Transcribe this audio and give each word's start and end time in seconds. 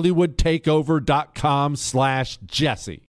hollywoodtakeover.com 0.00 1.76
slash 1.76 2.38
jesse 2.46 3.06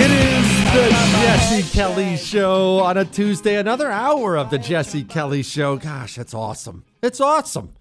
It 0.00 0.10
is 0.12 0.64
the 0.74 0.90
Jesse 1.22 1.76
Kelly 1.76 2.16
Show 2.16 2.78
on 2.78 2.96
a 2.96 3.04
Tuesday. 3.04 3.56
Another 3.56 3.90
hour 3.90 4.36
of 4.36 4.48
the 4.50 4.58
Jesse 4.58 5.02
Kelly 5.02 5.42
Show. 5.42 5.76
Gosh, 5.76 6.14
that's 6.14 6.34
awesome. 6.34 6.84
It's 7.02 7.20
awesome. 7.20 7.74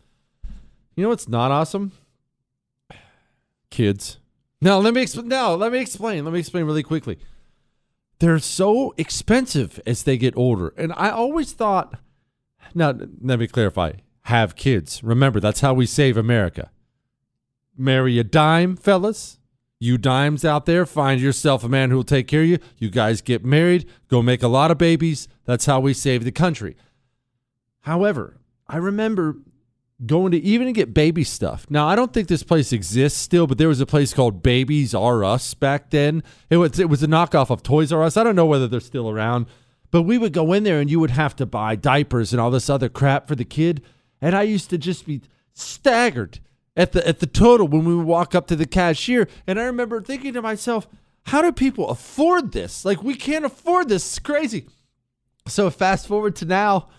You 0.95 1.03
know 1.03 1.09
what's 1.09 1.27
not 1.27 1.51
awesome? 1.51 1.91
Kids. 3.69 4.17
No, 4.61 4.79
let 4.79 4.95
me 4.95 5.03
exp- 5.03 5.25
no, 5.25 5.55
let 5.55 5.71
me 5.71 5.77
explain. 5.77 6.23
Let 6.23 6.33
me 6.33 6.39
explain 6.39 6.65
really 6.65 6.81
quickly. 6.81 7.19
They're 8.17 8.39
so 8.39 8.95
expensive 8.97 9.79
as 9.85 10.01
they 10.01 10.17
get 10.17 10.35
older. 10.35 10.73
And 10.75 10.91
I 10.97 11.11
always 11.11 11.51
thought 11.51 11.99
now 12.73 12.93
let 13.21 13.39
me 13.39 13.47
clarify. 13.47 13.93
Have 14.23 14.55
kids. 14.55 15.03
Remember, 15.03 15.39
that's 15.39 15.61
how 15.61 15.73
we 15.73 15.85
save 15.85 16.17
America. 16.17 16.69
Marry 17.77 18.19
a 18.19 18.23
dime, 18.23 18.75
fellas. 18.75 19.39
You 19.79 19.97
dimes 19.97 20.43
out 20.43 20.65
there, 20.65 20.85
find 20.87 21.21
yourself 21.21 21.63
a 21.63 21.69
man 21.69 21.91
who 21.91 21.97
will 21.97 22.03
take 22.03 22.27
care 22.27 22.41
of 22.41 22.47
you. 22.47 22.57
You 22.77 22.89
guys 22.89 23.21
get 23.21 23.45
married, 23.45 23.87
go 24.07 24.23
make 24.23 24.41
a 24.41 24.47
lot 24.47 24.71
of 24.71 24.79
babies. 24.79 25.27
That's 25.45 25.67
how 25.67 25.79
we 25.79 25.93
save 25.93 26.23
the 26.23 26.31
country. 26.31 26.75
However, 27.81 28.37
I 28.67 28.77
remember 28.77 29.37
going 30.05 30.31
to 30.31 30.37
even 30.39 30.73
get 30.73 30.93
baby 30.93 31.23
stuff. 31.23 31.65
Now, 31.69 31.87
I 31.87 31.95
don't 31.95 32.13
think 32.13 32.27
this 32.27 32.43
place 32.43 32.73
exists 32.73 33.19
still, 33.19 33.47
but 33.47 33.57
there 33.57 33.67
was 33.67 33.79
a 33.79 33.85
place 33.85 34.13
called 34.13 34.43
Babies 34.43 34.93
R 34.93 35.23
Us 35.23 35.53
back 35.53 35.89
then. 35.91 36.23
It 36.49 36.57
was 36.57 36.79
it 36.79 36.89
was 36.89 37.03
a 37.03 37.07
knockoff 37.07 37.49
of 37.49 37.63
Toys 37.63 37.91
R 37.91 38.03
Us. 38.03 38.17
I 38.17 38.23
don't 38.23 38.35
know 38.35 38.45
whether 38.45 38.67
they're 38.67 38.79
still 38.79 39.09
around, 39.09 39.47
but 39.91 40.03
we 40.03 40.17
would 40.17 40.33
go 40.33 40.53
in 40.53 40.63
there 40.63 40.79
and 40.79 40.89
you 40.89 40.99
would 40.99 41.11
have 41.11 41.35
to 41.37 41.45
buy 41.45 41.75
diapers 41.75 42.33
and 42.33 42.41
all 42.41 42.51
this 42.51 42.69
other 42.69 42.89
crap 42.89 43.27
for 43.27 43.35
the 43.35 43.45
kid, 43.45 43.83
and 44.21 44.35
I 44.35 44.43
used 44.43 44.69
to 44.71 44.77
just 44.77 45.05
be 45.05 45.21
staggered 45.53 46.39
at 46.75 46.91
the 46.91 47.05
at 47.07 47.19
the 47.19 47.27
total 47.27 47.67
when 47.67 47.85
we 47.85 47.95
would 47.95 48.05
walk 48.05 48.35
up 48.35 48.47
to 48.47 48.55
the 48.55 48.65
cashier. 48.65 49.27
And 49.45 49.59
I 49.59 49.63
remember 49.63 50.01
thinking 50.01 50.33
to 50.33 50.41
myself, 50.41 50.87
how 51.23 51.41
do 51.41 51.51
people 51.51 51.89
afford 51.89 52.51
this? 52.51 52.85
Like 52.85 53.03
we 53.03 53.15
can't 53.15 53.45
afford 53.45 53.89
this. 53.89 54.05
It's 54.05 54.19
crazy. 54.19 54.67
So 55.47 55.69
fast 55.69 56.07
forward 56.07 56.35
to 56.37 56.45
now, 56.45 56.89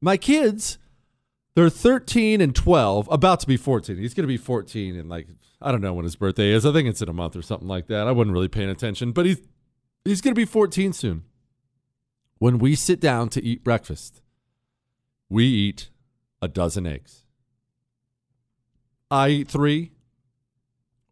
my 0.00 0.16
kids, 0.16 0.78
they're 1.54 1.70
13 1.70 2.40
and 2.40 2.54
12, 2.54 3.08
about 3.10 3.40
to 3.40 3.46
be 3.46 3.56
14. 3.56 3.96
He's 3.96 4.14
going 4.14 4.24
to 4.24 4.28
be 4.28 4.36
14 4.36 4.96
and 4.96 5.08
like 5.08 5.28
I 5.60 5.72
don't 5.72 5.80
know 5.80 5.94
when 5.94 6.04
his 6.04 6.16
birthday 6.16 6.50
is. 6.50 6.64
I 6.64 6.72
think 6.72 6.88
it's 6.88 7.02
in 7.02 7.08
a 7.08 7.12
month 7.12 7.34
or 7.36 7.42
something 7.42 7.68
like 7.68 7.88
that. 7.88 8.06
I 8.06 8.12
wasn't 8.12 8.34
really 8.34 8.48
paying 8.48 8.70
attention, 8.70 9.12
but 9.12 9.26
he's 9.26 9.40
he's 10.04 10.20
going 10.20 10.34
to 10.34 10.38
be 10.38 10.44
14 10.44 10.92
soon. 10.92 11.24
When 12.38 12.58
we 12.58 12.74
sit 12.74 13.00
down 13.00 13.28
to 13.30 13.42
eat 13.42 13.64
breakfast, 13.64 14.22
we 15.28 15.44
eat 15.44 15.90
a 16.40 16.48
dozen 16.48 16.86
eggs. 16.86 17.24
I 19.10 19.28
eat 19.30 19.48
three. 19.48 19.92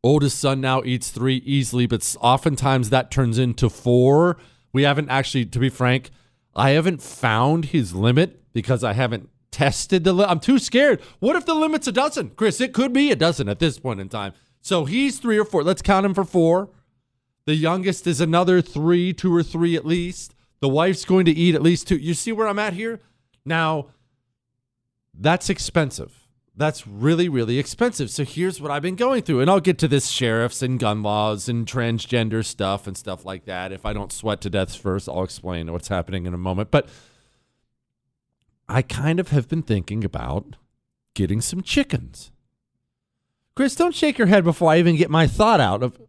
Oldest 0.03 0.39
son 0.39 0.61
now 0.61 0.83
eats 0.85 1.11
three 1.11 1.39
easily, 1.39 1.87
but 1.87 2.15
oftentimes 2.21 2.91
that 2.91 3.11
turns 3.11 3.39
into 3.39 3.69
four. 3.69 4.37
We 4.73 4.85
haven't 4.85 5.09
actually, 5.09 5.47
to 5.47 5.59
be 5.59 5.69
frank, 5.69 6.11
I 6.55 6.71
haven't 6.71 7.03
found 7.03 7.67
his 7.67 7.93
limit 7.93 8.53
because 8.53 8.85
I 8.85 8.93
haven't 8.93 9.29
tested 9.51 10.05
the 10.05 10.13
limit. 10.13 10.31
I'm 10.31 10.41
too 10.41 10.61
scared. 10.61 11.01
What 11.19 11.35
if 11.35 11.45
the 11.45 11.55
limit's 11.55 11.89
a 11.89 11.93
dozen? 11.93 12.31
Chris, 12.37 12.61
it 12.61 12.73
could 12.73 12.93
be 12.93 13.11
a 13.11 13.17
dozen 13.17 13.49
at 13.49 13.59
this 13.59 13.81
point 13.81 13.99
in 13.99 14.09
time. 14.09 14.33
So 14.61 14.85
he's 14.85 15.19
three 15.19 15.39
or 15.39 15.45
four. 15.45 15.65
Let's 15.65 15.83
count 15.83 16.07
him 16.07 16.15
for 16.15 16.25
four. 16.25 16.71
The 17.47 17.57
youngest 17.57 18.07
is 18.07 18.21
another 18.21 18.61
three, 18.61 19.13
two 19.13 19.35
or 19.35 19.43
three 19.43 19.75
at 19.75 19.85
least. 19.85 20.36
The 20.61 20.69
wife's 20.69 21.05
going 21.05 21.27
to 21.27 21.33
eat 21.33 21.55
at 21.55 21.63
least 21.63 21.87
two. 21.89 21.97
You 21.97 22.15
see 22.15 22.33
where 22.33 22.49
I'm 22.49 22.59
at 22.59 22.73
here? 22.73 23.01
Now, 23.45 23.89
that's 25.13 25.49
expensive 25.49 26.27
That's 26.59 26.87
really, 26.87 27.29
really 27.29 27.59
expensive. 27.59 28.11
So 28.11 28.25
here's 28.25 28.61
what 28.63 28.71
I've 28.71 28.83
been 28.83 28.97
going 28.97 29.23
through. 29.23 29.41
And 29.41 29.51
I'll 29.51 29.61
get 29.61 29.79
to 29.79 29.89
this 29.89 30.09
sheriffs 30.09 30.63
and 30.63 30.81
gun 30.81 31.03
laws 31.03 31.49
and 31.51 31.67
transgender 31.67 32.43
stuff 32.43 32.87
and 32.87 32.97
stuff 32.97 33.27
like 33.27 33.45
that. 33.45 33.73
If 33.73 33.85
I 33.85 33.93
don't 33.93 34.11
sweat 34.11 34.41
to 34.41 34.51
death 34.51 34.75
first, 34.75 35.09
I'll 35.09 35.23
explain 35.23 35.71
what's 35.71 35.89
happening 35.89 36.25
in 36.25 36.33
a 36.33 36.39
moment. 36.39 36.71
But 36.71 36.89
I 38.69 38.81
kind 38.81 39.21
of 39.21 39.29
have 39.29 39.49
been 39.49 39.63
thinking 39.63 40.03
about 40.03 40.57
getting 41.15 41.43
some 41.43 41.63
chickens. 41.63 42.33
Chris, 43.55 43.77
don't 43.77 43.95
shake 43.95 44.17
your 44.19 44.27
head 44.27 44.45
before 44.45 44.73
I 44.73 44.79
even 44.79 44.97
get 44.97 45.11
my 45.11 45.27
thought 45.27 45.61
out 45.61 45.83
of. 45.83 46.01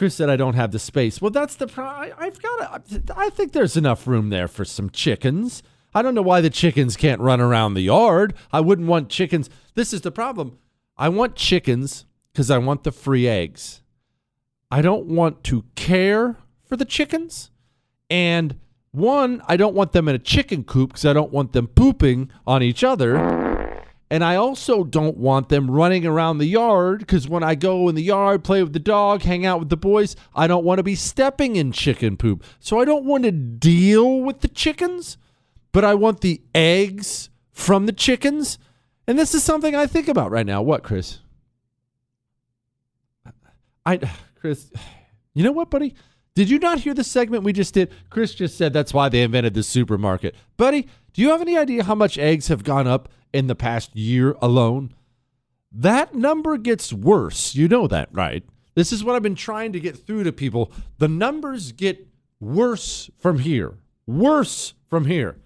Chris 0.00 0.14
said 0.14 0.30
I 0.30 0.36
don't 0.36 0.54
have 0.54 0.72
the 0.72 0.78
space. 0.78 1.20
Well, 1.20 1.30
that's 1.30 1.56
the 1.56 1.66
problem. 1.66 2.16
I've 2.18 2.40
got. 2.40 2.86
I 3.14 3.28
think 3.28 3.52
there's 3.52 3.76
enough 3.76 4.06
room 4.06 4.30
there 4.30 4.48
for 4.48 4.64
some 4.64 4.88
chickens. 4.88 5.62
I 5.92 6.00
don't 6.00 6.14
know 6.14 6.22
why 6.22 6.40
the 6.40 6.48
chickens 6.48 6.96
can't 6.96 7.20
run 7.20 7.38
around 7.38 7.74
the 7.74 7.82
yard. 7.82 8.32
I 8.50 8.60
wouldn't 8.60 8.88
want 8.88 9.10
chickens. 9.10 9.50
This 9.74 9.92
is 9.92 10.00
the 10.00 10.10
problem. 10.10 10.56
I 10.96 11.10
want 11.10 11.36
chickens 11.36 12.06
because 12.32 12.50
I 12.50 12.56
want 12.56 12.84
the 12.84 12.92
free 12.92 13.28
eggs. 13.28 13.82
I 14.70 14.80
don't 14.80 15.04
want 15.04 15.44
to 15.44 15.66
care 15.74 16.38
for 16.64 16.78
the 16.78 16.86
chickens. 16.86 17.50
And 18.08 18.58
one, 18.92 19.42
I 19.48 19.58
don't 19.58 19.74
want 19.74 19.92
them 19.92 20.08
in 20.08 20.14
a 20.14 20.18
chicken 20.18 20.64
coop 20.64 20.92
because 20.92 21.04
I 21.04 21.12
don't 21.12 21.30
want 21.30 21.52
them 21.52 21.66
pooping 21.66 22.30
on 22.46 22.62
each 22.62 22.82
other. 22.82 23.49
And 24.10 24.24
I 24.24 24.34
also 24.34 24.82
don't 24.82 25.16
want 25.16 25.50
them 25.50 25.70
running 25.70 26.04
around 26.04 26.38
the 26.38 26.46
yard 26.46 26.98
because 27.00 27.28
when 27.28 27.44
I 27.44 27.54
go 27.54 27.88
in 27.88 27.94
the 27.94 28.02
yard, 28.02 28.42
play 28.42 28.62
with 28.62 28.72
the 28.72 28.80
dog, 28.80 29.22
hang 29.22 29.46
out 29.46 29.60
with 29.60 29.68
the 29.68 29.76
boys, 29.76 30.16
I 30.34 30.48
don't 30.48 30.64
want 30.64 30.78
to 30.78 30.82
be 30.82 30.96
stepping 30.96 31.54
in 31.54 31.70
chicken 31.70 32.16
poop. 32.16 32.44
So 32.58 32.80
I 32.80 32.84
don't 32.84 33.04
want 33.04 33.22
to 33.22 33.30
deal 33.30 34.20
with 34.20 34.40
the 34.40 34.48
chickens 34.48 35.16
but 35.72 35.84
I 35.84 35.94
want 35.94 36.20
the 36.20 36.40
eggs 36.54 37.30
from 37.52 37.86
the 37.86 37.92
chickens. 37.92 38.58
And 39.06 39.18
this 39.18 39.34
is 39.34 39.42
something 39.42 39.74
I 39.74 39.86
think 39.86 40.08
about 40.08 40.30
right 40.30 40.46
now. 40.46 40.62
What, 40.62 40.82
Chris? 40.82 41.18
I, 43.84 44.00
Chris, 44.40 44.70
you 45.34 45.44
know 45.44 45.52
what, 45.52 45.70
buddy? 45.70 45.94
Did 46.40 46.48
you 46.48 46.58
not 46.58 46.80
hear 46.80 46.94
the 46.94 47.04
segment 47.04 47.44
we 47.44 47.52
just 47.52 47.74
did? 47.74 47.92
Chris 48.08 48.34
just 48.34 48.56
said 48.56 48.72
that's 48.72 48.94
why 48.94 49.10
they 49.10 49.20
invented 49.20 49.52
the 49.52 49.62
supermarket. 49.62 50.34
Buddy, 50.56 50.88
do 51.12 51.20
you 51.20 51.28
have 51.32 51.42
any 51.42 51.58
idea 51.58 51.84
how 51.84 51.94
much 51.94 52.16
eggs 52.16 52.48
have 52.48 52.64
gone 52.64 52.86
up 52.86 53.10
in 53.30 53.46
the 53.46 53.54
past 53.54 53.94
year 53.94 54.34
alone? 54.40 54.94
That 55.70 56.14
number 56.14 56.56
gets 56.56 56.94
worse. 56.94 57.54
You 57.54 57.68
know 57.68 57.86
that, 57.88 58.08
right? 58.12 58.42
This 58.74 58.90
is 58.90 59.04
what 59.04 59.16
I've 59.16 59.22
been 59.22 59.34
trying 59.34 59.74
to 59.74 59.80
get 59.80 59.98
through 59.98 60.24
to 60.24 60.32
people. 60.32 60.72
The 60.96 61.08
numbers 61.08 61.72
get 61.72 62.08
worse 62.40 63.10
from 63.18 63.40
here. 63.40 63.74
Worse 64.06 64.72
from 64.88 65.04
here. 65.04 65.36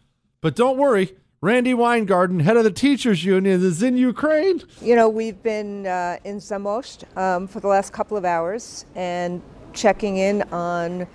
But 0.42 0.54
don't 0.54 0.78
worry, 0.78 1.16
Randi 1.40 1.74
Weingarten, 1.74 2.38
head 2.38 2.56
of 2.56 2.62
the 2.62 2.70
teachers 2.70 3.24
union, 3.24 3.64
is 3.64 3.82
in 3.82 3.96
Ukraine. 3.96 4.62
You 4.80 4.94
know, 4.94 5.08
we've 5.08 5.42
been 5.42 5.88
uh, 5.88 6.18
in 6.22 6.36
Zamość 6.36 7.04
um, 7.18 7.48
for 7.48 7.58
the 7.58 7.66
last 7.66 7.92
couple 7.92 8.16
of 8.16 8.24
hours 8.24 8.86
and 8.94 9.42
checking 9.74 10.16
in 10.16 10.42
on 10.52 11.06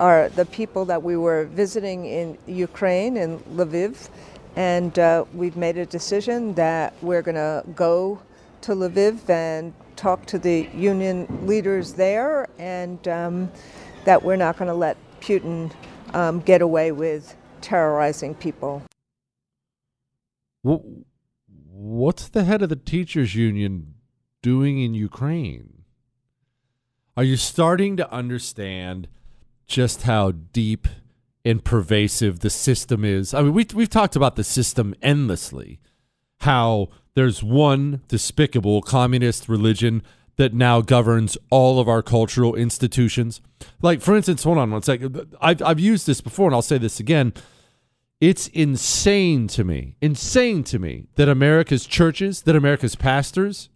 our, 0.00 0.28
the 0.30 0.46
people 0.46 0.84
that 0.86 1.02
we 1.02 1.16
were 1.16 1.44
visiting 1.46 2.06
in 2.06 2.38
Ukraine 2.46 3.16
in 3.16 3.38
Lviv. 3.40 4.08
And 4.56 4.98
uh, 4.98 5.24
we've 5.34 5.56
made 5.56 5.76
a 5.76 5.84
decision 5.86 6.54
that 6.54 6.94
we're 7.02 7.22
going 7.22 7.34
to 7.34 7.62
go 7.74 8.20
to 8.62 8.72
Lviv 8.72 9.28
and 9.28 9.74
talk 9.96 10.26
to 10.26 10.38
the 10.38 10.68
union 10.74 11.26
leaders 11.46 11.94
there, 11.94 12.48
and 12.58 13.06
um, 13.08 13.50
that 14.04 14.22
we're 14.22 14.36
not 14.36 14.56
going 14.56 14.68
to 14.68 14.74
let 14.74 14.96
Putin 15.20 15.72
um, 16.14 16.40
get 16.40 16.62
away 16.62 16.92
with 16.92 17.36
terrorizing 17.60 18.34
people. 18.34 18.82
what's 20.62 22.28
the 22.28 22.44
head 22.44 22.62
of 22.62 22.68
the 22.68 22.76
teachers 22.76 23.34
union 23.34 23.94
doing 24.42 24.80
in 24.82 24.94
Ukraine? 24.94 25.75
Are 27.16 27.24
you 27.24 27.38
starting 27.38 27.96
to 27.96 28.12
understand 28.12 29.08
just 29.66 30.02
how 30.02 30.32
deep 30.32 30.86
and 31.46 31.64
pervasive 31.64 32.40
the 32.40 32.50
system 32.50 33.06
is? 33.06 33.32
I 33.32 33.40
mean, 33.40 33.54
we, 33.54 33.66
we've 33.74 33.88
talked 33.88 34.16
about 34.16 34.36
the 34.36 34.44
system 34.44 34.94
endlessly, 35.00 35.80
how 36.40 36.88
there's 37.14 37.42
one 37.42 38.02
despicable 38.08 38.82
communist 38.82 39.48
religion 39.48 40.02
that 40.36 40.52
now 40.52 40.82
governs 40.82 41.38
all 41.48 41.80
of 41.80 41.88
our 41.88 42.02
cultural 42.02 42.54
institutions. 42.54 43.40
Like, 43.80 44.02
for 44.02 44.14
instance, 44.14 44.42
hold 44.42 44.58
on 44.58 44.70
one 44.70 44.82
second. 44.82 45.34
I've, 45.40 45.62
I've 45.62 45.80
used 45.80 46.06
this 46.06 46.20
before, 46.20 46.48
and 46.48 46.54
I'll 46.54 46.60
say 46.60 46.76
this 46.76 47.00
again. 47.00 47.32
It's 48.20 48.48
insane 48.48 49.46
to 49.48 49.64
me, 49.64 49.96
insane 50.02 50.64
to 50.64 50.78
me 50.78 51.06
that 51.14 51.30
America's 51.30 51.86
churches, 51.86 52.42
that 52.42 52.56
America's 52.56 52.94
pastors 52.94 53.70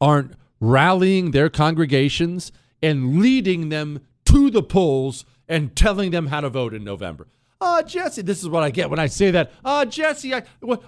aren't 0.00 0.34
rallying 0.60 1.30
their 1.30 1.48
congregations 1.48 2.52
and 2.82 3.18
leading 3.18 3.68
them 3.68 4.00
to 4.26 4.50
the 4.50 4.62
polls 4.62 5.24
and 5.48 5.76
telling 5.76 6.10
them 6.10 6.28
how 6.28 6.40
to 6.40 6.48
vote 6.48 6.74
in 6.74 6.84
November. 6.84 7.28
Ah, 7.60 7.82
Jesse, 7.82 8.22
this 8.22 8.42
is 8.42 8.48
what 8.48 8.62
I 8.62 8.70
get 8.70 8.90
when 8.90 8.98
I 8.98 9.06
say 9.06 9.30
that. 9.30 9.52
Ah, 9.64 9.84
Jesse, 9.84 10.34
I, 10.34 10.42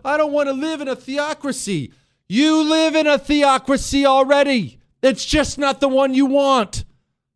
I 0.05 0.17
don't 0.17 0.33
want 0.33 0.49
to 0.49 0.53
live 0.53 0.81
in 0.81 0.89
a 0.89 0.97
theocracy. 0.97 1.93
You 2.29 2.63
live 2.69 2.95
in 2.95 3.07
a 3.07 3.19
theocracy 3.19 4.05
already. 4.05 4.79
It's 5.03 5.25
just 5.25 5.59
not 5.59 5.81
the 5.81 5.89
one 5.89 6.15
you 6.15 6.27
want. 6.27 6.85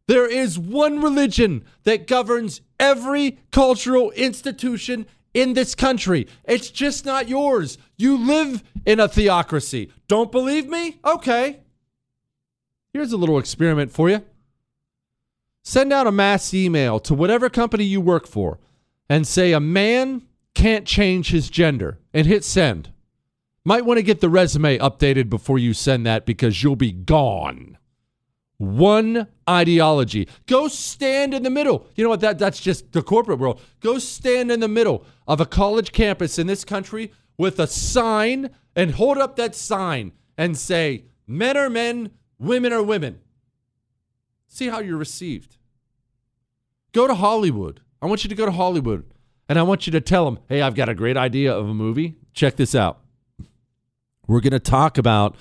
There 0.09 0.29
is 0.29 0.59
one 0.59 1.01
religion 1.01 1.65
that 1.85 2.09
governs 2.09 2.61
every 2.81 3.39
cultural 3.53 4.11
institution 4.11 5.07
in 5.33 5.55
this 5.55 5.75
country. 5.75 6.27
It's 6.45 6.71
just 6.71 7.05
not 7.05 7.29
yours. 7.29 7.79
You 7.97 8.17
live 8.19 8.65
in 8.85 8.99
a 8.99 9.09
theocracy. 9.09 9.93
Don't 10.09 10.33
believe 10.33 10.69
me? 10.69 10.99
Okay. 11.05 11.61
Here's 12.93 13.13
a 13.13 13.17
little 13.17 13.39
experiment 13.39 13.93
for 13.93 14.09
you. 14.11 14.25
Send 15.63 15.93
out 15.93 16.07
a 16.07 16.13
mass 16.13 16.55
email 16.55 16.99
to 17.01 17.15
whatever 17.15 17.49
company 17.51 17.85
you 17.85 18.01
work 18.01 18.27
for 18.27 18.59
and 19.09 19.27
say 19.27 19.53
a 19.53 19.61
man 19.61 20.23
can't 20.55 20.87
change 20.87 21.31
his 21.31 21.51
gender 21.51 21.99
and 22.13 22.27
hit 22.27 22.45
send. 22.45 22.93
Might 23.65 23.85
want 23.85 23.99
to 23.99 24.03
get 24.03 24.21
the 24.21 24.31
resume 24.31 24.79
updated 24.79 25.29
before 25.29 25.59
you 25.59 25.75
send 25.75 26.07
that 26.07 26.25
because 26.25 26.63
you'll 26.63 26.77
be 26.77 26.93
gone 26.93 27.77
one 28.61 29.27
ideology. 29.49 30.29
Go 30.47 30.69
stand 30.69 31.33
in 31.33 31.43
the 31.43 31.51
middle. 31.51 31.87
You 31.97 32.05
know 32.05 32.11
what? 32.11 32.21
That, 32.21 32.39
that's 32.39 32.61
just 32.61 32.93
the 32.93 33.03
corporate 33.03 33.39
world. 33.39 33.59
Go 33.81 33.99
stand 33.99 34.53
in 34.53 34.61
the 34.61 34.69
middle 34.69 35.07
of 35.27 35.41
a 35.41 35.47
college 35.47 35.93
campus 35.93 36.39
in 36.39 36.47
this 36.47 36.63
country 36.63 37.11
with 37.39 37.59
a 37.59 37.67
sign 37.67 38.51
and 38.77 38.91
hold 38.93 39.17
up 39.17 39.37
that 39.37 39.55
sign 39.55 40.13
and 40.37 40.59
say, 40.59 41.05
men 41.27 41.57
are 41.57 41.71
men, 41.71 42.11
women 42.41 42.73
are 42.73 42.83
women. 42.83 43.21
See 44.49 44.69
how 44.69 44.81
you're 44.81 44.97
received. 44.97 45.59
Go 46.93 47.07
to 47.07 47.15
Hollywood. 47.15 47.81
I 48.03 48.07
want 48.07 48.25
you 48.25 48.29
to 48.29 48.35
go 48.35 48.47
to 48.47 48.53
Hollywood 48.53 49.05
and 49.49 49.59
I 49.59 49.63
want 49.63 49.87
you 49.87 49.93
to 49.93 50.01
tell 50.01 50.25
them, 50.25 50.41
hey, 50.49 50.63
I've 50.63 50.75
got 50.75 50.89
a 50.89 50.95
great 50.95 51.17
idea 51.17 51.55
of 51.55 51.69
a 51.69 51.75
movie. 51.75 52.17
Check 52.33 52.57
this 52.57 52.75
out. 52.75 53.01
We're 54.27 54.41
going 54.41 54.53
to 54.53 54.59
talk 54.59 54.99
about 54.99 55.37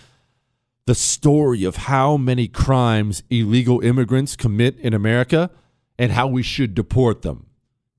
the 0.86 0.96
story 0.96 1.64
of 1.64 1.76
how 1.76 2.18
many 2.18 2.48
crimes 2.48 3.24
illegal 3.30 3.80
immigrants 3.82 4.36
commit 4.36 4.78
in 4.80 4.94
America 4.94 5.52
and 5.98 6.12
how 6.12 6.28
we 6.28 6.42
should 6.42 6.74
deport 6.74 7.22
them. 7.22 7.46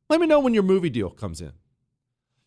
Let 0.09 0.21
me 0.21 0.27
know 0.27 0.41
when 0.41 0.55
your 0.55 0.65
movie 0.65 0.91
deal 0.91 1.11
comes 1.11 1.41
in. 1.41 1.53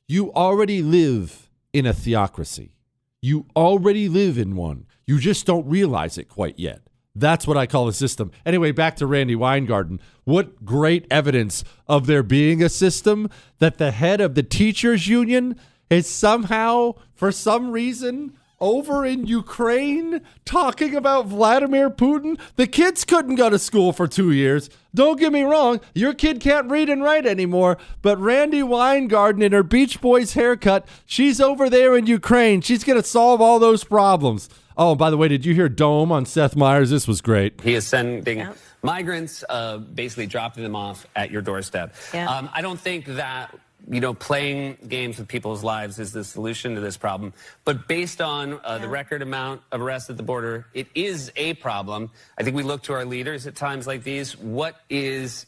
You 0.07 0.33
already 0.33 0.81
live 0.81 1.49
in 1.71 1.85
a 1.85 1.93
theocracy. 1.93 2.75
You 3.21 3.45
already 3.55 4.09
live 4.09 4.37
in 4.37 4.57
one. 4.57 4.85
You 5.05 5.19
just 5.19 5.45
don't 5.45 5.67
realize 5.67 6.17
it 6.17 6.29
quite 6.29 6.57
yet. 6.57 6.81
That's 7.15 7.45
what 7.45 7.57
I 7.57 7.67
call 7.67 7.87
a 7.87 7.93
system. 7.93 8.31
Anyway, 8.45 8.71
back 8.71 8.95
to 8.95 9.05
Randi 9.05 9.35
Weingarten. 9.35 9.99
What 10.23 10.65
great 10.65 11.05
evidence 11.11 11.63
of 11.87 12.07
there 12.07 12.23
being 12.23 12.63
a 12.63 12.69
system 12.69 13.29
that 13.59 13.77
the 13.77 13.91
head 13.91 14.19
of 14.19 14.33
the 14.33 14.43
teachers 14.43 15.07
union 15.07 15.59
is 15.89 16.07
somehow, 16.07 16.95
for 17.13 17.31
some 17.31 17.69
reason, 17.71 18.35
over 18.63 19.05
in 19.05 19.27
Ukraine 19.27 20.21
talking 20.45 20.95
about 20.95 21.25
Vladimir 21.25 21.89
Putin. 21.89 22.39
The 22.55 22.65
kids 22.65 23.03
couldn't 23.03 23.35
go 23.35 23.49
to 23.49 23.59
school 23.59 23.91
for 23.91 24.07
two 24.07 24.31
years. 24.31 24.69
Don't 24.95 25.19
get 25.19 25.33
me 25.33 25.43
wrong, 25.43 25.81
your 25.93 26.13
kid 26.13 26.39
can't 26.39 26.71
read 26.71 26.89
and 26.89 27.03
write 27.03 27.25
anymore, 27.25 27.77
but 28.01 28.17
Randi 28.19 28.63
Weingarten 28.63 29.41
in 29.41 29.51
her 29.51 29.63
Beach 29.63 29.99
Boys 29.99 30.33
haircut, 30.33 30.87
she's 31.05 31.41
over 31.41 31.69
there 31.69 31.97
in 31.97 32.07
Ukraine. 32.07 32.61
She's 32.61 32.85
going 32.85 33.01
to 33.01 33.07
solve 33.07 33.41
all 33.41 33.59
those 33.59 33.83
problems. 33.83 34.49
Oh, 34.77 34.95
by 34.95 35.09
the 35.09 35.17
way, 35.17 35.27
did 35.27 35.45
you 35.45 35.53
hear 35.53 35.67
Dome 35.67 36.11
on 36.11 36.25
Seth 36.25 36.55
Meyers? 36.55 36.89
This 36.89 37.07
was 37.07 37.21
great. 37.21 37.59
He 37.61 37.73
is 37.73 37.85
sending 37.85 38.47
migrants, 38.81 39.43
uh, 39.49 39.77
basically 39.77 40.27
dropping 40.27 40.63
them 40.63 40.75
off 40.75 41.05
at 41.15 41.31
your 41.31 41.41
doorstep. 41.41 41.95
Yeah. 42.13 42.29
Um, 42.29 42.49
I 42.53 42.61
don't 42.61 42.79
think 42.79 43.05
that 43.05 43.53
you 43.89 43.99
know, 43.99 44.13
playing 44.13 44.77
games 44.87 45.17
with 45.17 45.27
people's 45.27 45.63
lives 45.63 45.99
is 45.99 46.11
the 46.11 46.23
solution 46.23 46.75
to 46.75 46.81
this 46.81 46.97
problem. 46.97 47.33
But 47.65 47.87
based 47.87 48.21
on 48.21 48.53
uh, 48.53 48.59
yeah. 48.63 48.77
the 48.79 48.87
record 48.87 49.21
amount 49.21 49.61
of 49.71 49.81
arrests 49.81 50.09
at 50.09 50.17
the 50.17 50.23
border, 50.23 50.67
it 50.73 50.87
is 50.95 51.31
a 51.35 51.53
problem. 51.55 52.11
I 52.37 52.43
think 52.43 52.55
we 52.55 52.63
look 52.63 52.83
to 52.83 52.93
our 52.93 53.05
leaders 53.05 53.45
at 53.47 53.55
times 53.55 53.85
like 53.85 54.03
these. 54.03 54.37
What 54.37 54.79
is 54.89 55.45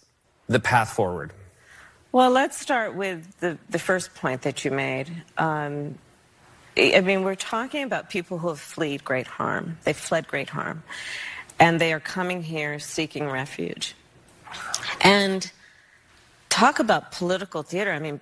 the 0.48 0.60
path 0.60 0.94
forward? 0.94 1.32
Well, 2.12 2.32
let's 2.32 2.58
start 2.58 2.96
with 2.96 3.40
the, 3.40 3.58
the 3.70 3.80
first 3.80 4.16
point 4.16 4.44
that 4.44 4.64
you 4.64 4.72
made. 4.72 5.10
Um, 5.38 5.96
I 6.78 7.02
mean, 7.02 7.24
we're 7.24 7.36
talking 7.36 7.84
about 7.84 8.10
people 8.10 8.38
who 8.38 8.50
have 8.50 8.60
fled 8.60 9.04
great 9.04 9.28
harm. 9.28 9.78
They've 9.84 9.96
fled 9.96 10.28
great 10.28 10.50
harm. 10.50 10.84
And 11.60 11.80
they 11.80 11.94
are 11.94 12.02
coming 12.02 12.44
here 12.44 12.80
seeking 12.80 13.30
refuge. 13.30 13.96
And 15.02 15.50
talk 16.56 16.80
about 16.80 17.12
political 17.12 17.64
theater. 17.64 17.92
I 17.92 18.00
mean, 18.00 18.22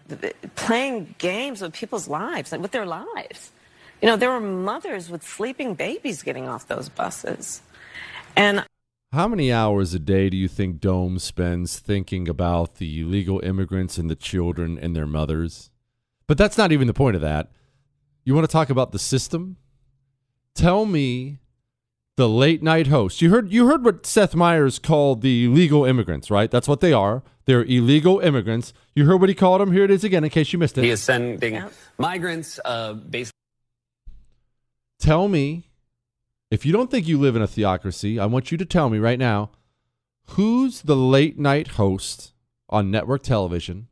playing 0.56 1.14
games 1.20 1.62
with 1.62 1.74
people's 1.74 2.08
lives, 2.08 2.52
like 2.52 2.62
with 2.62 2.72
their 2.72 2.86
lives. 2.86 3.52
You 4.02 4.08
know, 4.08 4.18
there 4.18 4.32
were 4.32 4.40
mothers 4.40 5.10
with 5.10 5.24
sleeping 5.24 5.76
babies 5.76 6.24
getting 6.24 6.50
off 6.50 6.68
those 6.68 6.90
buses. 6.90 7.62
And 8.36 8.66
how 9.12 9.28
many 9.28 9.54
hours 9.54 9.94
a 9.94 10.00
day 10.00 10.32
do 10.32 10.36
you 10.36 10.48
think 10.48 10.82
Dome 10.82 11.20
spends 11.20 11.78
thinking 11.78 12.28
about 12.28 12.76
the 12.78 13.02
illegal 13.02 13.40
immigrants 13.42 14.00
and 14.00 14.10
the 14.10 14.16
children 14.16 14.80
and 14.80 14.96
their 14.96 15.06
mothers? 15.06 15.70
But 16.26 16.40
that's 16.40 16.58
not 16.58 16.72
even 16.72 16.88
the 16.88 16.94
point 16.94 17.16
of 17.16 17.22
that. 17.22 17.52
You 18.24 18.34
want 18.34 18.50
to 18.50 18.52
talk 18.52 18.72
about 18.72 18.92
the 18.92 19.00
system? 19.00 19.58
Tell 20.56 20.86
me 20.88 21.38
the 22.16 22.30
late 22.30 22.62
night 22.62 22.88
host. 22.88 23.22
You 23.22 23.30
heard 23.30 23.52
you 23.52 23.68
heard 23.68 23.84
what 23.84 24.06
Seth 24.06 24.36
Meyers 24.36 24.80
called 24.80 25.22
the 25.22 25.46
illegal 25.46 25.86
immigrants, 25.86 26.30
right? 26.30 26.50
That's 26.50 26.68
what 26.68 26.80
they 26.80 26.94
are. 26.94 27.24
They're 27.46 27.64
illegal 27.64 28.20
immigrants. 28.20 28.74
You 28.96 29.06
heard 29.06 29.20
what 29.20 29.30
he 29.30 29.36
called 29.36 29.62
them. 29.62 29.72
Here 29.72 29.84
it 29.84 29.92
is 29.92 30.04
again, 30.04 30.24
in 30.24 30.30
case 30.30 30.54
you 30.54 30.60
missed 30.60 30.78
it. 30.78 30.84
He 30.84 30.90
is 30.90 31.02
sending 31.02 31.56
yeah. 31.56 31.70
migrants, 31.98 32.60
uh, 32.64 32.94
basically. 32.94 33.34
Tell 35.00 35.28
me, 35.28 35.70
if 36.50 36.66
you 36.66 36.72
don't 36.72 36.90
think 36.90 37.08
you 37.08 37.20
live 37.20 37.36
in 37.36 37.42
a 37.42 37.48
theocracy, 37.48 38.20
I 38.20 38.26
want 38.26 38.52
you 38.52 38.58
to 38.58 38.66
tell 38.66 38.90
me 38.90 39.00
right 39.00 39.20
now 39.20 39.52
who's 40.28 40.84
the 40.84 40.96
late 40.96 41.38
night 41.38 41.70
host 41.70 42.34
on 42.70 42.90
network 42.90 43.24
television 43.24 43.88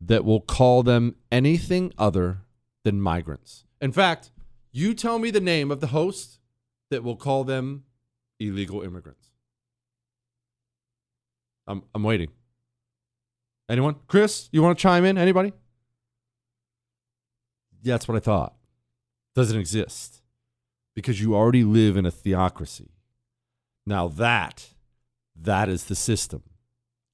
that 0.00 0.24
will 0.24 0.40
call 0.40 0.84
them 0.84 1.16
anything 1.32 1.92
other 1.98 2.42
than 2.84 3.00
migrants. 3.00 3.64
In 3.80 3.90
fact, 3.90 4.30
you 4.70 4.94
tell 4.94 5.18
me 5.18 5.30
the 5.30 5.40
name 5.40 5.72
of 5.72 5.80
the 5.80 5.88
host 5.88 6.37
that 6.90 7.02
will 7.02 7.16
call 7.16 7.44
them 7.44 7.84
illegal 8.40 8.82
immigrants. 8.82 9.28
I'm 11.66 11.82
I'm 11.94 12.02
waiting. 12.02 12.30
Anyone? 13.68 13.96
Chris, 14.06 14.48
you 14.52 14.62
want 14.62 14.78
to 14.78 14.82
chime 14.82 15.04
in? 15.04 15.18
Anybody? 15.18 15.52
Yeah, 17.82 17.94
that's 17.94 18.08
what 18.08 18.16
I 18.16 18.20
thought. 18.20 18.54
Doesn't 19.34 19.58
exist 19.58 20.22
because 20.94 21.20
you 21.20 21.34
already 21.34 21.64
live 21.64 21.96
in 21.96 22.06
a 22.06 22.10
theocracy. 22.10 22.90
Now 23.86 24.08
that 24.08 24.70
that 25.40 25.68
is 25.68 25.84
the 25.84 25.94
system. 25.94 26.42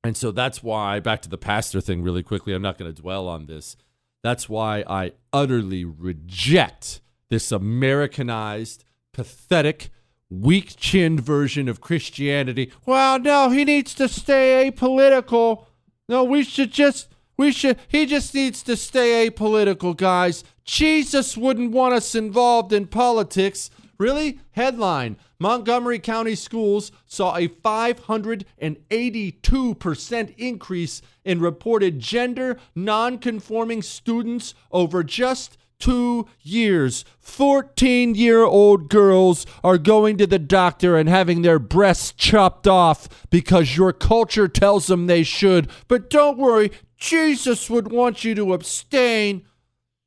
And 0.03 0.17
so 0.17 0.31
that's 0.31 0.63
why 0.63 1.01
back 1.01 1.23
to 1.23 1.29
the 1.29 1.39
pastor 1.39 1.81
thing 1.81 2.03
really 2.03 2.23
quickly. 2.23 2.53
I'm 2.53 2.63
not 2.63 2.79
going 2.79 2.93
to 2.93 3.03
dwell 3.03 3.29
on 3.29 3.47
this. 3.47 3.77
That's 4.23 4.49
why 4.49 4.85
I 4.87 5.13
utterly 5.33 5.85
reject 5.85 7.01
this 7.31 7.53
Americanized, 7.53 8.85
pathetic, 9.15 9.89
weak 10.29 10.75
chinned 10.77 11.21
version 11.21 11.69
of 11.69 11.81
Christianity. 11.81 12.71
Well, 12.85 13.19
no, 13.19 13.49
he 13.49 13.65
needs 13.65 13.95
to 13.95 14.09
stay 14.09 14.71
apolitical. 14.71 15.65
No, 16.09 16.25
we 16.25 16.45
should 16.45 16.73
just, 16.73 17.09
we 17.39 17.53
should, 17.53 17.79
he 17.89 18.05
just 18.05 18.35
needs 18.35 18.63
to 18.65 18.77
stay 18.77 19.29
apolitical, 19.29 19.97
guys. 19.97 20.45
Jesus 20.65 21.37
wouldn't 21.37 21.73
want 21.73 21.95
us 21.95 22.15
involved 22.15 22.73
in 22.73 22.87
politics. 22.87 23.71
Really? 23.99 24.39
Headline 24.53 25.17
Montgomery 25.39 25.99
County 25.99 26.35
schools 26.35 26.91
saw 27.07 27.37
a 27.37 27.49
582% 27.49 30.35
increase 30.37 31.03
in 31.25 31.41
reported 31.41 32.01
gender 32.01 32.59
nonconforming 32.75 33.83
students 33.83 34.55
over 34.71 35.05
just 35.05 35.59
two 35.79 36.27
years. 36.41 37.05
14 37.21 38.15
year 38.15 38.45
old 38.45 38.89
girls 38.89 39.47
are 39.63 39.79
going 39.79 40.17
to 40.19 40.27
the 40.27 40.39
doctor 40.39 40.97
and 40.97 41.09
having 41.09 41.43
their 41.43 41.59
breasts 41.59 42.13
chopped 42.13 42.67
off 42.67 43.27
because 43.31 43.77
your 43.77 43.93
culture 43.93 44.49
tells 44.49 44.87
them 44.87 45.07
they 45.07 45.23
should. 45.23 45.69
But 45.89 46.11
don't 46.11 46.39
worry, 46.39 46.71
Jesus 46.97 47.69
would 47.69 47.91
want 47.91 48.25
you 48.25 48.35
to 48.35 48.55
abstain. 48.55 49.45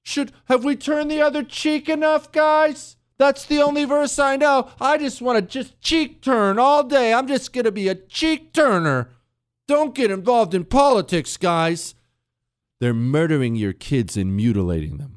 Should 0.04 0.32
have 0.46 0.64
we 0.64 0.76
turned 0.76 1.12
the 1.12 1.22
other 1.22 1.44
cheek 1.44 1.90
enough, 1.90 2.32
guys? 2.32 2.96
That's 3.18 3.46
the 3.46 3.62
only 3.62 3.86
verse 3.86 4.20
I 4.20 4.36
know. 4.36 4.70
I 4.80 4.98
just 4.98 5.22
want 5.22 5.38
to 5.38 5.42
just 5.42 5.82
cheek 5.82 6.22
turn 6.22 6.60
all 6.60 6.84
day. 6.84 7.14
I'm 7.14 7.28
just 7.28 7.52
going 7.52 7.66
to 7.66 7.72
be 7.72 7.88
a 7.88 7.96
cheek 7.96 8.54
turner. 8.54 9.10
Don't 9.68 9.96
get 9.96 10.12
involved 10.12 10.54
in 10.54 10.66
politics, 10.66 11.36
guys. 11.36 11.96
They're 12.80 12.94
murdering 12.94 13.56
your 13.56 13.74
kids 13.74 14.16
and 14.16 14.36
mutilating 14.36 14.98
them. 14.98 15.17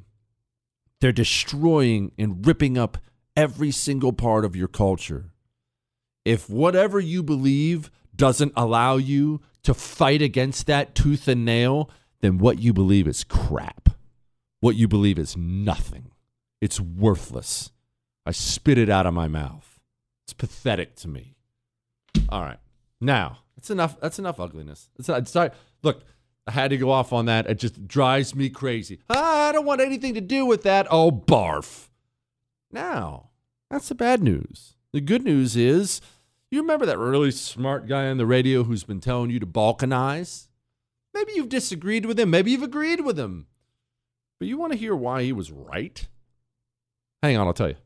They're 1.00 1.12
destroying 1.12 2.12
and 2.18 2.46
ripping 2.46 2.76
up 2.76 2.98
every 3.36 3.70
single 3.70 4.12
part 4.12 4.44
of 4.44 4.54
your 4.54 4.68
culture. 4.68 5.30
If 6.24 6.50
whatever 6.50 7.00
you 7.00 7.22
believe 7.22 7.90
doesn't 8.14 8.52
allow 8.56 8.96
you 8.96 9.40
to 9.62 9.72
fight 9.72 10.20
against 10.20 10.66
that 10.66 10.94
tooth 10.94 11.26
and 11.26 11.44
nail, 11.44 11.90
then 12.20 12.38
what 12.38 12.58
you 12.58 12.72
believe 12.72 13.08
is 13.08 13.24
crap. 13.24 13.88
What 14.60 14.76
you 14.76 14.86
believe 14.88 15.18
is 15.18 15.36
nothing. 15.36 16.10
It's 16.60 16.78
worthless. 16.78 17.70
I 18.26 18.32
spit 18.32 18.76
it 18.76 18.90
out 18.90 19.06
of 19.06 19.14
my 19.14 19.28
mouth. 19.28 19.80
It's 20.26 20.34
pathetic 20.34 20.96
to 20.96 21.08
me. 21.08 21.34
All 22.28 22.42
right. 22.42 22.58
Now, 23.00 23.38
that's 23.56 23.70
enough. 23.70 23.98
That's 24.00 24.18
enough 24.18 24.38
ugliness. 24.38 24.90
It's, 24.98 25.30
sorry. 25.30 25.50
Look, 25.82 26.04
I 26.46 26.52
had 26.52 26.70
to 26.70 26.76
go 26.76 26.90
off 26.90 27.12
on 27.12 27.26
that. 27.26 27.46
It 27.46 27.58
just 27.58 27.86
drives 27.86 28.34
me 28.34 28.48
crazy. 28.48 29.00
Ah, 29.08 29.48
I 29.48 29.52
don't 29.52 29.66
want 29.66 29.80
anything 29.80 30.14
to 30.14 30.20
do 30.20 30.46
with 30.46 30.62
that. 30.64 30.86
Oh, 30.90 31.10
barf. 31.10 31.88
Now, 32.72 33.30
that's 33.70 33.88
the 33.88 33.94
bad 33.94 34.22
news. 34.22 34.74
The 34.92 35.00
good 35.00 35.24
news 35.24 35.56
is, 35.56 36.00
you 36.50 36.60
remember 36.60 36.86
that 36.86 36.98
really 36.98 37.30
smart 37.30 37.86
guy 37.86 38.06
on 38.08 38.16
the 38.16 38.26
radio 38.26 38.64
who's 38.64 38.84
been 38.84 39.00
telling 39.00 39.30
you 39.30 39.38
to 39.38 39.46
balkanize? 39.46 40.48
Maybe 41.14 41.32
you've 41.34 41.48
disagreed 41.48 42.06
with 42.06 42.18
him. 42.18 42.30
Maybe 42.30 42.50
you've 42.50 42.62
agreed 42.62 43.02
with 43.02 43.18
him. 43.18 43.46
But 44.38 44.48
you 44.48 44.56
want 44.56 44.72
to 44.72 44.78
hear 44.78 44.96
why 44.96 45.22
he 45.22 45.32
was 45.32 45.52
right? 45.52 46.08
Hang 47.22 47.36
on, 47.36 47.46
I'll 47.46 47.52
tell 47.52 47.68
you. 47.68 47.76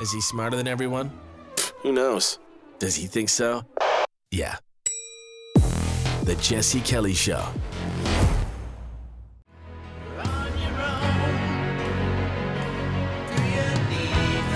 Is 0.00 0.12
he 0.12 0.20
smarter 0.20 0.56
than 0.56 0.66
everyone? 0.66 1.12
Who 1.78 1.92
knows? 1.92 2.38
Does 2.78 2.96
he 2.96 3.06
think 3.06 3.28
so? 3.28 3.64
Yeah. 4.30 4.56
The 6.24 6.36
Jesse 6.36 6.80
Kelly 6.80 7.14
Show. 7.14 7.44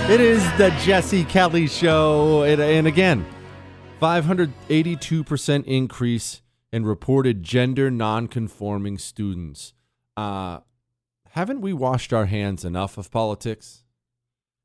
It 0.09 0.21
is 0.21 0.45
the 0.59 0.73
Jesse 0.85 1.25
Kelly 1.25 1.67
Show. 1.67 2.45
And, 2.45 2.61
and 2.63 2.87
again, 2.87 3.27
582% 4.01 5.65
increase 5.65 6.43
in 6.73 6.87
reported 6.87 7.43
gender 7.43 7.91
nonconforming 7.91 8.99
students. 8.99 9.75
Uh, 10.17 10.61
haven't 11.31 11.63
we 11.63 11.73
washed 11.73 12.13
our 12.13 12.27
hands 12.27 12.65
enough 12.65 12.97
of 12.97 13.11
politics? 13.11 13.83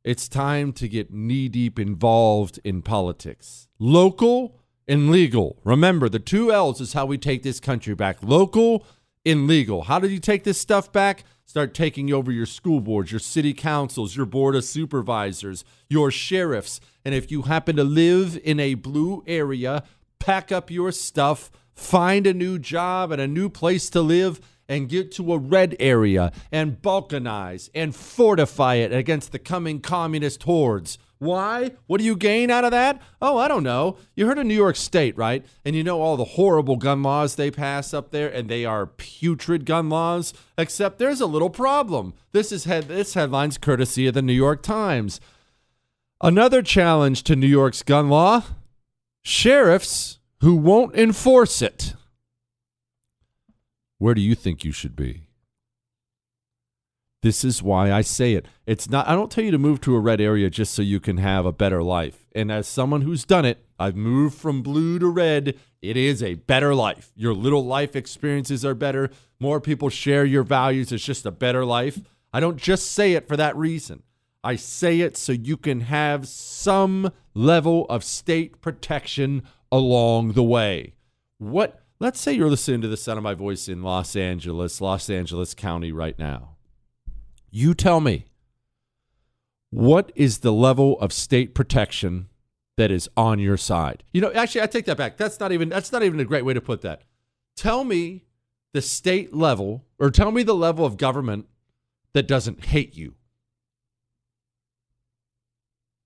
It's 0.03 0.29
time 0.29 0.71
to 0.73 0.87
get 0.87 1.11
knee 1.11 1.49
deep 1.49 1.79
involved 1.79 2.59
in 2.63 2.83
politics. 2.83 3.67
Local 3.79 4.60
and 4.87 5.09
legal. 5.09 5.57
Remember, 5.63 6.09
the 6.09 6.19
two 6.19 6.51
L's 6.51 6.81
is 6.81 6.93
how 6.93 7.05
we 7.05 7.17
take 7.17 7.43
this 7.43 7.59
country 7.59 7.95
back 7.95 8.17
local 8.21 8.85
and 9.25 9.47
legal. 9.47 9.83
How 9.83 9.99
do 9.99 10.07
you 10.07 10.19
take 10.19 10.43
this 10.43 10.57
stuff 10.57 10.91
back? 10.91 11.23
Start 11.45 11.73
taking 11.73 12.13
over 12.13 12.31
your 12.31 12.45
school 12.45 12.79
boards, 12.79 13.11
your 13.11 13.19
city 13.19 13.53
councils, 13.53 14.15
your 14.15 14.25
board 14.25 14.55
of 14.55 14.63
supervisors, 14.63 15.65
your 15.89 16.09
sheriffs. 16.09 16.79
And 17.03 17.13
if 17.13 17.29
you 17.29 17.43
happen 17.43 17.75
to 17.75 17.83
live 17.83 18.39
in 18.43 18.59
a 18.59 18.75
blue 18.75 19.23
area, 19.27 19.83
pack 20.19 20.51
up 20.51 20.71
your 20.71 20.91
stuff, 20.91 21.51
find 21.73 22.25
a 22.25 22.33
new 22.33 22.57
job 22.57 23.11
and 23.11 23.21
a 23.21 23.27
new 23.27 23.49
place 23.49 23.89
to 23.89 24.01
live, 24.01 24.39
and 24.69 24.87
get 24.87 25.11
to 25.11 25.33
a 25.33 25.37
red 25.37 25.75
area 25.81 26.31
and 26.49 26.81
balkanize 26.81 27.69
and 27.75 27.93
fortify 27.93 28.75
it 28.75 28.93
against 28.93 29.33
the 29.33 29.39
coming 29.39 29.81
communist 29.81 30.43
hordes. 30.43 30.97
Why? 31.21 31.73
What 31.85 31.99
do 31.99 32.03
you 32.03 32.15
gain 32.15 32.49
out 32.49 32.63
of 32.63 32.71
that? 32.71 32.99
Oh, 33.21 33.37
I 33.37 33.47
don't 33.47 33.61
know. 33.61 33.97
You 34.15 34.25
heard 34.25 34.39
of 34.39 34.47
New 34.47 34.55
York 34.55 34.75
State, 34.75 35.15
right? 35.15 35.45
And 35.63 35.75
you 35.75 35.83
know 35.83 36.01
all 36.01 36.17
the 36.17 36.23
horrible 36.23 36.77
gun 36.77 37.03
laws 37.03 37.35
they 37.35 37.51
pass 37.51 37.93
up 37.93 38.09
there, 38.09 38.27
and 38.27 38.49
they 38.49 38.65
are 38.65 38.87
putrid 38.87 39.67
gun 39.67 39.87
laws. 39.87 40.33
Except 40.57 40.97
there's 40.97 41.21
a 41.21 41.27
little 41.27 41.51
problem. 41.51 42.15
This 42.31 42.51
is 42.51 42.63
head 42.63 42.87
this 42.87 43.13
headline's 43.13 43.59
courtesy 43.59 44.07
of 44.07 44.15
the 44.15 44.23
New 44.23 44.33
York 44.33 44.63
Times. 44.63 45.21
Another 46.23 46.63
challenge 46.63 47.21
to 47.25 47.35
New 47.35 47.45
York's 47.45 47.83
gun 47.83 48.09
law: 48.09 48.41
sheriffs 49.21 50.17
who 50.39 50.55
won't 50.55 50.95
enforce 50.95 51.61
it. 51.61 51.93
Where 53.99 54.15
do 54.15 54.21
you 54.21 54.33
think 54.33 54.63
you 54.63 54.71
should 54.71 54.95
be? 54.95 55.27
This 57.21 57.43
is 57.43 57.61
why 57.61 57.91
I 57.91 58.01
say 58.01 58.33
it. 58.33 58.47
It's 58.65 58.89
not 58.89 59.07
I 59.07 59.13
don't 59.13 59.29
tell 59.29 59.43
you 59.43 59.51
to 59.51 59.59
move 59.59 59.79
to 59.81 59.95
a 59.95 59.99
red 59.99 60.19
area 60.19 60.49
just 60.49 60.73
so 60.73 60.81
you 60.81 60.99
can 60.99 61.17
have 61.17 61.45
a 61.45 61.51
better 61.51 61.83
life. 61.83 62.25
And 62.33 62.51
as 62.51 62.67
someone 62.67 63.01
who's 63.01 63.25
done 63.25 63.45
it, 63.45 63.63
I've 63.77 63.95
moved 63.95 64.37
from 64.37 64.63
blue 64.63 64.97
to 64.97 65.07
red. 65.07 65.57
It 65.81 65.97
is 65.97 66.23
a 66.23 66.35
better 66.35 66.73
life. 66.73 67.11
Your 67.15 67.33
little 67.33 67.65
life 67.65 67.95
experiences 67.95 68.65
are 68.65 68.73
better. 68.73 69.11
More 69.39 69.61
people 69.61 69.89
share 69.89 70.25
your 70.25 70.43
values. 70.43 70.91
It's 70.91 71.05
just 71.05 71.25
a 71.25 71.31
better 71.31 71.63
life. 71.63 71.99
I 72.33 72.39
don't 72.39 72.57
just 72.57 72.91
say 72.91 73.13
it 73.13 73.27
for 73.27 73.37
that 73.37 73.55
reason. 73.55 74.01
I 74.43 74.55
say 74.55 75.01
it 75.01 75.15
so 75.15 75.31
you 75.31 75.57
can 75.57 75.81
have 75.81 76.27
some 76.27 77.11
level 77.35 77.85
of 77.89 78.03
state 78.03 78.61
protection 78.61 79.43
along 79.71 80.31
the 80.31 80.43
way. 80.43 80.95
What 81.37 81.83
let's 81.99 82.19
say 82.19 82.33
you're 82.33 82.49
listening 82.49 82.81
to 82.81 82.87
the 82.87 82.97
sound 82.97 83.17
of 83.17 83.23
my 83.23 83.35
voice 83.35 83.67
in 83.67 83.83
Los 83.83 84.15
Angeles, 84.15 84.81
Los 84.81 85.07
Angeles 85.09 85.53
County 85.53 85.91
right 85.91 86.17
now. 86.17 86.50
You 87.51 87.73
tell 87.73 87.99
me 87.99 88.25
what 89.69 90.11
is 90.15 90.39
the 90.39 90.53
level 90.53 90.97
of 90.99 91.11
state 91.11 91.53
protection 91.53 92.29
that 92.77 92.91
is 92.91 93.09
on 93.17 93.39
your 93.39 93.57
side? 93.57 94.03
You 94.13 94.21
know, 94.21 94.31
actually 94.33 94.61
I 94.61 94.67
take 94.67 94.85
that 94.85 94.97
back. 94.97 95.17
That's 95.17 95.39
not 95.39 95.51
even 95.51 95.69
that's 95.69 95.91
not 95.91 96.03
even 96.03 96.19
a 96.19 96.25
great 96.25 96.45
way 96.45 96.53
to 96.53 96.61
put 96.61 96.81
that. 96.81 97.03
Tell 97.55 97.83
me 97.83 98.23
the 98.73 98.81
state 98.81 99.33
level 99.33 99.85
or 99.99 100.09
tell 100.09 100.31
me 100.31 100.43
the 100.43 100.55
level 100.55 100.85
of 100.85 100.97
government 100.97 101.45
that 102.13 102.27
doesn't 102.27 102.65
hate 102.65 102.95
you. 102.95 103.15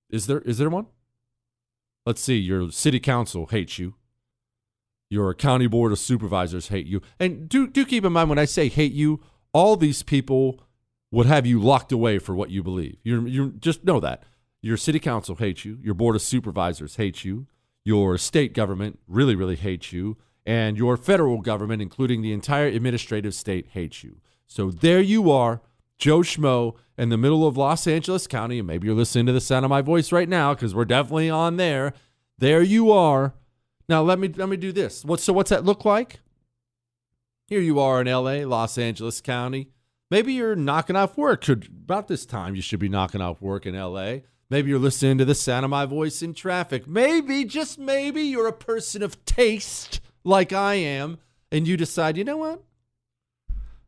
Is 0.09 0.27
there 0.27 0.41
is 0.41 0.57
there 0.57 0.69
one? 0.69 0.87
Let's 2.05 2.21
see, 2.21 2.37
your 2.37 2.71
city 2.71 2.99
council 2.99 3.47
hates 3.47 3.79
you. 3.79 3.95
Your 5.09 5.33
county 5.35 5.67
board 5.67 5.91
of 5.91 5.99
supervisors 5.99 6.69
hate 6.69 6.87
you. 6.87 7.01
And 7.19 7.47
do 7.47 7.67
do 7.67 7.85
keep 7.85 8.03
in 8.03 8.13
mind 8.13 8.29
when 8.29 8.39
I 8.39 8.45
say 8.45 8.69
hate 8.69 8.93
you, 8.93 9.23
all 9.53 9.75
these 9.75 10.03
people 10.03 10.64
would 11.15 11.25
have 11.27 11.45
you 11.45 11.61
locked 11.61 11.93
away 11.93 12.19
for 12.19 12.35
what 12.35 12.49
you 12.49 12.61
believe. 12.61 12.97
You 13.01 13.25
you 13.25 13.51
just 13.51 13.85
know 13.85 14.01
that. 14.01 14.23
Your 14.61 14.75
city 14.75 14.99
council 14.99 15.35
hates 15.35 15.63
you, 15.63 15.79
your 15.81 15.93
board 15.93 16.17
of 16.17 16.21
supervisors 16.21 16.97
hates 16.97 17.23
you, 17.23 17.47
your 17.85 18.17
state 18.17 18.53
government 18.53 18.99
really 19.07 19.33
really 19.33 19.55
hates 19.55 19.93
you, 19.93 20.17
and 20.45 20.77
your 20.77 20.97
federal 20.97 21.39
government 21.39 21.81
including 21.81 22.21
the 22.21 22.33
entire 22.33 22.67
administrative 22.67 23.33
state 23.33 23.67
hates 23.71 24.03
you. 24.03 24.17
So 24.45 24.69
there 24.69 24.99
you 24.99 25.31
are 25.31 25.61
Joe 25.97 26.19
Schmo 26.19 26.75
in 26.97 27.07
the 27.07 27.17
middle 27.17 27.47
of 27.47 27.55
Los 27.55 27.87
Angeles 27.87 28.27
County, 28.27 28.59
and 28.59 28.67
maybe 28.67 28.87
you're 28.87 28.95
listening 28.97 29.27
to 29.27 29.31
the 29.31 29.39
sound 29.39 29.63
of 29.63 29.69
my 29.69 29.81
voice 29.81 30.11
right 30.11 30.27
now 30.27 30.53
because 30.53 30.75
we're 30.75 30.83
definitely 30.83 31.29
on 31.29 31.55
there. 31.55 31.93
There 32.37 32.61
you 32.61 32.91
are. 32.91 33.33
Now 33.87 34.01
let 34.01 34.19
me 34.19 34.27
let 34.27 34.49
me 34.49 34.57
do 34.57 34.73
this. 34.73 35.05
What 35.05 35.21
so 35.21 35.31
what's 35.31 35.49
that 35.49 35.63
look 35.63 35.85
like? 35.85 36.19
Here 37.47 37.61
you 37.61 37.79
are 37.79 38.01
in 38.01 38.07
LA, 38.07 38.45
Los 38.45 38.77
Angeles 38.77 39.21
County. 39.21 39.69
Maybe 40.11 40.33
you're 40.33 40.55
knocking 40.55 40.95
off 40.95 41.17
work. 41.17 41.47
About 41.47 42.07
this 42.07 42.25
time 42.25 42.55
you 42.55 42.61
should 42.61 42.79
be 42.79 42.89
knocking 42.89 43.21
off 43.21 43.41
work 43.41 43.65
in 43.65 43.75
LA. 43.75 44.17
Maybe 44.49 44.69
you're 44.69 44.79
listening 44.79 45.17
to 45.17 45.25
the 45.25 45.35
sound 45.35 45.63
of 45.63 45.71
my 45.71 45.85
voice 45.85 46.21
in 46.21 46.33
traffic. 46.33 46.87
Maybe, 46.87 47.45
just 47.45 47.79
maybe, 47.79 48.21
you're 48.21 48.47
a 48.47 48.53
person 48.53 49.01
of 49.01 49.23
taste 49.25 50.01
like 50.23 50.53
I 50.53 50.75
am, 50.75 51.17
and 51.51 51.67
you 51.67 51.77
decide, 51.77 52.17
you 52.17 52.23
know 52.23 52.37
what? 52.37 52.63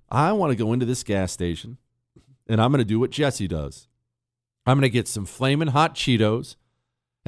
I 0.09 0.31
want 0.31 0.51
to 0.51 0.55
go 0.55 0.73
into 0.73 0.85
this 0.85 1.03
gas 1.03 1.31
station 1.31 1.77
and 2.47 2.61
I'm 2.61 2.71
going 2.71 2.79
to 2.79 2.85
do 2.85 2.99
what 2.99 3.11
Jesse 3.11 3.47
does. 3.47 3.87
I'm 4.65 4.77
going 4.77 4.83
to 4.83 4.89
get 4.89 5.07
some 5.07 5.25
flaming 5.25 5.69
hot 5.69 5.95
Cheetos 5.95 6.55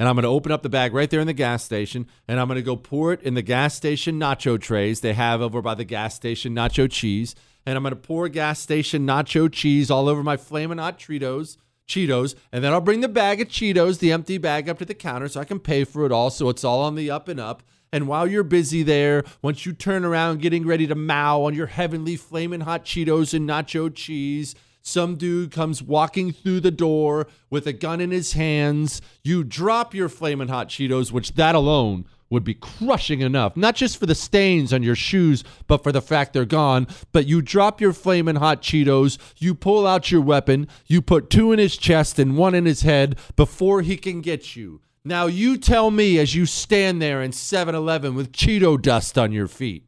and 0.00 0.08
I'm 0.08 0.14
going 0.14 0.22
to 0.22 0.30
open 0.30 0.50
up 0.50 0.62
the 0.62 0.70
bag 0.70 0.94
right 0.94 1.10
there 1.10 1.20
in 1.20 1.26
the 1.26 1.34
gas 1.34 1.62
station 1.62 2.06
and 2.26 2.40
I'm 2.40 2.48
going 2.48 2.56
to 2.56 2.62
go 2.62 2.74
pour 2.74 3.12
it 3.12 3.20
in 3.20 3.34
the 3.34 3.42
gas 3.42 3.74
station 3.74 4.18
nacho 4.18 4.58
trays 4.58 5.02
they 5.02 5.12
have 5.12 5.42
over 5.42 5.60
by 5.60 5.74
the 5.74 5.84
gas 5.84 6.14
station 6.14 6.54
nacho 6.54 6.90
cheese. 6.90 7.34
And 7.66 7.76
I'm 7.76 7.82
going 7.82 7.90
to 7.90 8.00
pour 8.00 8.26
gas 8.30 8.58
station 8.60 9.06
nacho 9.06 9.52
cheese 9.52 9.90
all 9.90 10.08
over 10.08 10.22
my 10.22 10.38
flaming 10.38 10.78
hot 10.78 10.98
Cheetos. 10.98 11.58
Cheetos, 11.86 12.34
and 12.50 12.64
then 12.64 12.72
I'll 12.72 12.80
bring 12.80 13.00
the 13.00 13.08
bag 13.08 13.42
of 13.42 13.48
Cheetos, 13.48 13.98
the 13.98 14.12
empty 14.12 14.38
bag, 14.38 14.70
up 14.70 14.78
to 14.78 14.86
the 14.86 14.94
counter 14.94 15.28
so 15.28 15.40
I 15.40 15.44
can 15.44 15.58
pay 15.58 15.84
for 15.84 16.06
it 16.06 16.12
all. 16.12 16.30
So 16.30 16.48
it's 16.48 16.64
all 16.64 16.80
on 16.80 16.94
the 16.94 17.10
up 17.10 17.28
and 17.28 17.38
up. 17.38 17.62
And 17.92 18.08
while 18.08 18.26
you're 18.26 18.44
busy 18.44 18.82
there, 18.82 19.24
once 19.42 19.66
you 19.66 19.74
turn 19.74 20.06
around 20.06 20.40
getting 20.40 20.66
ready 20.66 20.86
to 20.86 20.94
mow 20.94 21.44
on 21.44 21.54
your 21.54 21.66
heavenly 21.66 22.16
flaming 22.16 22.60
hot 22.60 22.86
Cheetos 22.86 23.34
and 23.34 23.46
nacho 23.46 23.94
cheese, 23.94 24.54
some 24.82 25.16
dude 25.16 25.50
comes 25.50 25.82
walking 25.82 26.32
through 26.32 26.60
the 26.60 26.70
door 26.70 27.26
with 27.50 27.66
a 27.66 27.72
gun 27.72 28.00
in 28.00 28.10
his 28.10 28.32
hands. 28.32 29.02
You 29.22 29.44
drop 29.44 29.94
your 29.94 30.08
flaming 30.08 30.48
hot 30.48 30.68
Cheetos, 30.68 31.12
which 31.12 31.34
that 31.34 31.54
alone 31.54 32.06
would 32.30 32.44
be 32.44 32.54
crushing 32.54 33.20
enough, 33.20 33.56
not 33.56 33.74
just 33.74 33.98
for 33.98 34.06
the 34.06 34.14
stains 34.14 34.72
on 34.72 34.82
your 34.82 34.94
shoes, 34.94 35.42
but 35.66 35.82
for 35.82 35.90
the 35.90 36.00
fact 36.00 36.32
they're 36.32 36.44
gone. 36.44 36.86
But 37.12 37.26
you 37.26 37.42
drop 37.42 37.80
your 37.80 37.92
flaming 37.92 38.36
hot 38.36 38.62
Cheetos, 38.62 39.18
you 39.36 39.54
pull 39.54 39.86
out 39.86 40.10
your 40.10 40.20
weapon, 40.20 40.68
you 40.86 41.02
put 41.02 41.28
two 41.28 41.52
in 41.52 41.58
his 41.58 41.76
chest 41.76 42.18
and 42.18 42.36
one 42.36 42.54
in 42.54 42.66
his 42.66 42.82
head 42.82 43.18
before 43.36 43.82
he 43.82 43.96
can 43.96 44.20
get 44.20 44.54
you. 44.54 44.80
Now 45.04 45.26
you 45.26 45.56
tell 45.56 45.90
me 45.90 46.18
as 46.18 46.34
you 46.34 46.46
stand 46.46 47.02
there 47.02 47.20
in 47.20 47.32
7 47.32 47.74
Eleven 47.74 48.14
with 48.14 48.32
Cheeto 48.32 48.80
dust 48.80 49.18
on 49.18 49.32
your 49.32 49.48
feet. 49.48 49.86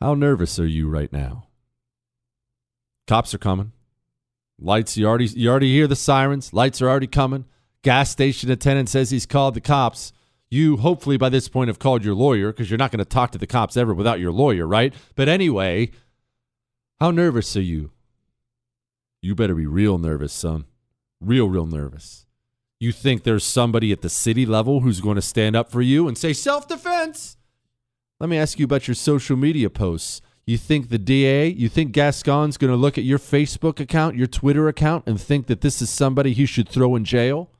How 0.00 0.14
nervous 0.14 0.58
are 0.58 0.66
you 0.66 0.88
right 0.88 1.12
now? 1.12 1.47
Cops 3.08 3.32
are 3.32 3.38
coming. 3.38 3.72
Lights, 4.60 4.98
you 4.98 5.06
already 5.06 5.26
you 5.26 5.48
already 5.48 5.72
hear 5.72 5.86
the 5.86 5.96
sirens. 5.96 6.52
Lights 6.52 6.82
are 6.82 6.90
already 6.90 7.06
coming. 7.06 7.46
Gas 7.82 8.10
station 8.10 8.50
attendant 8.50 8.90
says 8.90 9.10
he's 9.10 9.24
called 9.24 9.54
the 9.54 9.62
cops. 9.62 10.12
You 10.50 10.76
hopefully 10.76 11.16
by 11.16 11.30
this 11.30 11.48
point 11.48 11.68
have 11.68 11.78
called 11.78 12.04
your 12.04 12.14
lawyer 12.14 12.52
because 12.52 12.70
you're 12.70 12.78
not 12.78 12.90
going 12.90 12.98
to 12.98 13.04
talk 13.06 13.32
to 13.32 13.38
the 13.38 13.46
cops 13.46 13.76
ever 13.78 13.94
without 13.94 14.20
your 14.20 14.32
lawyer, 14.32 14.66
right? 14.66 14.92
But 15.14 15.28
anyway, 15.28 15.90
how 17.00 17.10
nervous 17.10 17.56
are 17.56 17.62
you? 17.62 17.92
You 19.22 19.34
better 19.34 19.54
be 19.54 19.66
real 19.66 19.98
nervous, 19.98 20.32
son. 20.32 20.66
Real, 21.20 21.48
real 21.48 21.66
nervous. 21.66 22.26
You 22.78 22.92
think 22.92 23.22
there's 23.22 23.44
somebody 23.44 23.90
at 23.90 24.02
the 24.02 24.08
city 24.08 24.44
level 24.44 24.80
who's 24.80 25.00
going 25.00 25.16
to 25.16 25.22
stand 25.22 25.56
up 25.56 25.70
for 25.70 25.80
you 25.80 26.08
and 26.08 26.16
say 26.16 26.32
self 26.34 26.68
defense? 26.68 27.38
Let 28.20 28.28
me 28.28 28.36
ask 28.36 28.58
you 28.58 28.66
about 28.66 28.86
your 28.86 28.94
social 28.94 29.36
media 29.36 29.70
posts. 29.70 30.20
You 30.48 30.56
think 30.56 30.88
the 30.88 30.96
DA, 30.96 31.48
you 31.48 31.68
think 31.68 31.92
Gascon's 31.92 32.56
going 32.56 32.70
to 32.70 32.76
look 32.76 32.96
at 32.96 33.04
your 33.04 33.18
Facebook 33.18 33.80
account, 33.80 34.16
your 34.16 34.26
Twitter 34.26 34.66
account, 34.66 35.04
and 35.06 35.20
think 35.20 35.46
that 35.46 35.60
this 35.60 35.82
is 35.82 35.90
somebody 35.90 36.32
he 36.32 36.46
should 36.46 36.70
throw 36.70 36.96
in 36.96 37.04
jail? 37.04 37.50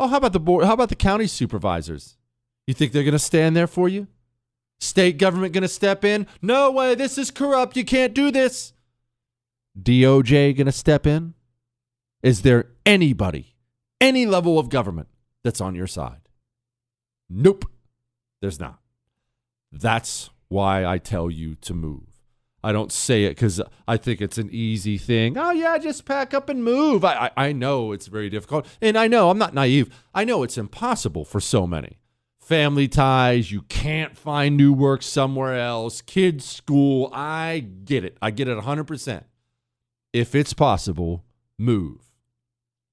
Oh, 0.00 0.08
how 0.08 0.16
about 0.16 0.32
the 0.32 0.40
board? 0.40 0.64
How 0.64 0.72
about 0.72 0.88
the 0.88 0.96
county 0.96 1.28
supervisors? 1.28 2.16
You 2.66 2.74
think 2.74 2.90
they're 2.90 3.04
going 3.04 3.12
to 3.12 3.20
stand 3.20 3.54
there 3.54 3.68
for 3.68 3.88
you? 3.88 4.08
State 4.80 5.16
government 5.16 5.52
going 5.52 5.62
to 5.62 5.68
step 5.68 6.04
in? 6.04 6.26
No 6.42 6.72
way, 6.72 6.96
this 6.96 7.18
is 7.18 7.30
corrupt. 7.30 7.76
You 7.76 7.84
can't 7.84 8.14
do 8.14 8.32
this. 8.32 8.72
DOJ 9.80 10.56
going 10.56 10.66
to 10.66 10.72
step 10.72 11.06
in? 11.06 11.34
Is 12.20 12.42
there 12.42 12.66
anybody, 12.84 13.54
any 14.00 14.26
level 14.26 14.58
of 14.58 14.70
government 14.70 15.06
that's 15.44 15.60
on 15.60 15.76
your 15.76 15.86
side? 15.86 16.28
Nope, 17.30 17.64
there's 18.40 18.58
not. 18.58 18.80
That's 19.70 20.30
why 20.48 20.84
I 20.84 20.98
tell 20.98 21.30
you 21.30 21.54
to 21.56 21.74
move. 21.74 22.16
I 22.62 22.72
don't 22.72 22.90
say 22.90 23.24
it 23.24 23.30
because 23.30 23.60
I 23.86 23.96
think 23.96 24.20
it's 24.20 24.38
an 24.38 24.48
easy 24.50 24.98
thing. 24.98 25.38
Oh, 25.38 25.52
yeah, 25.52 25.78
just 25.78 26.04
pack 26.04 26.34
up 26.34 26.48
and 26.48 26.64
move. 26.64 27.04
I, 27.04 27.30
I, 27.36 27.48
I, 27.48 27.52
know 27.52 27.92
it's 27.92 28.08
very 28.08 28.28
difficult. 28.28 28.66
And 28.80 28.98
I 28.98 29.06
know 29.06 29.30
I'm 29.30 29.38
not 29.38 29.54
naive. 29.54 29.88
I 30.12 30.24
know 30.24 30.42
it's 30.42 30.58
impossible 30.58 31.24
for 31.24 31.40
so 31.40 31.66
many. 31.66 32.00
Family 32.40 32.88
ties, 32.88 33.52
you 33.52 33.62
can't 33.62 34.16
find 34.16 34.56
new 34.56 34.72
work 34.72 35.02
somewhere 35.02 35.58
else, 35.58 36.00
kids' 36.02 36.44
school. 36.44 37.08
I 37.12 37.66
get 37.84 38.04
it. 38.04 38.16
I 38.20 38.32
get 38.32 38.48
it 38.48 38.58
100%. 38.58 39.24
If 40.12 40.34
it's 40.34 40.52
possible, 40.52 41.24
move. 41.58 42.00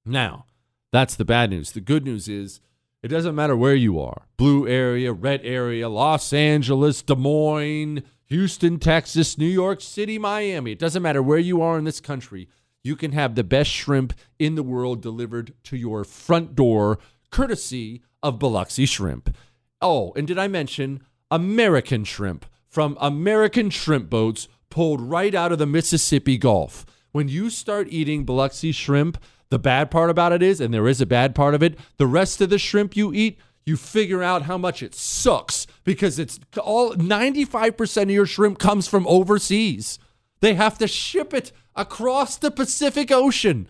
Now, 0.06 0.46
that's 0.92 1.16
the 1.16 1.26
bad 1.26 1.50
news. 1.50 1.72
The 1.72 1.82
good 1.82 2.06
news 2.06 2.28
is 2.28 2.60
it 3.04 3.10
doesn't 3.10 3.36
matter 3.36 3.56
where 3.56 3.76
you 3.76 4.00
are 4.00 4.24
blue 4.38 4.68
area, 4.68 5.14
red 5.14 5.42
area, 5.44 5.88
Los 5.88 6.34
Angeles, 6.34 7.02
Des 7.02 7.16
Moines, 7.16 8.02
Houston, 8.26 8.80
Texas, 8.80 9.38
New 9.38 9.46
York 9.46 9.82
City, 9.82 10.18
Miami. 10.18 10.72
It 10.72 10.80
doesn't 10.80 11.04
matter 11.04 11.22
where 11.22 11.38
you 11.38 11.62
are 11.62 11.78
in 11.78 11.84
this 11.84 12.02
country. 12.02 12.48
You 12.84 12.96
can 12.96 13.12
have 13.12 13.36
the 13.36 13.44
best 13.44 13.70
shrimp 13.70 14.14
in 14.40 14.56
the 14.56 14.64
world 14.64 15.02
delivered 15.02 15.54
to 15.66 15.78
your 15.78 16.04
front 16.04 16.56
door, 16.56 16.98
courtesy 17.30 18.02
of 18.22 18.40
Biloxi 18.40 18.86
Shrimp. 18.86 19.36
Oh, 19.82 20.14
and 20.16 20.26
did 20.26 20.40
I 20.40 20.48
mention 20.48 21.02
American 21.30 22.06
shrimp 22.06 22.46
from 22.68 22.98
American 23.00 23.70
shrimp 23.70 24.10
boats 24.10 24.48
pulled 24.70 25.02
right 25.02 25.36
out 25.36 25.52
of 25.52 25.60
the 25.60 25.66
Mississippi 25.66 26.38
Gulf? 26.38 26.86
When 27.12 27.28
you 27.28 27.50
start 27.50 27.88
eating 27.92 28.26
Biloxi 28.26 28.72
shrimp, 28.72 29.18
the 29.54 29.60
bad 29.60 29.92
part 29.92 30.10
about 30.10 30.34
it 30.34 30.42
is, 30.42 30.60
and 30.60 30.74
there 30.74 30.88
is 30.88 31.00
a 31.00 31.06
bad 31.06 31.36
part 31.36 31.54
of 31.54 31.62
it, 31.62 31.78
the 31.98 32.08
rest 32.08 32.42
of 32.42 32.50
the 32.50 32.58
shrimp 32.58 32.96
you 32.96 33.14
eat, 33.14 33.38
you 33.68 33.78
figure 33.78 34.24
out 34.24 34.42
how 34.42 34.58
much 34.58 34.82
it 34.82 34.96
sucks 34.96 35.68
because 35.84 36.18
it's 36.18 36.40
all 36.60 36.96
95% 36.96 38.02
of 38.02 38.10
your 38.10 38.26
shrimp 38.26 38.58
comes 38.58 38.88
from 38.88 39.06
overseas. 39.06 40.00
They 40.42 40.56
have 40.56 40.80
to 40.80 40.88
ship 40.88 41.36
it 41.36 41.52
across 41.76 42.36
the 42.36 42.50
Pacific 42.50 43.12
Ocean. 43.12 43.68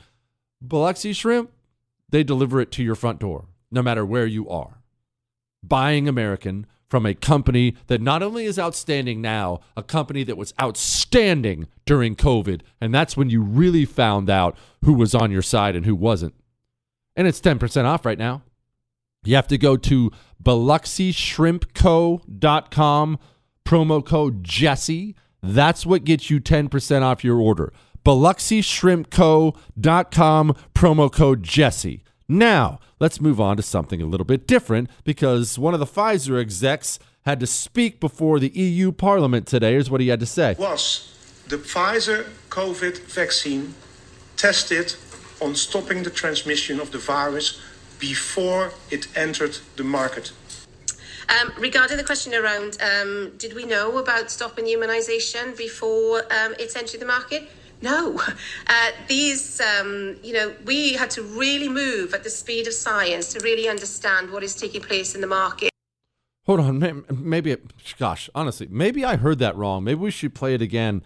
Biloxi 0.62 1.12
shrimp, 1.12 1.52
they 2.08 2.24
deliver 2.24 2.62
it 2.62 2.72
to 2.72 2.84
your 2.84 2.96
front 2.96 3.20
door, 3.20 3.50
no 3.70 3.82
matter 3.82 4.06
where 4.06 4.26
you 4.26 4.48
are. 4.48 4.82
Buying 5.62 6.08
American 6.08 6.66
from 6.94 7.06
a 7.08 7.16
company 7.16 7.74
that 7.88 8.04
not 8.04 8.22
only 8.22 8.46
is 8.46 8.60
outstanding 8.60 9.20
now, 9.20 9.60
a 9.76 9.82
company 9.82 10.24
that 10.24 10.38
was 10.38 10.54
outstanding 10.62 11.68
during 11.88 12.16
COVID. 12.16 12.62
And 12.80 12.94
that's 12.94 13.18
when 13.18 13.32
you 13.32 13.42
really 13.42 13.84
found 13.84 14.30
out 14.30 14.56
who 14.86 14.94
was 14.94 15.16
on 15.16 15.32
your 15.32 15.42
side 15.42 15.76
and 15.76 15.88
who 15.88 15.96
wasn't. 15.96 16.36
And 17.16 17.28
it's 17.28 17.42
10% 17.42 17.86
off 17.86 18.06
right 18.06 18.20
now. 18.20 18.44
You 19.24 19.34
have 19.34 19.48
to 19.48 19.58
go 19.58 19.76
to 19.76 20.12
biloxishrimpco.com, 20.44 23.20
promo 23.66 24.06
code 24.06 24.44
Jesse. 24.44 25.16
That's 25.42 25.84
what 25.84 26.04
gets 26.04 26.30
you 26.30 26.40
10% 26.40 27.02
off 27.02 27.24
your 27.24 27.40
order. 27.40 27.74
BiloxiShrimpCo.com, 28.06 30.56
promo 30.76 31.12
code 31.12 31.42
Jesse. 31.42 32.04
Now, 32.34 32.80
let's 33.00 33.22
move 33.22 33.40
on 33.40 33.58
to 33.58 33.64
something 33.64 34.02
a 34.02 34.08
little 34.08 34.26
bit 34.26 34.48
different 34.48 34.90
because 35.04 35.60
one 35.60 35.76
of 35.76 35.80
the 35.80 35.86
Pfizer 35.86 36.42
execs 36.42 36.98
had 37.26 37.40
to 37.40 37.46
speak 37.46 38.00
before 38.00 38.40
the 38.40 38.50
EU 38.50 38.92
Parliament 38.92 39.46
today. 39.46 39.74
Here's 39.74 39.92
what 39.92 40.02
he 40.02 40.08
had 40.08 40.20
to 40.20 40.26
say. 40.26 40.56
Was 40.58 41.16
the 41.48 41.58
Pfizer 41.58 42.28
COVID 42.50 43.04
vaccine 43.04 43.76
tested 44.36 44.96
on 45.42 45.54
stopping 45.54 46.02
the 46.02 46.10
transmission 46.10 46.80
of 46.80 46.92
the 46.92 46.98
virus 46.98 47.62
before 48.00 48.72
it 48.90 49.08
entered 49.16 49.60
the 49.76 49.84
market? 49.84 50.32
Um, 51.30 51.54
regarding 51.60 51.98
the 51.98 52.04
question 52.04 52.34
around 52.34 52.80
um, 52.82 53.34
did 53.38 53.54
we 53.54 53.66
know 53.66 54.00
about 54.00 54.32
stopping 54.32 54.66
immunisation 54.66 55.56
before 55.56 56.24
um, 56.34 56.56
it 56.58 56.76
entered 56.76 57.00
the 57.00 57.06
market? 57.06 57.48
No. 57.84 58.18
Uh, 58.66 58.92
these, 59.10 59.60
um, 59.60 60.16
you 60.24 60.34
know, 60.34 60.56
we 60.66 60.94
had 60.94 61.12
to 61.12 61.22
really 61.22 61.68
move 61.68 62.14
at 62.14 62.24
the 62.24 62.30
speed 62.30 62.66
of 62.66 62.74
science 62.74 63.34
to 63.34 63.40
really 63.42 63.68
understand 63.68 64.32
what 64.32 64.42
is 64.42 64.56
taking 64.56 64.82
place 64.82 65.14
in 65.14 65.22
the 65.22 65.28
market. 65.28 65.70
Hold 66.46 66.62
on, 66.62 67.04
maybe, 67.12 67.58
gosh, 68.00 68.30
honestly, 68.34 68.68
maybe 68.72 69.04
I 69.04 69.18
heard 69.18 69.40
that 69.40 69.58
wrong. 69.58 69.84
Maybe 69.84 70.00
we 70.00 70.12
should 70.12 70.34
play 70.34 70.54
it 70.54 70.62
again. 70.62 71.04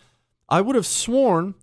I 0.50 0.62
would 0.62 0.76
have 0.76 0.86
sworn 0.86 1.56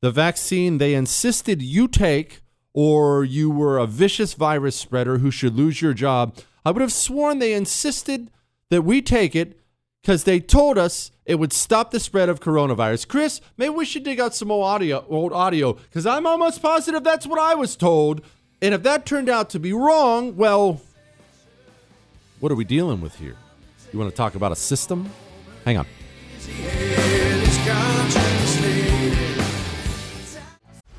the 0.00 0.12
vaccine 0.12 0.78
they 0.78 0.94
insisted 0.94 1.60
you 1.60 1.88
take 1.88 2.40
or 2.72 3.24
you 3.24 3.50
were 3.50 3.78
a 3.78 3.86
vicious 3.86 4.34
virus 4.34 4.76
spreader 4.76 5.18
who 5.18 5.32
should 5.32 5.56
lose 5.56 5.82
your 5.82 5.92
job. 5.92 6.36
I 6.64 6.70
would 6.70 6.82
have 6.82 6.92
sworn 6.92 7.40
they 7.40 7.52
insisted 7.52 8.30
that 8.70 8.82
we 8.82 9.02
take 9.02 9.34
it 9.34 9.58
because 10.02 10.24
they 10.24 10.40
told 10.40 10.78
us 10.78 11.12
it 11.24 11.36
would 11.36 11.52
stop 11.52 11.92
the 11.92 12.00
spread 12.00 12.28
of 12.28 12.40
coronavirus. 12.40 13.06
Chris, 13.06 13.40
maybe 13.56 13.70
we 13.70 13.84
should 13.84 14.02
dig 14.02 14.18
out 14.18 14.34
some 14.34 14.50
old 14.50 14.64
audio, 14.64 15.04
old 15.08 15.32
audio, 15.32 15.74
because 15.74 16.06
I'm 16.06 16.26
almost 16.26 16.60
positive 16.60 17.04
that's 17.04 17.26
what 17.26 17.38
I 17.38 17.54
was 17.54 17.76
told. 17.76 18.22
And 18.60 18.74
if 18.74 18.82
that 18.82 19.06
turned 19.06 19.28
out 19.28 19.50
to 19.50 19.60
be 19.60 19.72
wrong, 19.72 20.36
well, 20.36 20.80
what 22.40 22.50
are 22.50 22.56
we 22.56 22.64
dealing 22.64 23.00
with 23.00 23.16
here? 23.16 23.36
You 23.92 23.98
want 23.98 24.10
to 24.10 24.16
talk 24.16 24.34
about 24.34 24.50
a 24.52 24.56
system? 24.56 25.08
Hang 25.64 25.78
on. 25.78 25.86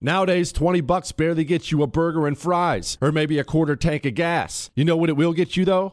Nowadays, 0.00 0.52
20 0.52 0.80
bucks 0.82 1.10
barely 1.10 1.42
gets 1.42 1.72
you 1.72 1.82
a 1.82 1.88
burger 1.88 2.28
and 2.28 2.38
fries, 2.38 2.96
or 3.00 3.10
maybe 3.10 3.36
a 3.36 3.42
quarter 3.42 3.74
tank 3.74 4.06
of 4.06 4.14
gas. 4.14 4.70
You 4.76 4.84
know 4.84 4.96
what 4.96 5.08
it 5.10 5.16
will 5.16 5.32
get 5.32 5.56
you 5.56 5.64
though? 5.64 5.92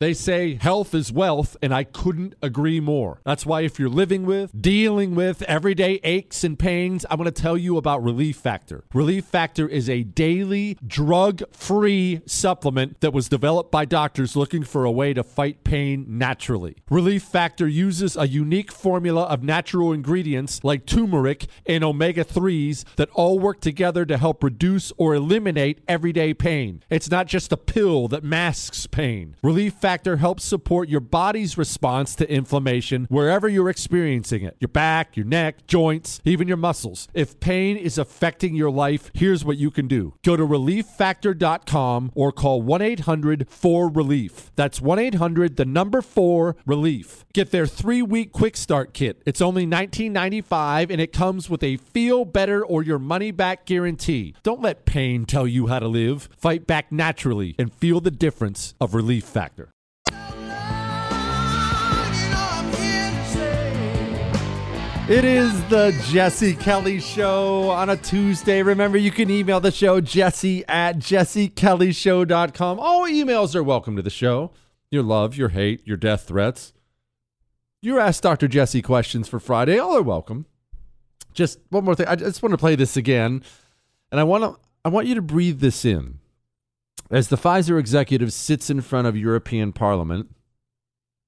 They 0.00 0.12
say 0.12 0.56
health 0.60 0.92
is 0.92 1.12
wealth, 1.12 1.56
and 1.62 1.72
I 1.72 1.84
couldn't 1.84 2.34
agree 2.42 2.80
more. 2.80 3.20
That's 3.24 3.46
why, 3.46 3.60
if 3.60 3.78
you're 3.78 3.88
living 3.88 4.26
with, 4.26 4.50
dealing 4.60 5.14
with 5.14 5.42
everyday 5.42 6.00
aches 6.02 6.42
and 6.42 6.58
pains, 6.58 7.06
I'm 7.08 7.16
going 7.16 7.32
to 7.32 7.42
tell 7.42 7.56
you 7.56 7.76
about 7.76 8.02
Relief 8.02 8.36
Factor. 8.36 8.82
Relief 8.92 9.24
Factor 9.24 9.68
is 9.68 9.88
a 9.88 10.02
daily 10.02 10.76
drug 10.84 11.44
free 11.52 12.22
supplement 12.26 13.00
that 13.02 13.12
was 13.12 13.28
developed 13.28 13.70
by 13.70 13.84
doctors 13.84 14.34
looking 14.34 14.64
for 14.64 14.84
a 14.84 14.90
way 14.90 15.14
to 15.14 15.22
fight 15.22 15.62
pain 15.62 16.04
naturally. 16.08 16.76
Relief 16.90 17.22
Factor 17.22 17.68
uses 17.68 18.16
a 18.16 18.26
unique 18.26 18.72
formula 18.72 19.22
of 19.22 19.44
natural 19.44 19.92
ingredients 19.92 20.64
like 20.64 20.86
turmeric 20.86 21.46
and 21.66 21.84
omega 21.84 22.24
3s 22.24 22.84
that 22.96 23.10
all 23.10 23.38
work 23.38 23.60
together 23.60 24.04
to 24.04 24.18
help 24.18 24.42
reduce 24.42 24.92
or 24.96 25.14
eliminate 25.14 25.84
everyday 25.86 26.34
pain. 26.34 26.82
It's 26.90 27.12
not 27.12 27.28
just 27.28 27.52
a 27.52 27.56
pill 27.56 28.08
that 28.08 28.24
masks 28.24 28.88
pain. 28.88 29.36
Relief 29.40 29.83
Factor 29.84 30.16
helps 30.16 30.46
support 30.46 30.88
your 30.88 31.02
body's 31.02 31.58
response 31.58 32.14
to 32.14 32.32
inflammation 32.32 33.04
wherever 33.10 33.46
you're 33.46 33.68
experiencing 33.68 34.42
it 34.42 34.56
your 34.58 34.68
back, 34.68 35.14
your 35.14 35.26
neck, 35.26 35.66
joints, 35.66 36.22
even 36.24 36.48
your 36.48 36.56
muscles. 36.56 37.06
If 37.12 37.38
pain 37.38 37.76
is 37.76 37.98
affecting 37.98 38.54
your 38.54 38.70
life, 38.70 39.10
here's 39.12 39.44
what 39.44 39.58
you 39.58 39.70
can 39.70 39.86
do 39.86 40.14
go 40.22 40.38
to 40.38 40.46
relieffactor.com 40.46 42.12
or 42.14 42.32
call 42.32 42.62
1 42.62 42.80
800 42.80 43.46
4 43.46 43.90
Relief. 43.90 44.52
That's 44.56 44.80
1 44.80 44.98
800 44.98 45.56
the 45.56 45.66
number 45.66 46.00
4 46.00 46.56
Relief. 46.64 47.26
Get 47.34 47.50
their 47.50 47.66
three 47.66 48.00
week 48.00 48.32
quick 48.32 48.56
start 48.56 48.94
kit. 48.94 49.20
It's 49.26 49.42
only 49.42 49.66
$19.95 49.66 50.90
and 50.90 50.98
it 50.98 51.12
comes 51.12 51.50
with 51.50 51.62
a 51.62 51.76
feel 51.76 52.24
better 52.24 52.64
or 52.64 52.82
your 52.82 52.98
money 52.98 53.32
back 53.32 53.66
guarantee. 53.66 54.34
Don't 54.42 54.62
let 54.62 54.86
pain 54.86 55.26
tell 55.26 55.46
you 55.46 55.66
how 55.66 55.78
to 55.78 55.88
live. 55.88 56.30
Fight 56.38 56.66
back 56.66 56.90
naturally 56.90 57.54
and 57.58 57.70
feel 57.70 58.00
the 58.00 58.10
difference 58.10 58.74
of 58.80 58.94
Relief 58.94 59.24
Factor. 59.24 59.73
It 65.06 65.26
is 65.26 65.52
the 65.68 65.94
Jesse 66.04 66.54
Kelly 66.54 66.98
Show 66.98 67.68
on 67.68 67.90
a 67.90 67.96
Tuesday. 67.98 68.62
Remember, 68.62 68.96
you 68.96 69.10
can 69.10 69.28
email 69.28 69.60
the 69.60 69.70
show, 69.70 70.00
jesse 70.00 70.64
at 70.66 70.96
jessekellyshow.com. 70.96 72.80
All 72.80 73.06
emails 73.06 73.54
are 73.54 73.62
welcome 73.62 73.96
to 73.96 74.02
the 74.02 74.08
show. 74.08 74.52
Your 74.90 75.02
love, 75.02 75.36
your 75.36 75.50
hate, 75.50 75.86
your 75.86 75.98
death 75.98 76.26
threats. 76.26 76.72
You 77.82 77.98
ask 77.98 78.22
Dr. 78.22 78.48
Jesse 78.48 78.80
questions 78.80 79.28
for 79.28 79.38
Friday. 79.38 79.78
All 79.78 79.94
are 79.94 80.02
welcome. 80.02 80.46
Just 81.34 81.58
one 81.68 81.84
more 81.84 81.94
thing. 81.94 82.06
I 82.06 82.16
just 82.16 82.42
want 82.42 82.54
to 82.54 82.58
play 82.58 82.74
this 82.74 82.96
again. 82.96 83.42
And 84.10 84.18
I 84.18 84.24
want 84.24 84.44
to 84.44 84.58
I 84.86 84.88
want 84.88 85.06
you 85.06 85.14
to 85.16 85.22
breathe 85.22 85.60
this 85.60 85.84
in. 85.84 86.18
As 87.10 87.28
the 87.28 87.36
Pfizer 87.36 87.78
executive 87.78 88.32
sits 88.32 88.70
in 88.70 88.80
front 88.80 89.06
of 89.06 89.18
European 89.18 89.70
Parliament 89.72 90.34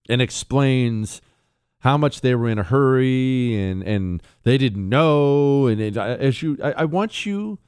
and 0.08 0.22
explains 0.22 1.20
how 1.86 1.96
much 1.96 2.20
they 2.20 2.34
were 2.34 2.48
in 2.48 2.58
a 2.58 2.64
hurry 2.64 3.54
and 3.54 3.80
and 3.84 4.20
they 4.42 4.58
didn't 4.58 4.88
know. 4.88 5.68
And 5.68 5.80
it, 5.80 5.96
as 5.96 6.42
you 6.42 6.58
I, 6.60 6.72
I, 6.72 6.84
want 6.84 7.24
you 7.24 7.60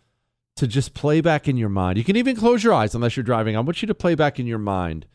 to 0.57 0.67
just 0.67 0.93
play 0.93 1.21
back 1.21 1.47
in 1.47 1.57
your 1.57 1.69
mind. 1.69 1.99
You 1.99 2.03
can 2.03 2.17
even 2.17 2.35
close 2.35 2.65
your 2.65 2.75
eyes 2.75 2.97
unless 2.97 3.17
you're 3.17 3.23
driving. 3.23 3.57
I 3.57 3.61
want 3.61 3.81
you 3.81 3.87
to 3.87 3.95
play 3.95 4.17
back 4.17 4.41
in 4.41 4.47
your 4.49 4.59
mind 4.59 5.07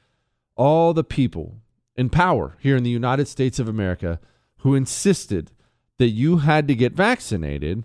all 0.55 0.93
the 0.93 1.03
people 1.03 1.57
in 1.97 2.09
power 2.09 2.55
here 2.61 2.77
in 2.77 2.83
the 2.83 2.89
united 2.89 3.27
states 3.27 3.59
of 3.59 3.67
america 3.67 4.19
who 4.59 4.73
insisted 4.73 5.51
that 5.97 6.09
you 6.09 6.37
had 6.37 6.67
to 6.67 6.75
get 6.75 6.93
vaccinated 6.93 7.83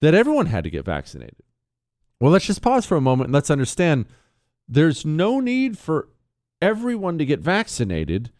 that 0.00 0.14
everyone 0.14 0.46
had 0.46 0.64
to 0.64 0.70
get 0.70 0.84
vaccinated. 0.84 1.42
Well 2.20 2.30
let's 2.30 2.46
just 2.46 2.62
pause 2.62 2.84
for 2.84 2.96
a 2.96 3.00
moment 3.00 3.28
and 3.28 3.34
let's 3.34 3.50
understand 3.50 4.04
there's 4.68 5.06
no 5.06 5.40
need 5.40 5.78
for 5.78 6.08
everyone 6.60 7.16
to 7.16 7.24
get 7.24 7.40
vaccinated 7.40 8.30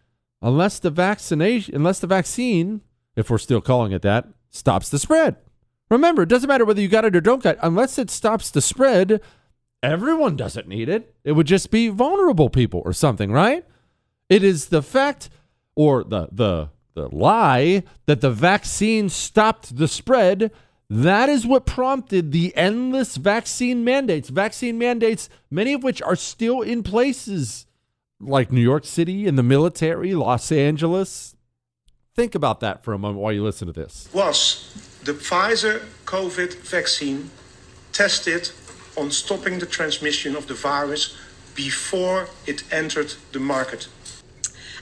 unless 0.44 0.78
the 0.78 0.90
vaccination, 0.90 1.74
unless 1.74 1.98
the 1.98 2.06
vaccine, 2.06 2.82
if 3.16 3.30
we're 3.30 3.38
still 3.38 3.62
calling 3.62 3.92
it 3.92 4.02
that, 4.02 4.28
stops 4.50 4.90
the 4.90 4.98
spread. 4.98 5.36
Remember, 5.90 6.22
it 6.22 6.28
doesn't 6.28 6.48
matter 6.48 6.66
whether 6.66 6.82
you 6.82 6.88
got 6.88 7.06
it 7.06 7.16
or 7.16 7.20
don't 7.20 7.42
get 7.42 7.56
it. 7.56 7.60
Unless 7.62 7.98
it 7.98 8.10
stops 8.10 8.50
the 8.50 8.60
spread, 8.60 9.20
everyone 9.82 10.36
doesn't 10.36 10.68
need 10.68 10.88
it. 10.88 11.14
It 11.24 11.32
would 11.32 11.46
just 11.46 11.70
be 11.70 11.88
vulnerable 11.88 12.50
people 12.50 12.82
or 12.84 12.92
something, 12.92 13.32
right? 13.32 13.64
It 14.28 14.44
is 14.44 14.66
the 14.66 14.82
fact 14.82 15.30
or 15.74 16.04
the 16.04 16.28
the 16.30 16.70
the 16.94 17.08
lie 17.08 17.82
that 18.06 18.20
the 18.20 18.30
vaccine 18.30 19.08
stopped 19.08 19.76
the 19.76 19.88
spread. 19.88 20.52
That 20.88 21.28
is 21.28 21.46
what 21.46 21.66
prompted 21.66 22.30
the 22.30 22.54
endless 22.56 23.16
vaccine 23.16 23.82
mandates. 23.82 24.28
Vaccine 24.28 24.78
mandates, 24.78 25.28
many 25.50 25.72
of 25.72 25.82
which 25.82 26.00
are 26.02 26.16
still 26.16 26.60
in 26.60 26.82
places 26.82 27.66
like 28.26 28.50
New 28.50 28.60
York 28.60 28.84
City 28.84 29.26
and 29.26 29.38
the 29.38 29.42
military, 29.42 30.14
Los 30.14 30.50
Angeles. 30.50 31.34
Think 32.14 32.34
about 32.34 32.60
that 32.60 32.84
for 32.84 32.92
a 32.92 32.98
moment 32.98 33.20
while 33.20 33.32
you 33.32 33.42
listen 33.42 33.66
to 33.66 33.72
this. 33.72 34.08
Was 34.12 35.00
the 35.04 35.12
Pfizer 35.12 35.82
COVID 36.04 36.54
vaccine 36.58 37.30
tested 37.92 38.50
on 38.96 39.10
stopping 39.10 39.58
the 39.58 39.66
transmission 39.66 40.36
of 40.36 40.46
the 40.46 40.54
virus 40.54 41.16
before 41.54 42.28
it 42.46 42.62
entered 42.72 43.14
the 43.32 43.40
market? 43.40 43.88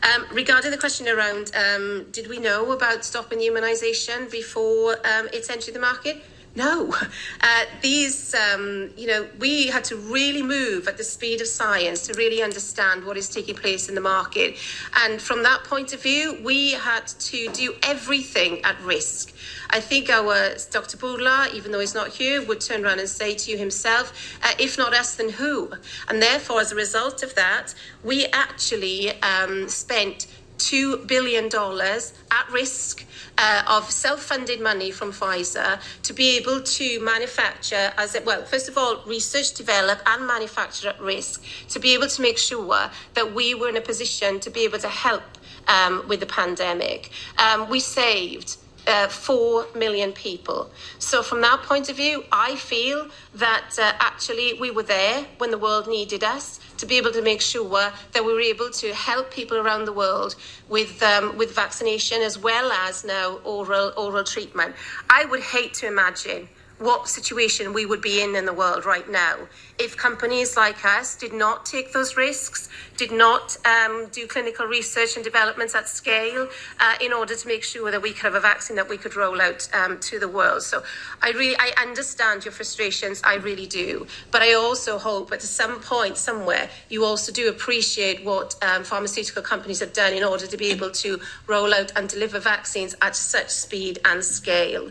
Um, 0.03 0.27
regarding 0.33 0.73
the 0.73 0.79
question 0.79 1.09
around 1.09 1.53
um, 1.55 2.07
did 2.11 2.27
we 2.27 2.39
know 2.39 2.73
about 2.73 3.05
stopping 3.05 3.39
immunisation 3.39 4.31
before 4.31 4.95
um, 5.07 5.29
it 5.33 5.49
entered 5.49 5.75
the 5.75 5.81
market? 5.81 6.23
No, 6.55 6.93
uh, 7.41 7.65
these, 7.81 8.35
um, 8.35 8.91
you 8.95 9.07
know, 9.07 9.27
we 9.39 9.69
had 9.69 9.85
to 9.85 9.97
really 9.97 10.43
move 10.43 10.87
at 10.87 10.99
the 10.99 11.05
speed 11.05 11.41
of 11.41 11.47
science 11.47 12.07
to 12.09 12.13
really 12.13 12.43
understand 12.43 13.07
what 13.07 13.17
is 13.17 13.31
taking 13.31 13.55
place 13.55 13.89
in 13.89 13.95
the 13.95 14.03
market. 14.03 14.59
And 15.03 15.21
from 15.21 15.43
that 15.45 15.65
point 15.65 15.95
of 15.95 16.03
view, 16.03 16.39
we 16.45 16.73
had 16.73 17.07
to 17.07 17.49
do 17.53 17.75
everything 17.83 18.63
at 18.65 18.79
risk. 18.83 19.33
I 19.71 19.81
think 19.81 20.11
our 20.11 20.51
Dr. 20.71 20.99
Bourla, 20.99 21.55
even 21.55 21.73
though 21.73 21.81
he's 21.81 21.95
not 21.95 22.09
here, 22.09 22.45
would 22.45 22.61
turn 22.61 22.85
around 22.85 22.99
and 22.99 23.09
say 23.09 23.35
to 23.35 23.51
you 23.51 23.57
himself, 23.57 24.13
uh, 24.43 24.53
if 24.59 24.77
not 24.77 24.93
us, 24.93 25.15
then 25.15 25.31
who? 25.31 25.73
And 26.09 26.21
therefore, 26.21 26.61
as 26.61 26.71
a 26.71 26.77
result 26.77 27.23
of 27.23 27.35
that, 27.35 27.75
we 28.05 28.27
actually 28.27 29.19
um, 29.23 29.71
spent 29.71 30.27
$2 30.63 31.07
billion 31.07 31.47
at 31.47 32.53
risk 32.53 33.05
uh, 33.39 33.63
of 33.69 33.91
self-funded 33.91 34.61
money 34.61 34.91
from 34.91 35.11
Pfizer 35.13 35.81
to 36.03 36.13
be 36.13 36.37
able 36.37 36.63
to 36.63 37.01
manufacture 37.01 37.93
as 37.97 38.15
it 38.15 38.25
well 38.25 38.45
first 38.45 38.69
of 38.69 38.79
all 38.79 39.03
research 39.07 39.55
develop 39.55 39.99
and 40.07 40.27
manufacture 40.27 40.89
at 40.91 41.01
risk 41.01 41.43
to 41.69 41.79
be 41.81 41.95
able 41.95 42.07
to 42.07 42.23
make 42.23 42.39
sure 42.39 42.91
that 43.15 43.35
we 43.35 43.55
were 43.55 43.69
in 43.69 43.77
a 43.77 43.81
position 43.81 44.39
to 44.41 44.51
be 44.51 44.61
able 44.61 44.79
to 44.79 44.89
help 44.89 45.25
um, 45.67 46.05
with 46.09 46.21
the 46.21 46.27
pandemic 46.27 47.11
um, 47.39 47.69
we 47.69 47.81
saved 47.81 48.57
uh, 48.87 49.07
4 49.09 49.67
million 49.77 50.11
people. 50.13 50.69
So, 50.99 51.23
from 51.23 51.41
that 51.43 51.63
point 51.63 51.89
of 51.89 51.97
view, 51.97 52.25
I 52.33 52.57
feel 52.57 53.09
that 53.35 53.77
uh, 53.79 53.93
actually 54.01 54.55
we 54.55 54.73
were 54.73 54.83
there 54.83 55.25
when 55.39 55.53
the 55.53 55.59
world 55.59 55.87
needed 55.87 56.25
us 56.25 56.59
to 56.83 56.87
be 56.87 56.97
able 56.97 57.13
to 57.13 57.23
make 57.23 57.41
sure 57.41 57.93
that 58.11 58.25
we 58.25 58.33
were 58.35 58.41
able 58.41 58.69
to 58.69 58.93
help 58.93 59.31
people 59.31 59.57
around 59.57 59.85
the 59.85 59.93
world 59.93 60.35
with, 60.69 61.01
um, 61.01 61.39
with 61.39 61.55
vaccination 61.55 62.21
as 62.23 62.37
well 62.37 62.73
as 62.73 63.05
now 63.05 63.39
oral, 63.45 63.93
oral 63.97 64.25
treatment. 64.25 64.75
I 65.09 65.25
would 65.27 65.43
hate 65.43 65.75
to 65.75 65.87
imagine 65.87 66.49
what 66.79 67.09
situation 67.09 67.73
we 67.73 67.87
would 67.87 68.03
be 68.03 68.23
in 68.23 68.35
in 68.35 68.45
the 68.47 68.53
world 68.53 68.85
right 68.85 69.09
now 69.11 69.37
if 69.83 69.97
companies 69.97 70.57
like 70.57 70.85
us 70.85 71.17
did 71.17 71.33
not 71.33 71.67
take 71.67 71.93
those 71.93 72.17
risks, 72.17 72.69
did 72.97 73.11
not 73.11 73.57
um, 73.67 74.07
do 74.13 74.27
clinical 74.29 74.65
research 74.67 75.17
and 75.17 75.25
developments 75.25 75.75
at 75.75 75.89
scale 75.89 76.49
uh, 76.79 76.95
in 77.01 77.13
order 77.13 77.35
to 77.35 77.49
make 77.49 77.65
sure 77.65 77.91
that 77.91 78.01
we 78.01 78.13
could 78.13 78.23
have 78.23 78.35
a 78.35 78.41
vaccine 78.41 78.77
that 78.77 78.89
we 78.89 78.97
could 78.97 79.17
roll 79.17 79.41
out 79.41 79.69
um, 79.75 79.99
to 79.99 80.21
the 80.21 80.29
world. 80.29 80.63
So 80.63 80.85
I 81.21 81.31
really 81.31 81.57
I 81.59 81.73
understand 81.79 82.45
your 82.45 82.53
frustrations, 82.53 83.21
I 83.25 83.35
really 83.37 83.67
do, 83.67 84.07
but 84.31 84.43
I 84.43 84.55
also 84.55 84.99
hope 84.99 85.33
at 85.33 85.43
some 85.43 85.81
point 85.81 86.17
somewhere 86.17 86.71
you 86.89 87.05
also 87.05 87.33
do 87.33 87.49
appreciate 87.49 88.25
what 88.25 88.55
um, 88.63 88.85
pharmaceutical 88.85 89.43
companies 89.43 89.81
have 89.81 89.93
done 89.93 90.13
in 90.13 90.23
order 90.23 90.47
to 90.47 90.57
be 90.57 90.67
able 90.67 90.93
to 90.93 91.21
roll 91.49 91.75
out 91.75 91.93
and 91.97 92.09
deliver 92.09 92.39
vaccines 92.39 92.95
at 93.03 93.17
such 93.17 93.51
speed 93.51 93.99
and 94.05 94.25
scale. 94.25 94.91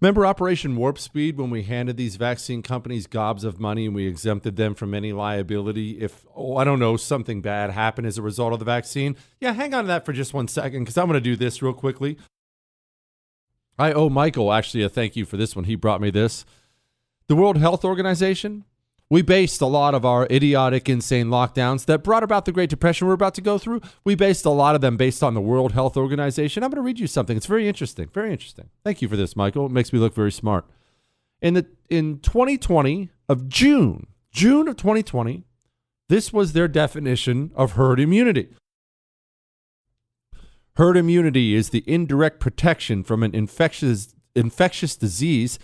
Remember 0.00 0.26
Operation 0.26 0.76
Warp 0.76 0.98
Speed 0.98 1.38
when 1.38 1.48
we 1.48 1.62
handed 1.62 1.96
these 1.96 2.16
vaccine 2.16 2.62
companies 2.62 3.06
gobs 3.06 3.44
of 3.44 3.58
money 3.58 3.86
and 3.86 3.94
we 3.94 4.06
exempted 4.06 4.56
them 4.56 4.74
from 4.74 4.92
any 4.92 5.12
liability 5.12 6.00
if, 6.00 6.26
oh, 6.34 6.58
I 6.58 6.64
don't 6.64 6.78
know, 6.78 6.98
something 6.98 7.40
bad 7.40 7.70
happened 7.70 8.06
as 8.06 8.18
a 8.18 8.22
result 8.22 8.52
of 8.52 8.58
the 8.58 8.66
vaccine? 8.66 9.16
Yeah, 9.40 9.52
hang 9.52 9.72
on 9.72 9.84
to 9.84 9.88
that 9.88 10.04
for 10.04 10.12
just 10.12 10.34
one 10.34 10.48
second 10.48 10.80
because 10.80 10.98
I'm 10.98 11.06
going 11.06 11.14
to 11.14 11.20
do 11.20 11.34
this 11.34 11.62
real 11.62 11.72
quickly. 11.72 12.18
I 13.78 13.92
owe 13.92 14.10
Michael 14.10 14.52
actually 14.52 14.82
a 14.82 14.88
thank 14.90 15.16
you 15.16 15.24
for 15.24 15.38
this 15.38 15.56
one. 15.56 15.64
He 15.64 15.76
brought 15.76 16.02
me 16.02 16.10
this. 16.10 16.44
The 17.28 17.36
World 17.36 17.56
Health 17.56 17.84
Organization 17.84 18.64
we 19.08 19.22
based 19.22 19.60
a 19.60 19.66
lot 19.66 19.94
of 19.94 20.04
our 20.04 20.26
idiotic, 20.30 20.88
insane 20.88 21.26
lockdowns 21.26 21.84
that 21.86 22.02
brought 22.02 22.24
about 22.24 22.44
the 22.44 22.52
Great 22.52 22.70
Depression 22.70 23.06
we're 23.06 23.14
about 23.14 23.34
to 23.34 23.40
go 23.40 23.56
through. 23.56 23.80
We 24.04 24.16
based 24.16 24.44
a 24.44 24.50
lot 24.50 24.74
of 24.74 24.80
them 24.80 24.96
based 24.96 25.22
on 25.22 25.34
the 25.34 25.40
World 25.40 25.72
Health 25.72 25.96
Organization. 25.96 26.62
I'm 26.62 26.70
going 26.70 26.76
to 26.76 26.82
read 26.82 26.98
you 26.98 27.06
something. 27.06 27.36
It's 27.36 27.46
very 27.46 27.68
interesting. 27.68 28.08
Very 28.12 28.32
interesting. 28.32 28.70
Thank 28.84 29.02
you 29.02 29.08
for 29.08 29.16
this, 29.16 29.36
Michael. 29.36 29.66
It 29.66 29.72
makes 29.72 29.92
me 29.92 29.98
look 29.98 30.14
very 30.14 30.32
smart. 30.32 30.66
In 31.40 31.54
the 31.54 31.66
in 31.88 32.18
2020 32.20 33.10
of 33.28 33.48
June, 33.48 34.08
June 34.32 34.68
of 34.68 34.76
2020, 34.76 35.44
This 36.08 36.32
was 36.32 36.52
their 36.52 36.68
definition 36.68 37.50
of 37.54 37.72
herd 37.72 37.98
immunity. 37.98 38.48
Herd 40.76 40.96
immunity 40.96 41.54
is 41.54 41.70
the 41.70 41.82
indirect 41.86 42.38
protection 42.38 43.02
from 43.02 43.22
an 43.22 43.34
infectious, 43.34 44.14
infectious 44.34 44.94
disease 44.94 45.58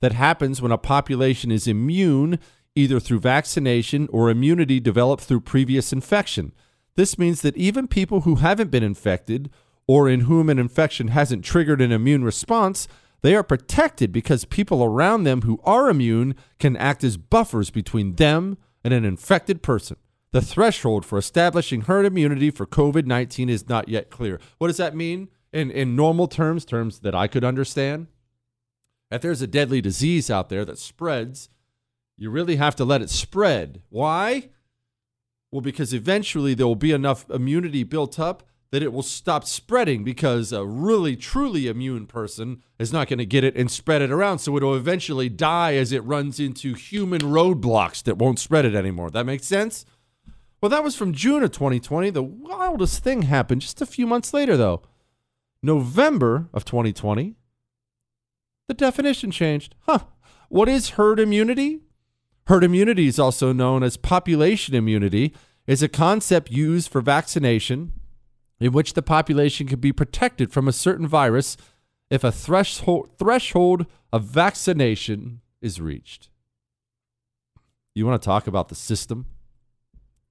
that 0.00 0.12
happens 0.12 0.62
when 0.62 0.72
a 0.72 0.78
population 0.78 1.50
is 1.50 1.66
immune 1.66 2.38
either 2.78 3.00
through 3.00 3.18
vaccination 3.18 4.08
or 4.12 4.30
immunity 4.30 4.78
developed 4.78 5.24
through 5.24 5.40
previous 5.40 5.92
infection. 5.92 6.52
This 6.94 7.18
means 7.18 7.42
that 7.42 7.56
even 7.56 7.88
people 7.88 8.20
who 8.20 8.36
haven't 8.36 8.70
been 8.70 8.84
infected 8.84 9.50
or 9.88 10.08
in 10.08 10.20
whom 10.20 10.48
an 10.48 10.60
infection 10.60 11.08
hasn't 11.08 11.44
triggered 11.44 11.80
an 11.80 11.90
immune 11.90 12.22
response, 12.22 12.86
they 13.22 13.34
are 13.34 13.42
protected 13.42 14.12
because 14.12 14.44
people 14.44 14.84
around 14.84 15.24
them 15.24 15.42
who 15.42 15.60
are 15.64 15.90
immune 15.90 16.36
can 16.60 16.76
act 16.76 17.02
as 17.02 17.16
buffers 17.16 17.70
between 17.70 18.14
them 18.14 18.56
and 18.84 18.94
an 18.94 19.04
infected 19.04 19.60
person. 19.60 19.96
The 20.30 20.42
threshold 20.42 21.04
for 21.04 21.18
establishing 21.18 21.82
herd 21.82 22.06
immunity 22.06 22.50
for 22.50 22.66
COVID 22.66 23.06
19 23.06 23.48
is 23.48 23.68
not 23.68 23.88
yet 23.88 24.10
clear. 24.10 24.38
What 24.58 24.68
does 24.68 24.76
that 24.76 24.94
mean 24.94 25.30
in, 25.52 25.70
in 25.70 25.96
normal 25.96 26.28
terms, 26.28 26.64
terms 26.64 27.00
that 27.00 27.14
I 27.14 27.26
could 27.26 27.44
understand? 27.44 28.06
If 29.10 29.22
there's 29.22 29.42
a 29.42 29.46
deadly 29.46 29.80
disease 29.80 30.30
out 30.30 30.48
there 30.48 30.66
that 30.66 30.78
spreads, 30.78 31.48
you 32.18 32.30
really 32.30 32.56
have 32.56 32.76
to 32.76 32.84
let 32.84 33.00
it 33.00 33.10
spread. 33.10 33.80
Why? 33.88 34.50
Well, 35.50 35.60
because 35.62 35.94
eventually 35.94 36.52
there 36.52 36.66
will 36.66 36.74
be 36.74 36.92
enough 36.92 37.28
immunity 37.30 37.84
built 37.84 38.18
up 38.18 38.42
that 38.70 38.82
it 38.82 38.92
will 38.92 39.02
stop 39.02 39.44
spreading 39.44 40.04
because 40.04 40.52
a 40.52 40.66
really 40.66 41.16
truly 41.16 41.68
immune 41.68 42.06
person 42.06 42.62
is 42.78 42.92
not 42.92 43.08
going 43.08 43.18
to 43.18 43.24
get 43.24 43.44
it 43.44 43.56
and 43.56 43.70
spread 43.70 44.02
it 44.02 44.10
around. 44.10 44.40
So 44.40 44.56
it'll 44.56 44.74
eventually 44.74 45.30
die 45.30 45.74
as 45.76 45.90
it 45.90 46.04
runs 46.04 46.38
into 46.38 46.74
human 46.74 47.22
roadblocks 47.22 48.02
that 48.02 48.18
won't 48.18 48.38
spread 48.38 48.66
it 48.66 48.74
anymore. 48.74 49.10
That 49.10 49.24
makes 49.24 49.46
sense? 49.46 49.86
Well, 50.60 50.68
that 50.70 50.84
was 50.84 50.96
from 50.96 51.14
June 51.14 51.42
of 51.42 51.52
2020. 51.52 52.10
The 52.10 52.22
wildest 52.22 53.02
thing 53.02 53.22
happened 53.22 53.62
just 53.62 53.80
a 53.80 53.86
few 53.86 54.06
months 54.06 54.34
later, 54.34 54.56
though. 54.56 54.82
November 55.62 56.48
of 56.52 56.64
2020, 56.64 57.36
the 58.66 58.74
definition 58.74 59.30
changed. 59.30 59.74
Huh. 59.80 60.00
What 60.48 60.68
is 60.68 60.90
herd 60.90 61.20
immunity? 61.20 61.80
Herd 62.48 62.64
immunity 62.64 63.06
is 63.06 63.18
also 63.18 63.52
known 63.52 63.82
as 63.82 63.98
population 63.98 64.74
immunity, 64.74 65.34
is 65.66 65.82
a 65.82 65.88
concept 65.88 66.50
used 66.50 66.90
for 66.90 67.02
vaccination 67.02 67.92
in 68.58 68.72
which 68.72 68.94
the 68.94 69.02
population 69.02 69.66
can 69.66 69.80
be 69.80 69.92
protected 69.92 70.50
from 70.50 70.66
a 70.66 70.72
certain 70.72 71.06
virus 71.06 71.58
if 72.08 72.24
a 72.24 72.32
threshold, 72.32 73.10
threshold 73.18 73.84
of 74.14 74.24
vaccination 74.24 75.42
is 75.60 75.78
reached. 75.78 76.30
You 77.94 78.06
want 78.06 78.22
to 78.22 78.24
talk 78.24 78.46
about 78.46 78.70
the 78.70 78.74
system? 78.74 79.26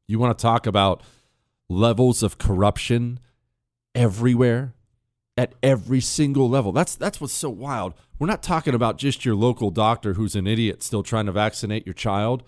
You 0.08 0.18
want 0.18 0.36
to 0.36 0.42
talk 0.42 0.66
about 0.66 1.04
levels 1.70 2.24
of 2.24 2.40
corruption 2.40 3.20
everywhere? 3.94 4.74
At 5.38 5.54
every 5.62 6.02
single 6.02 6.50
level. 6.50 6.72
That's 6.72 6.96
that's 6.96 7.22
what's 7.22 7.34
so 7.34 7.50
wild. 7.50 7.94
We're 8.18 8.28
not 8.28 8.42
talking 8.42 8.74
about 8.74 8.98
just 8.98 9.24
your 9.24 9.36
local 9.36 9.70
doctor 9.70 10.14
who's 10.14 10.36
an 10.36 10.48
idiot 10.48 10.82
still 10.82 11.04
trying 11.04 11.28
to 11.28 11.32
vaccinate 11.32 11.86
your 11.86 11.94
child. 11.94 12.44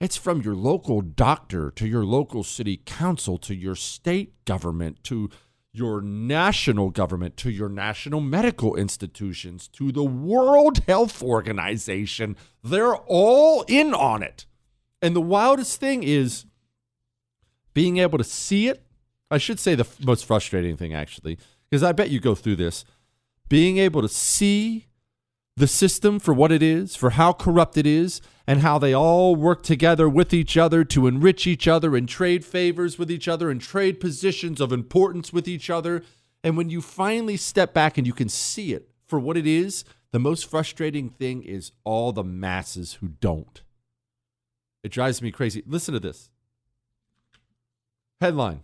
It's 0.00 0.16
from 0.16 0.40
your 0.40 0.54
local 0.54 1.02
doctor 1.02 1.70
to 1.72 1.86
your 1.86 2.06
local 2.06 2.42
city 2.42 2.80
council 2.86 3.36
to 3.38 3.54
your 3.54 3.76
state 3.76 4.42
government 4.46 5.04
to 5.04 5.28
your 5.72 6.00
national 6.00 6.90
government 6.90 7.36
to 7.36 7.50
your 7.50 7.68
national 7.68 8.20
medical 8.20 8.74
institutions 8.74 9.68
to 9.68 9.92
the 9.92 10.02
World 10.02 10.80
Health 10.88 11.22
Organization. 11.22 12.36
They're 12.64 12.96
all 12.96 13.64
in 13.68 13.94
on 13.94 14.22
it. 14.22 14.46
And 15.02 15.14
the 15.14 15.20
wildest 15.20 15.78
thing 15.78 16.02
is 16.02 16.46
being 17.72 17.98
able 17.98 18.18
to 18.18 18.24
see 18.24 18.68
it. 18.68 18.82
I 19.30 19.38
should 19.38 19.60
say 19.60 19.74
the 19.74 19.86
most 20.04 20.24
frustrating 20.24 20.76
thing, 20.76 20.92
actually, 20.92 21.38
because 21.70 21.82
I 21.82 21.92
bet 21.92 22.10
you 22.10 22.20
go 22.20 22.34
through 22.34 22.56
this. 22.56 22.84
Being 23.48 23.78
able 23.78 24.02
to 24.02 24.08
see 24.08 24.86
the 25.56 25.66
system 25.66 26.18
for 26.18 26.32
what 26.32 26.50
it 26.50 26.62
is, 26.62 26.96
for 26.96 27.10
how 27.10 27.32
corrupt 27.32 27.76
it 27.76 27.86
is, 27.86 28.20
and 28.46 28.60
how 28.60 28.78
they 28.78 28.94
all 28.94 29.36
work 29.36 29.62
together 29.62 30.08
with 30.08 30.32
each 30.32 30.56
other 30.56 30.84
to 30.84 31.06
enrich 31.06 31.46
each 31.46 31.68
other 31.68 31.94
and 31.94 32.08
trade 32.08 32.44
favors 32.44 32.98
with 32.98 33.10
each 33.10 33.28
other 33.28 33.50
and 33.50 33.60
trade 33.60 34.00
positions 34.00 34.60
of 34.60 34.72
importance 34.72 35.32
with 35.32 35.46
each 35.46 35.70
other. 35.70 36.02
And 36.42 36.56
when 36.56 36.70
you 36.70 36.80
finally 36.80 37.36
step 37.36 37.74
back 37.74 37.98
and 37.98 38.06
you 38.06 38.12
can 38.12 38.28
see 38.28 38.72
it 38.72 38.88
for 39.06 39.20
what 39.20 39.36
it 39.36 39.46
is, 39.46 39.84
the 40.12 40.18
most 40.18 40.46
frustrating 40.46 41.08
thing 41.08 41.42
is 41.42 41.72
all 41.84 42.12
the 42.12 42.24
masses 42.24 42.94
who 42.94 43.08
don't. 43.20 43.62
It 44.82 44.90
drives 44.90 45.20
me 45.20 45.30
crazy. 45.30 45.62
Listen 45.66 45.94
to 45.94 46.00
this 46.00 46.30
headline 48.20 48.62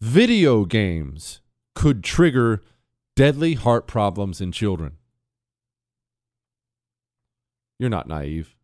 Video 0.00 0.64
games 0.64 1.42
could 1.74 2.02
trigger 2.02 2.62
deadly 3.16 3.52
heart 3.52 3.86
problems 3.86 4.40
in 4.40 4.50
children. 4.50 4.96
You're 7.78 7.90
not 7.90 8.08
naive. 8.08 8.56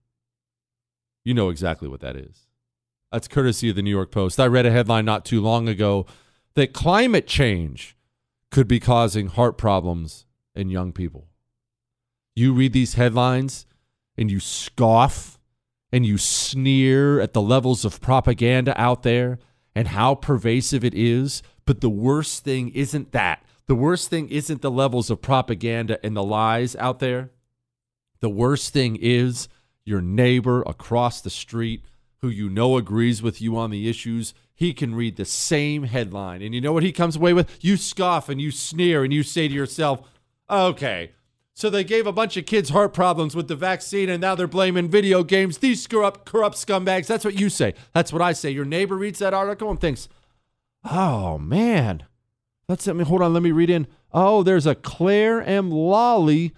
You 1.25 1.35
know 1.35 1.51
exactly 1.51 1.89
what 1.89 2.01
that 2.01 2.17
is. 2.17 2.47
That's 3.13 3.29
courtesy 3.29 3.69
of 3.69 3.77
the 3.77 3.83
New 3.83 3.91
York 3.91 4.11
Post. 4.11 4.41
I 4.41 4.47
read 4.47 4.65
a 4.65 4.71
headline 4.71 5.05
not 5.05 5.27
too 5.27 5.43
long 5.43 5.69
ago 5.69 6.07
that 6.55 6.73
climate 6.73 7.27
change 7.27 7.97
could 8.51 8.67
be 8.67 8.81
causing 8.81 9.27
heart 9.27 9.59
problems 9.59 10.25
in 10.55 10.71
young 10.71 10.93
people. 10.93 11.29
You 12.35 12.55
read 12.55 12.73
these 12.73 12.95
headlines 12.95 13.67
and 14.17 14.31
you 14.31 14.41
scoff 14.41 15.39
and 15.93 16.07
you 16.07 16.17
sneer 16.17 17.21
at 17.21 17.35
the 17.35 17.43
levels 17.43 17.85
of 17.85 18.01
propaganda 18.01 18.79
out 18.81 19.03
there 19.03 19.39
and 19.77 19.89
how 19.89 20.15
pervasive 20.15 20.83
it 20.83 20.95
is. 20.95 21.43
But 21.67 21.83
the 21.83 21.91
worst 21.91 22.43
thing 22.43 22.71
isn't 22.71 23.13
that. 23.13 23.45
The 23.67 23.75
worst 23.75 24.09
thing 24.09 24.31
isn't 24.31 24.63
the 24.63 24.71
levels 24.71 25.11
of 25.11 25.21
propaganda 25.21 26.05
and 26.05 26.17
the 26.17 26.23
lies 26.23 26.75
out 26.77 26.99
there. 26.99 27.31
The 28.21 28.31
worst 28.31 28.73
thing 28.73 28.97
is 28.97 29.49
your 29.85 30.01
neighbor 30.01 30.63
across 30.63 31.21
the 31.21 31.31
street 31.31 31.85
who 32.23 32.29
you 32.29 32.49
know 32.49 32.79
agrees 32.79 33.21
with 33.21 33.43
you 33.43 33.59
on 33.59 33.71
the 33.71 33.87
issues. 33.87 34.33
He 34.55 34.73
can 34.73 34.95
read 34.95 35.17
the 35.17 35.27
same 35.27 35.83
headline. 35.83 36.41
And 36.41 36.55
you 36.55 36.63
know 36.63 36.73
what 36.73 36.83
he 36.83 36.91
comes 36.91 37.17
away 37.17 37.35
with? 37.35 37.63
You 37.63 37.77
scoff 37.77 38.31
and 38.31 38.41
you 38.41 38.51
sneer 38.51 39.05
and 39.05 39.13
you 39.13 39.23
say 39.23 39.47
to 39.47 39.55
yourself, 39.55 40.09
okay, 40.49 41.13
so 41.57 41.71
they 41.71 41.85
gave 41.85 42.07
a 42.07 42.13
bunch 42.13 42.37
of 42.37 42.45
kids 42.45 42.69
heart 42.69 42.93
problems 42.93 43.35
with 43.35 43.49
the 43.49 43.57
vaccine 43.57 44.11
and 44.11 44.21
now 44.21 44.35
they're 44.35 44.47
blaming 44.47 44.91
video 44.91 45.25
games. 45.25 45.57
These 45.57 45.83
screw 45.83 46.05
up, 46.05 46.27
corrupt 46.27 46.57
scumbags. 46.57 47.07
That's 47.07 47.25
what 47.25 47.41
you 47.41 47.49
say. 47.49 47.73
That's 47.95 48.13
what 48.13 48.21
I 48.21 48.35
say. 48.35 48.51
Your 48.51 48.67
neighbor 48.67 48.95
reads 48.95 49.21
that 49.21 49.33
article 49.33 49.71
and 49.71 49.81
thinks, 49.81 50.07
oh 50.85 51.39
man, 51.39 52.05
let's 52.69 52.87
let 52.87 52.95
me 52.95 53.05
hold 53.05 53.23
on. 53.23 53.33
Let 53.33 53.43
me 53.43 53.53
read 53.53 53.71
in. 53.71 53.87
Oh, 54.13 54.43
there's 54.43 54.67
a 54.67 54.75
Claire 54.75 55.43
M. 55.43 55.71
Lawley, 55.71 56.53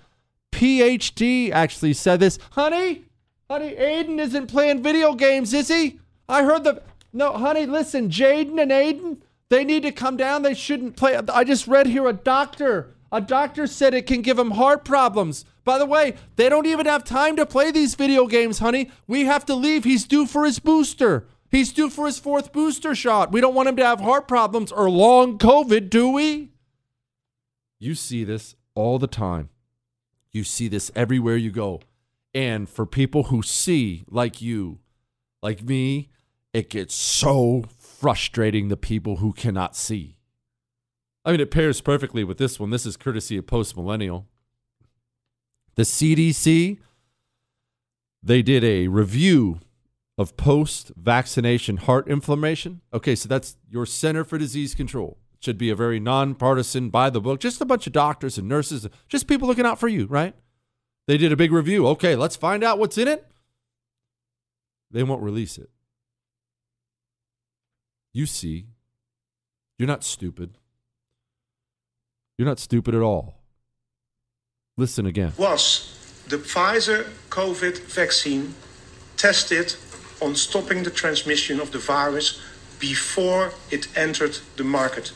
PhD, 0.51 1.53
actually 1.53 1.93
said 1.93 2.19
this. 2.19 2.41
Honey, 2.51 3.05
honey, 3.49 3.77
Aiden 3.77 4.19
isn't 4.19 4.49
playing 4.49 4.83
video 4.83 5.15
games, 5.15 5.55
is 5.55 5.69
he? 5.69 6.01
I 6.29 6.43
heard 6.43 6.65
the. 6.65 6.83
No, 7.13 7.35
honey, 7.35 7.67
listen, 7.67 8.11
Jaden 8.11 8.61
and 8.61 8.73
Aiden, 8.73 9.19
they 9.49 9.63
need 9.63 9.85
to 9.85 9.93
come 9.93 10.17
down. 10.17 10.43
They 10.43 10.55
shouldn't 10.55 10.97
play. 10.97 11.17
I 11.17 11.45
just 11.45 11.69
read 11.69 11.87
here 11.87 12.09
a 12.09 12.13
doctor. 12.13 12.97
A 13.11 13.21
doctor 13.21 13.66
said 13.66 13.94
it 13.94 14.07
can 14.07 14.23
give 14.23 14.38
him 14.38 14.53
heart 14.53 14.85
problems. 14.85 15.44
By 15.64 15.79
the 15.79 15.87
way, 15.87 16.14
they 16.37 16.49
don't 16.49 16.66
even 16.66 16.87
have 16.87 17.05
time 17.05 17.37
to 17.37 17.47
play 17.47 17.71
these 17.71 17.94
video 17.94 18.27
games, 18.27 18.59
honey. 18.59 18.90
We 19.07 19.25
have 19.25 19.47
to 19.47 19.55
leave. 19.55 19.85
He's 19.85 20.07
due 20.07 20.27
for 20.27 20.44
his 20.44 20.59
booster. 20.59 21.27
He's 21.51 21.73
due 21.73 21.88
for 21.88 22.07
his 22.07 22.18
fourth 22.18 22.53
booster 22.53 22.94
shot. 22.94 23.33
We 23.33 23.40
don't 23.40 23.55
want 23.55 23.68
him 23.68 23.77
to 23.77 23.85
have 23.85 24.01
heart 24.01 24.29
problems 24.29 24.71
or 24.71 24.90
long 24.90 25.38
COVID, 25.38 25.88
do 25.88 26.11
we? 26.11 26.51
You 27.79 27.94
see 27.94 28.25
this 28.25 28.55
all 28.75 28.99
the 28.99 29.07
time. 29.07 29.49
You 30.31 30.44
see 30.44 30.68
this 30.68 30.90
everywhere 30.94 31.37
you 31.37 31.51
go. 31.51 31.81
And 32.35 32.68
for 32.68 32.85
people 32.85 33.25
who 33.25 33.42
see, 33.42 34.05
like 34.09 34.42
you, 34.42 34.81
like 35.42 35.62
me, 35.62 36.11
it 36.53 36.68
gets 36.68 36.94
so 36.94 37.64
frustrating 37.79 38.68
the 38.68 38.77
people 38.77 39.16
who 39.16 39.33
cannot 39.33 39.75
see. 39.75 40.18
I 41.29 41.33
mean, 41.33 41.41
it 41.41 41.51
pairs 41.51 41.83
perfectly 41.83 42.25
with 42.25 42.38
this 42.38 42.59
one. 42.59 42.71
This 42.71 42.87
is 42.87 42.97
courtesy 42.97 43.37
of 43.37 43.47
Post 43.47 43.77
Millennial. 43.77 44.27
The 45.75 45.83
CDC, 45.83 46.79
they 48.23 48.41
did 48.41 48.64
a 48.64 48.88
review 48.88 49.61
of 50.17 50.38
post 50.38 50.91
vaccination 50.97 51.77
heart 51.77 52.09
inflammation. 52.09 52.81
Okay, 52.95 53.14
so 53.14 53.29
that's 53.29 53.59
your 53.69 53.85
Center 53.85 54.25
for 54.25 54.38
Disease 54.38 54.75
Control. 54.75 55.19
It 55.35 55.45
should 55.45 55.59
be 55.59 55.69
a 55.69 55.77
very 55.77 56.01
nonpartisan, 56.01 56.88
by 56.88 57.11
the 57.11 57.21
book, 57.21 57.41
just 57.41 57.61
a 57.61 57.67
bunch 57.67 57.87
of 57.87 57.93
doctors 57.93 58.38
and 58.38 58.49
nurses, 58.49 58.87
just 59.07 59.29
people 59.29 59.47
looking 59.47 59.67
out 59.67 59.79
for 59.79 59.87
you, 59.87 60.07
right? 60.07 60.35
They 61.09 61.19
did 61.19 61.31
a 61.31 61.37
big 61.37 61.53
review. 61.53 61.87
Okay, 61.88 62.17
let's 62.17 62.37
find 62.37 62.64
out 62.64 62.79
what's 62.79 62.97
in 62.97 63.07
it. 63.07 63.31
They 64.91 65.03
won't 65.03 65.23
release 65.23 65.59
it. 65.59 65.69
You 68.14 68.25
see, 68.25 68.69
you're 69.79 69.87
not 69.87 70.05
stupid. 70.05 70.57
You're 72.38 72.46
not 72.46 72.61
stupid 72.61 72.94
at 72.94 73.03
all. 73.03 73.35
Listen 74.76 75.07
again. 75.07 75.32
Was 75.36 76.24
the 76.28 76.39
Pfizer 76.39 77.11
COVID 77.30 77.80
vaccine 77.80 78.55
tested 79.16 79.74
on 80.22 80.36
stopping 80.36 80.84
the 80.84 80.91
transmission 80.91 81.61
of 81.61 81.72
the 81.72 81.78
virus 81.78 82.41
before 82.78 83.53
it 83.70 83.89
entered 83.97 84.39
the 84.57 84.64
market. 84.64 85.12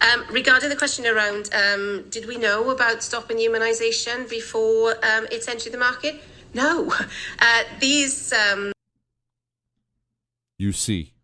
Um, 0.00 0.24
regarding 0.30 0.70
the 0.70 0.76
question 0.76 1.06
around, 1.06 1.50
um, 1.52 2.06
did 2.08 2.26
we 2.26 2.38
know 2.38 2.70
about 2.70 3.02
stopping 3.02 3.38
immunisation 3.38 4.30
before 4.30 4.92
um, 5.04 5.26
it 5.30 5.46
entered 5.48 5.72
the 5.72 5.78
market? 5.78 6.22
No. 6.54 6.92
Uh, 7.38 7.62
these. 7.80 8.32
Um... 8.32 8.72
You 10.58 10.72
see, 10.72 11.14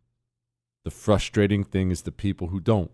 the 0.84 0.90
frustrating 0.90 1.62
thing 1.62 1.90
is 1.90 2.02
the 2.02 2.12
people 2.12 2.48
who 2.48 2.58
don't. 2.58 2.90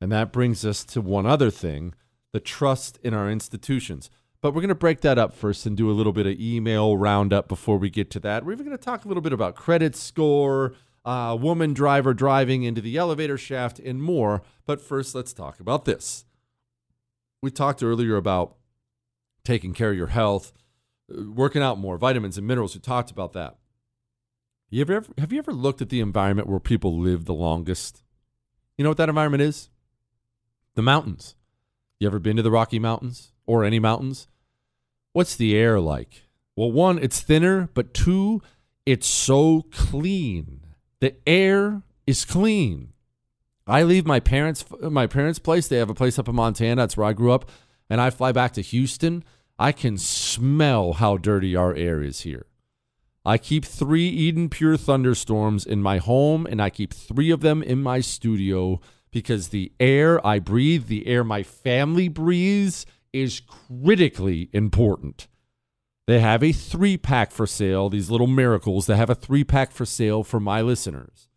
And 0.00 0.12
that 0.12 0.32
brings 0.32 0.64
us 0.64 0.84
to 0.86 1.00
one 1.00 1.26
other 1.26 1.50
thing 1.50 1.94
the 2.32 2.40
trust 2.40 2.98
in 3.02 3.14
our 3.14 3.30
institutions. 3.30 4.10
But 4.40 4.52
we're 4.52 4.60
going 4.60 4.68
to 4.68 4.74
break 4.74 5.00
that 5.00 5.18
up 5.18 5.32
first 5.32 5.66
and 5.66 5.76
do 5.76 5.90
a 5.90 5.92
little 5.92 6.12
bit 6.12 6.26
of 6.26 6.38
email 6.38 6.96
roundup 6.96 7.48
before 7.48 7.78
we 7.78 7.90
get 7.90 8.10
to 8.12 8.20
that. 8.20 8.44
We're 8.44 8.52
even 8.52 8.66
going 8.66 8.78
to 8.78 8.84
talk 8.84 9.04
a 9.04 9.08
little 9.08 9.22
bit 9.22 9.32
about 9.32 9.56
credit 9.56 9.96
score, 9.96 10.74
uh, 11.04 11.36
woman 11.40 11.74
driver 11.74 12.14
driving 12.14 12.62
into 12.62 12.80
the 12.80 12.96
elevator 12.96 13.36
shaft, 13.36 13.78
and 13.80 14.02
more. 14.02 14.42
But 14.66 14.80
first, 14.80 15.14
let's 15.14 15.32
talk 15.32 15.58
about 15.58 15.86
this. 15.86 16.24
We 17.42 17.50
talked 17.50 17.82
earlier 17.82 18.16
about 18.16 18.56
taking 19.44 19.72
care 19.72 19.90
of 19.90 19.96
your 19.96 20.08
health, 20.08 20.52
working 21.08 21.62
out 21.62 21.78
more, 21.78 21.96
vitamins 21.96 22.38
and 22.38 22.46
minerals. 22.46 22.74
We 22.74 22.80
talked 22.80 23.10
about 23.10 23.32
that. 23.32 23.56
You 24.70 24.82
ever, 24.82 25.04
have 25.16 25.32
you 25.32 25.38
ever 25.38 25.52
looked 25.52 25.80
at 25.80 25.88
the 25.88 26.00
environment 26.00 26.48
where 26.48 26.60
people 26.60 26.98
live 26.98 27.24
the 27.24 27.34
longest? 27.34 28.02
You 28.76 28.84
know 28.84 28.90
what 28.90 28.98
that 28.98 29.08
environment 29.08 29.42
is? 29.42 29.70
The 30.78 30.82
mountains. 30.82 31.34
You 31.98 32.06
ever 32.06 32.20
been 32.20 32.36
to 32.36 32.42
the 32.44 32.52
Rocky 32.52 32.78
Mountains 32.78 33.32
or 33.46 33.64
any 33.64 33.80
mountains? 33.80 34.28
What's 35.12 35.34
the 35.34 35.56
air 35.56 35.80
like? 35.80 36.28
Well, 36.54 36.70
one, 36.70 37.00
it's 37.00 37.20
thinner, 37.20 37.68
but 37.74 37.92
two, 37.92 38.42
it's 38.86 39.08
so 39.08 39.64
clean. 39.72 40.60
The 41.00 41.16
air 41.26 41.82
is 42.06 42.24
clean. 42.24 42.92
I 43.66 43.82
leave 43.82 44.06
my 44.06 44.20
parents 44.20 44.64
my 44.80 45.08
parents' 45.08 45.40
place. 45.40 45.66
They 45.66 45.78
have 45.78 45.90
a 45.90 45.94
place 45.94 46.16
up 46.16 46.28
in 46.28 46.36
Montana. 46.36 46.82
That's 46.82 46.96
where 46.96 47.08
I 47.08 47.12
grew 47.12 47.32
up, 47.32 47.50
and 47.90 48.00
I 48.00 48.10
fly 48.10 48.30
back 48.30 48.52
to 48.52 48.62
Houston. 48.62 49.24
I 49.58 49.72
can 49.72 49.98
smell 49.98 50.92
how 50.92 51.16
dirty 51.16 51.56
our 51.56 51.74
air 51.74 52.00
is 52.02 52.20
here. 52.20 52.46
I 53.24 53.36
keep 53.36 53.64
three 53.64 54.08
Eden 54.08 54.48
Pure 54.48 54.76
thunderstorms 54.76 55.66
in 55.66 55.82
my 55.82 55.98
home, 55.98 56.46
and 56.46 56.62
I 56.62 56.70
keep 56.70 56.94
three 56.94 57.32
of 57.32 57.40
them 57.40 57.64
in 57.64 57.82
my 57.82 58.00
studio 58.00 58.80
because 59.10 59.48
the 59.48 59.72
air 59.80 60.24
I 60.26 60.38
breathe, 60.38 60.86
the 60.86 61.06
air 61.06 61.24
my 61.24 61.42
family 61.42 62.08
breathes, 62.08 62.86
is 63.12 63.40
critically 63.40 64.48
important. 64.52 65.26
They 66.06 66.20
have 66.20 66.42
a 66.42 66.52
three 66.52 66.96
pack 66.96 67.32
for 67.32 67.46
sale, 67.46 67.90
these 67.90 68.10
little 68.10 68.26
miracles. 68.26 68.86
They 68.86 68.96
have 68.96 69.10
a 69.10 69.14
three 69.14 69.44
pack 69.44 69.72
for 69.72 69.84
sale 69.84 70.24
for 70.24 70.40
my 70.40 70.62
listeners. 70.62 71.28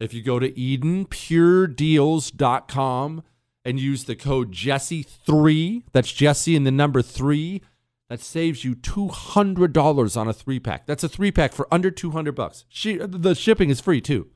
If 0.00 0.14
you 0.14 0.22
go 0.22 0.38
to 0.38 0.50
EdenPureDeals.com 0.50 3.22
and 3.64 3.80
use 3.80 4.04
the 4.04 4.16
code 4.16 4.52
Jesse3, 4.52 5.82
that's 5.92 6.12
Jesse 6.12 6.56
and 6.56 6.66
the 6.66 6.70
number 6.70 7.02
three, 7.02 7.60
that 8.08 8.20
saves 8.20 8.64
you 8.64 8.74
$200 8.74 10.16
on 10.16 10.28
a 10.28 10.32
three 10.32 10.60
pack. 10.60 10.86
That's 10.86 11.04
a 11.04 11.08
three 11.08 11.32
pack 11.32 11.52
for 11.52 11.68
under 11.70 11.90
200 11.90 12.32
bucks. 12.32 12.64
She, 12.68 12.96
the 12.96 13.34
shipping 13.34 13.68
is 13.70 13.80
free 13.80 14.00
too. 14.00 14.28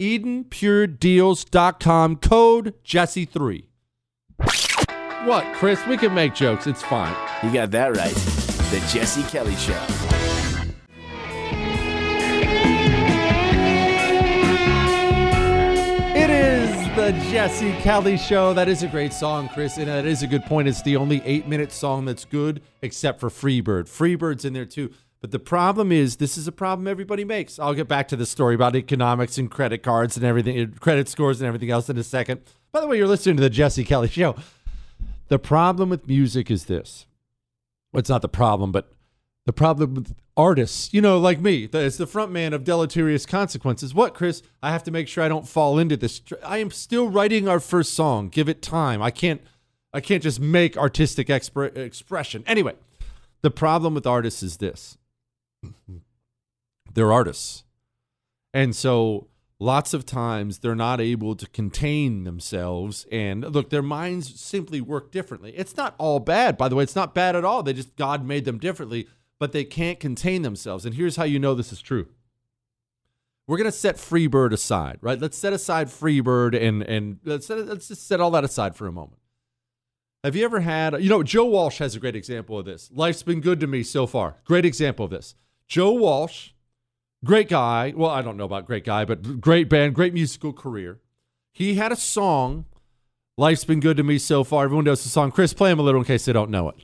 EdenPureDeals.com, 0.00 2.16
code 2.16 2.74
Jesse3. 2.84 3.64
What, 5.24 5.52
Chris? 5.56 5.84
We 5.88 5.96
can 5.96 6.14
make 6.14 6.36
jokes. 6.36 6.68
It's 6.68 6.82
fine. 6.82 7.16
You 7.42 7.52
got 7.52 7.72
that 7.72 7.96
right. 7.96 8.14
The 8.70 8.78
Jesse 8.92 9.24
Kelly 9.24 9.56
Show. 9.56 9.76
It 16.16 16.30
is 16.30 16.70
the 16.94 17.10
Jesse 17.30 17.72
Kelly 17.82 18.16
Show. 18.16 18.54
That 18.54 18.68
is 18.68 18.84
a 18.84 18.88
great 18.88 19.12
song, 19.12 19.48
Chris, 19.48 19.78
and 19.78 19.88
that 19.88 20.06
is 20.06 20.22
a 20.22 20.28
good 20.28 20.44
point. 20.44 20.68
It's 20.68 20.80
the 20.82 20.94
only 20.94 21.20
eight-minute 21.24 21.72
song 21.72 22.04
that's 22.04 22.24
good, 22.24 22.62
except 22.82 23.18
for 23.18 23.30
Freebird. 23.30 23.88
Freebird's 23.88 24.44
in 24.44 24.52
there 24.52 24.64
too. 24.64 24.92
But 25.20 25.32
the 25.32 25.38
problem 25.38 25.90
is, 25.90 26.16
this 26.16 26.38
is 26.38 26.46
a 26.46 26.52
problem 26.52 26.86
everybody 26.86 27.24
makes. 27.24 27.58
I'll 27.58 27.74
get 27.74 27.88
back 27.88 28.06
to 28.08 28.16
the 28.16 28.26
story 28.26 28.54
about 28.54 28.76
economics 28.76 29.36
and 29.36 29.50
credit 29.50 29.82
cards 29.82 30.16
and 30.16 30.24
everything, 30.24 30.60
uh, 30.60 30.78
credit 30.78 31.08
scores 31.08 31.40
and 31.40 31.48
everything 31.48 31.70
else 31.70 31.88
in 31.90 31.98
a 31.98 32.04
second. 32.04 32.40
By 32.70 32.80
the 32.80 32.86
way, 32.86 32.98
you're 32.98 33.08
listening 33.08 33.36
to 33.36 33.42
the 33.42 33.50
Jesse 33.50 33.84
Kelly 33.84 34.08
Show. 34.08 34.36
The 35.28 35.38
problem 35.38 35.90
with 35.90 36.06
music 36.06 36.50
is 36.50 36.66
this. 36.66 37.06
Well, 37.92 38.00
it's 38.00 38.10
not 38.10 38.22
the 38.22 38.28
problem, 38.28 38.70
but 38.70 38.92
the 39.46 39.52
problem 39.52 39.94
with 39.94 40.14
artists, 40.36 40.92
you 40.92 41.00
know, 41.00 41.18
like 41.18 41.40
me, 41.40 41.68
as 41.72 41.96
the 41.96 42.06
front 42.06 42.30
man 42.30 42.52
of 42.52 42.64
Deleterious 42.64 43.24
Consequences. 43.24 43.94
What, 43.94 44.12
Chris? 44.14 44.42
I 44.62 44.70
have 44.72 44.84
to 44.84 44.90
make 44.90 45.08
sure 45.08 45.24
I 45.24 45.28
don't 45.28 45.48
fall 45.48 45.78
into 45.78 45.96
this. 45.96 46.20
I 46.44 46.58
am 46.58 46.70
still 46.70 47.08
writing 47.08 47.48
our 47.48 47.58
first 47.58 47.94
song. 47.94 48.28
Give 48.28 48.48
it 48.48 48.60
time. 48.60 49.00
I 49.00 49.10
can't. 49.10 49.40
I 49.90 50.00
can't 50.00 50.22
just 50.22 50.38
make 50.38 50.76
artistic 50.76 51.28
expre- 51.28 51.74
expression. 51.74 52.44
Anyway, 52.46 52.74
the 53.40 53.50
problem 53.50 53.94
with 53.94 54.06
artists 54.06 54.42
is 54.42 54.58
this: 54.58 54.97
they're 56.94 57.12
artists, 57.12 57.64
and 58.52 58.74
so 58.74 59.28
lots 59.60 59.92
of 59.92 60.06
times 60.06 60.58
they're 60.58 60.74
not 60.74 61.00
able 61.00 61.34
to 61.34 61.46
contain 61.48 62.24
themselves 62.24 63.06
and 63.10 63.42
look 63.52 63.70
their 63.70 63.82
minds 63.82 64.40
simply 64.40 64.80
work 64.80 65.10
differently 65.10 65.52
it's 65.56 65.76
not 65.76 65.96
all 65.98 66.20
bad 66.20 66.56
by 66.56 66.68
the 66.68 66.76
way 66.76 66.84
it's 66.84 66.94
not 66.94 67.12
bad 67.12 67.34
at 67.34 67.44
all 67.44 67.60
they 67.60 67.72
just 67.72 67.96
god 67.96 68.24
made 68.24 68.44
them 68.44 68.56
differently 68.56 69.08
but 69.38 69.52
they 69.52 69.64
can't 69.64 70.00
contain 70.00 70.42
themselves. 70.42 70.84
And 70.84 70.94
here's 70.94 71.16
how 71.16 71.24
you 71.24 71.38
know 71.38 71.54
this 71.54 71.72
is 71.72 71.80
true. 71.80 72.08
We're 73.46 73.56
going 73.56 73.70
to 73.70 73.72
set 73.72 73.96
Freebird 73.96 74.52
aside, 74.52 74.98
right? 75.00 75.18
Let's 75.18 75.38
set 75.38 75.52
aside 75.52 75.88
Freebird 75.88 76.60
and 76.60 76.82
and 76.82 77.18
let's 77.24 77.48
let's 77.48 77.88
just 77.88 78.06
set 78.06 78.20
all 78.20 78.30
that 78.32 78.44
aside 78.44 78.76
for 78.76 78.86
a 78.86 78.92
moment. 78.92 79.20
Have 80.22 80.36
you 80.36 80.44
ever 80.44 80.60
had, 80.60 81.00
you 81.02 81.08
know, 81.08 81.22
Joe 81.22 81.46
Walsh 81.46 81.78
has 81.78 81.94
a 81.94 82.00
great 82.00 82.16
example 82.16 82.58
of 82.58 82.66
this. 82.66 82.90
Life's 82.92 83.22
been 83.22 83.40
good 83.40 83.60
to 83.60 83.66
me 83.66 83.82
so 83.84 84.06
far. 84.06 84.36
Great 84.44 84.64
example 84.64 85.04
of 85.04 85.10
this. 85.10 85.34
Joe 85.68 85.92
Walsh, 85.92 86.52
great 87.22 87.50
guy. 87.50 87.92
Well, 87.94 88.10
I 88.10 88.22
don't 88.22 88.38
know 88.38 88.46
about 88.46 88.64
great 88.64 88.84
guy, 88.84 89.04
but 89.04 89.38
great 89.38 89.68
band, 89.68 89.94
great 89.94 90.14
musical 90.14 90.54
career. 90.54 91.00
He 91.52 91.74
had 91.74 91.92
a 91.92 91.96
song, 91.96 92.64
Life's 93.36 93.64
Been 93.64 93.78
Good 93.78 93.98
to 93.98 94.02
Me 94.02 94.16
So 94.16 94.44
Far. 94.44 94.64
Everyone 94.64 94.86
knows 94.86 95.02
the 95.02 95.10
song. 95.10 95.30
Chris, 95.30 95.52
play 95.52 95.70
him 95.70 95.78
a 95.78 95.82
little 95.82 96.00
in 96.00 96.06
case 96.06 96.24
they 96.24 96.32
don't 96.32 96.50
know 96.50 96.70
it. 96.70 96.76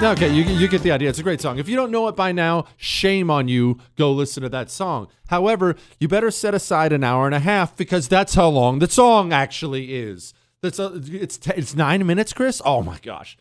Okay, 0.00 0.32
you, 0.32 0.44
you 0.44 0.68
get 0.68 0.82
the 0.82 0.92
idea. 0.92 1.08
It's 1.08 1.18
a 1.18 1.24
great 1.24 1.40
song. 1.40 1.58
If 1.58 1.68
you 1.68 1.74
don't 1.74 1.90
know 1.90 2.06
it 2.06 2.14
by 2.14 2.30
now, 2.30 2.66
shame 2.76 3.32
on 3.32 3.48
you. 3.48 3.78
Go 3.96 4.12
listen 4.12 4.44
to 4.44 4.48
that 4.50 4.70
song. 4.70 5.08
However, 5.26 5.74
you 5.98 6.06
better 6.06 6.30
set 6.30 6.54
aside 6.54 6.92
an 6.92 7.02
hour 7.02 7.26
and 7.26 7.34
a 7.34 7.40
half 7.40 7.76
because 7.76 8.06
that's 8.06 8.34
how 8.34 8.48
long 8.48 8.78
the 8.78 8.88
song 8.88 9.32
actually 9.32 9.96
is. 9.96 10.34
That's 10.62 10.78
a, 10.78 11.00
it's 11.10 11.38
t- 11.38 11.52
it's 11.56 11.74
nine 11.74 12.06
minutes, 12.06 12.32
Chris. 12.32 12.60
Oh 12.64 12.82
my 12.82 12.98
gosh, 13.02 13.36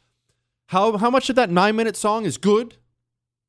how 0.67 0.97
how 0.97 1.09
much 1.09 1.29
of 1.29 1.35
that 1.35 1.49
nine 1.49 1.75
minute 1.75 1.95
song 1.95 2.25
is 2.25 2.37
good? 2.37 2.75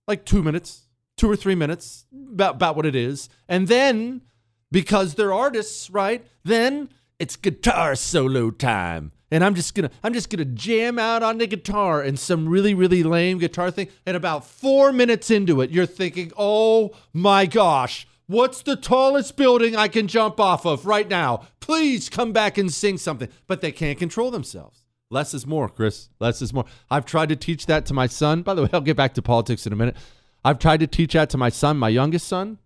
Like 0.07 0.25
two 0.25 0.43
minutes, 0.43 0.87
two 1.17 1.31
or 1.31 1.37
three 1.37 1.55
minutes, 1.55 2.07
about 2.33 2.55
about 2.57 2.77
what 2.77 2.87
it 2.87 2.95
is. 2.95 3.29
And 3.49 3.69
then 3.69 4.23
because 4.71 5.15
they're 5.15 5.35
artists, 5.35 5.91
right? 5.91 6.27
Then 6.45 6.89
it's 7.19 7.37
guitar 7.37 7.95
solo 7.95 8.51
time 8.51 9.13
and 9.31 9.45
I'm 9.45 9.55
just 9.55 9.75
gonna 9.75 9.91
I'm 10.03 10.15
just 10.15 10.31
gonna 10.31 10.45
jam 10.45 10.99
out 10.99 11.23
on 11.23 11.39
the 11.39 11.47
guitar 11.47 12.03
and 12.03 12.19
some 12.19 12.49
really 12.49 12.75
really 12.75 13.03
lame 13.03 13.39
guitar 13.39 13.71
thing. 13.71 13.89
And 14.07 14.17
about 14.17 14.47
four 14.47 14.93
minutes 14.93 15.31
into 15.31 15.61
it, 15.61 15.71
you're 15.71 15.87
thinking, 15.87 16.33
"Oh 16.37 16.93
my 17.13 17.47
gosh, 17.47 18.07
what's 18.29 18.63
the 18.63 18.77
tallest 18.77 19.37
building 19.37 19.75
I 19.75 19.89
can 19.89 20.07
jump 20.07 20.39
off 20.39 20.65
of 20.65 20.87
right 20.87 21.09
now? 21.09 21.49
Please 21.59 22.09
come 22.09 22.33
back 22.33 22.57
and 22.57 22.73
sing 22.73 22.97
something." 22.97 23.29
But 23.49 23.61
they 23.61 23.73
can't 23.73 23.99
control 23.99 24.31
themselves. 24.31 24.85
Less 25.11 25.35
is 25.35 25.47
more, 25.47 25.69
Chris. 25.69 26.11
Less 26.21 26.41
is 26.41 26.53
more. 26.53 26.67
I've 26.91 27.07
tried 27.07 27.31
to 27.31 27.37
teach 27.37 27.67
that 27.67 27.87
to 27.87 27.95
my 27.95 28.07
son. 28.07 28.43
By 28.43 28.55
the 28.55 28.63
way, 28.63 28.69
I'll 28.73 28.81
get 28.81 28.97
back 28.97 29.15
to 29.15 29.23
politics 29.23 29.67
in 29.67 29.73
a 29.73 29.77
minute. 29.77 29.97
I've 30.45 30.59
tried 30.59 30.81
to 30.81 30.87
teach 30.87 31.15
that 31.15 31.31
to 31.31 31.39
my 31.39 31.49
son, 31.49 31.79
my 31.79 31.89
youngest 31.89 32.29
son. 32.29 32.59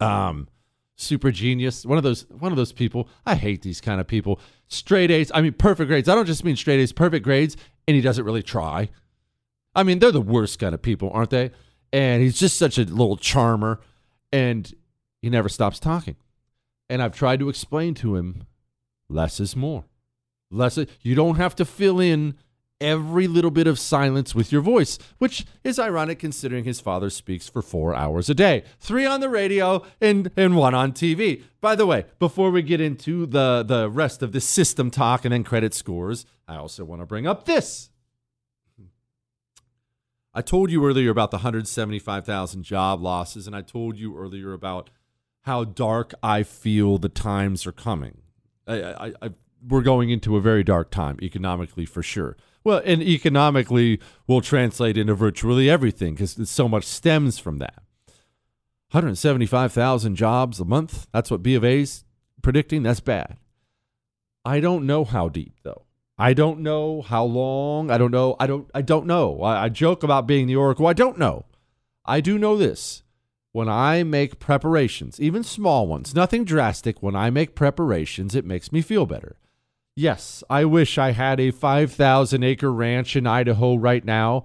Um, 0.00 0.48
super 0.96 1.30
genius. 1.30 1.84
One 1.84 1.98
of 1.98 2.04
those 2.04 2.26
one 2.30 2.52
of 2.52 2.56
those 2.56 2.72
people. 2.72 3.08
I 3.24 3.34
hate 3.34 3.62
these 3.62 3.80
kind 3.80 4.00
of 4.00 4.06
people. 4.06 4.40
Straight 4.68 5.10
A's. 5.10 5.30
I 5.34 5.40
mean 5.40 5.54
perfect 5.54 5.88
grades. 5.88 6.08
I 6.08 6.14
don't 6.14 6.26
just 6.26 6.44
mean 6.44 6.56
straight 6.56 6.80
A's, 6.80 6.92
perfect 6.92 7.24
grades, 7.24 7.56
and 7.88 7.94
he 7.94 8.00
doesn't 8.02 8.24
really 8.24 8.42
try. 8.42 8.90
I 9.74 9.82
mean, 9.82 9.98
they're 9.98 10.12
the 10.12 10.20
worst 10.20 10.58
kind 10.58 10.74
of 10.74 10.82
people, 10.82 11.10
aren't 11.12 11.30
they? 11.30 11.50
And 11.92 12.22
he's 12.22 12.38
just 12.38 12.58
such 12.58 12.78
a 12.78 12.82
little 12.82 13.16
charmer 13.16 13.80
and 14.34 14.74
he 15.22 15.30
never 15.30 15.48
stops 15.48 15.78
talking. 15.78 16.16
And 16.90 17.00
I've 17.00 17.14
tried 17.14 17.38
to 17.38 17.48
explain 17.48 17.94
to 17.94 18.16
him 18.16 18.48
less 19.08 19.38
is 19.38 19.54
more. 19.54 19.84
Less 20.50 20.76
is, 20.76 20.88
you 21.02 21.14
don't 21.14 21.36
have 21.36 21.54
to 21.54 21.64
fill 21.64 22.00
in 22.00 22.34
every 22.80 23.28
little 23.28 23.52
bit 23.52 23.68
of 23.68 23.78
silence 23.78 24.34
with 24.34 24.50
your 24.50 24.60
voice, 24.60 24.98
which 25.18 25.46
is 25.62 25.78
ironic 25.78 26.18
considering 26.18 26.64
his 26.64 26.80
father 26.80 27.10
speaks 27.10 27.48
for 27.48 27.62
four 27.62 27.94
hours 27.94 28.28
a 28.28 28.34
day, 28.34 28.64
three 28.80 29.06
on 29.06 29.20
the 29.20 29.28
radio 29.28 29.84
and, 30.00 30.32
and 30.36 30.56
one 30.56 30.74
on 30.74 30.92
TV. 30.92 31.44
By 31.60 31.76
the 31.76 31.86
way, 31.86 32.04
before 32.18 32.50
we 32.50 32.62
get 32.62 32.80
into 32.80 33.26
the, 33.26 33.62
the 33.62 33.88
rest 33.88 34.20
of 34.20 34.32
the 34.32 34.40
system 34.40 34.90
talk 34.90 35.24
and 35.24 35.32
then 35.32 35.44
credit 35.44 35.74
scores, 35.74 36.26
I 36.48 36.56
also 36.56 36.84
want 36.84 37.02
to 37.02 37.06
bring 37.06 37.28
up 37.28 37.44
this. 37.44 37.88
I 40.34 40.42
told 40.42 40.70
you 40.70 40.84
earlier 40.84 41.10
about 41.10 41.30
the 41.30 41.38
175,000 41.38 42.62
job 42.64 43.00
losses, 43.00 43.46
and 43.46 43.54
I 43.54 43.62
told 43.62 43.96
you 43.96 44.16
earlier 44.16 44.52
about 44.52 44.90
how 45.42 45.62
dark 45.64 46.12
I 46.22 46.42
feel 46.42 46.98
the 46.98 47.08
times 47.08 47.66
are 47.66 47.72
coming. 47.72 48.22
I, 48.66 48.82
I, 48.82 49.12
I, 49.22 49.30
we're 49.66 49.82
going 49.82 50.10
into 50.10 50.36
a 50.36 50.40
very 50.40 50.64
dark 50.64 50.90
time 50.90 51.18
economically 51.22 51.86
for 51.86 52.02
sure. 52.02 52.36
Well, 52.64 52.82
and 52.84 53.02
economically 53.02 54.00
will 54.26 54.40
translate 54.40 54.96
into 54.96 55.14
virtually 55.14 55.70
everything 55.70 56.14
because 56.14 56.50
so 56.50 56.68
much 56.68 56.84
stems 56.84 57.38
from 57.38 57.58
that. 57.58 57.82
175,000 58.90 60.16
jobs 60.16 60.60
a 60.60 60.64
month. 60.64 61.06
That's 61.12 61.30
what 61.30 61.42
B 61.42 61.54
of 61.54 61.64
A's 61.64 62.04
predicting. 62.42 62.82
That's 62.82 63.00
bad. 63.00 63.36
I 64.44 64.60
don't 64.60 64.86
know 64.86 65.04
how 65.04 65.28
deep 65.28 65.56
though. 65.62 65.83
I 66.16 66.32
don't 66.32 66.60
know 66.60 67.02
how 67.02 67.24
long. 67.24 67.90
I 67.90 67.98
don't 67.98 68.10
know. 68.10 68.36
I 68.38 68.46
don't. 68.46 68.70
I 68.74 68.82
don't 68.82 69.06
know. 69.06 69.42
I, 69.42 69.64
I 69.64 69.68
joke 69.68 70.02
about 70.02 70.26
being 70.26 70.46
the 70.46 70.56
oracle. 70.56 70.86
I 70.86 70.92
don't 70.92 71.18
know. 71.18 71.44
I 72.04 72.20
do 72.20 72.38
know 72.38 72.56
this. 72.56 73.02
When 73.52 73.68
I 73.68 74.02
make 74.02 74.40
preparations, 74.40 75.20
even 75.20 75.44
small 75.44 75.86
ones, 75.86 76.14
nothing 76.14 76.44
drastic, 76.44 77.02
when 77.02 77.14
I 77.14 77.30
make 77.30 77.54
preparations, 77.54 78.34
it 78.34 78.44
makes 78.44 78.72
me 78.72 78.82
feel 78.82 79.06
better. 79.06 79.36
Yes, 79.94 80.42
I 80.50 80.64
wish 80.64 80.98
I 80.98 81.12
had 81.12 81.38
a 81.38 81.52
5,000 81.52 82.42
acre 82.42 82.72
ranch 82.72 83.14
in 83.14 83.28
Idaho 83.28 83.76
right 83.76 84.04
now 84.04 84.42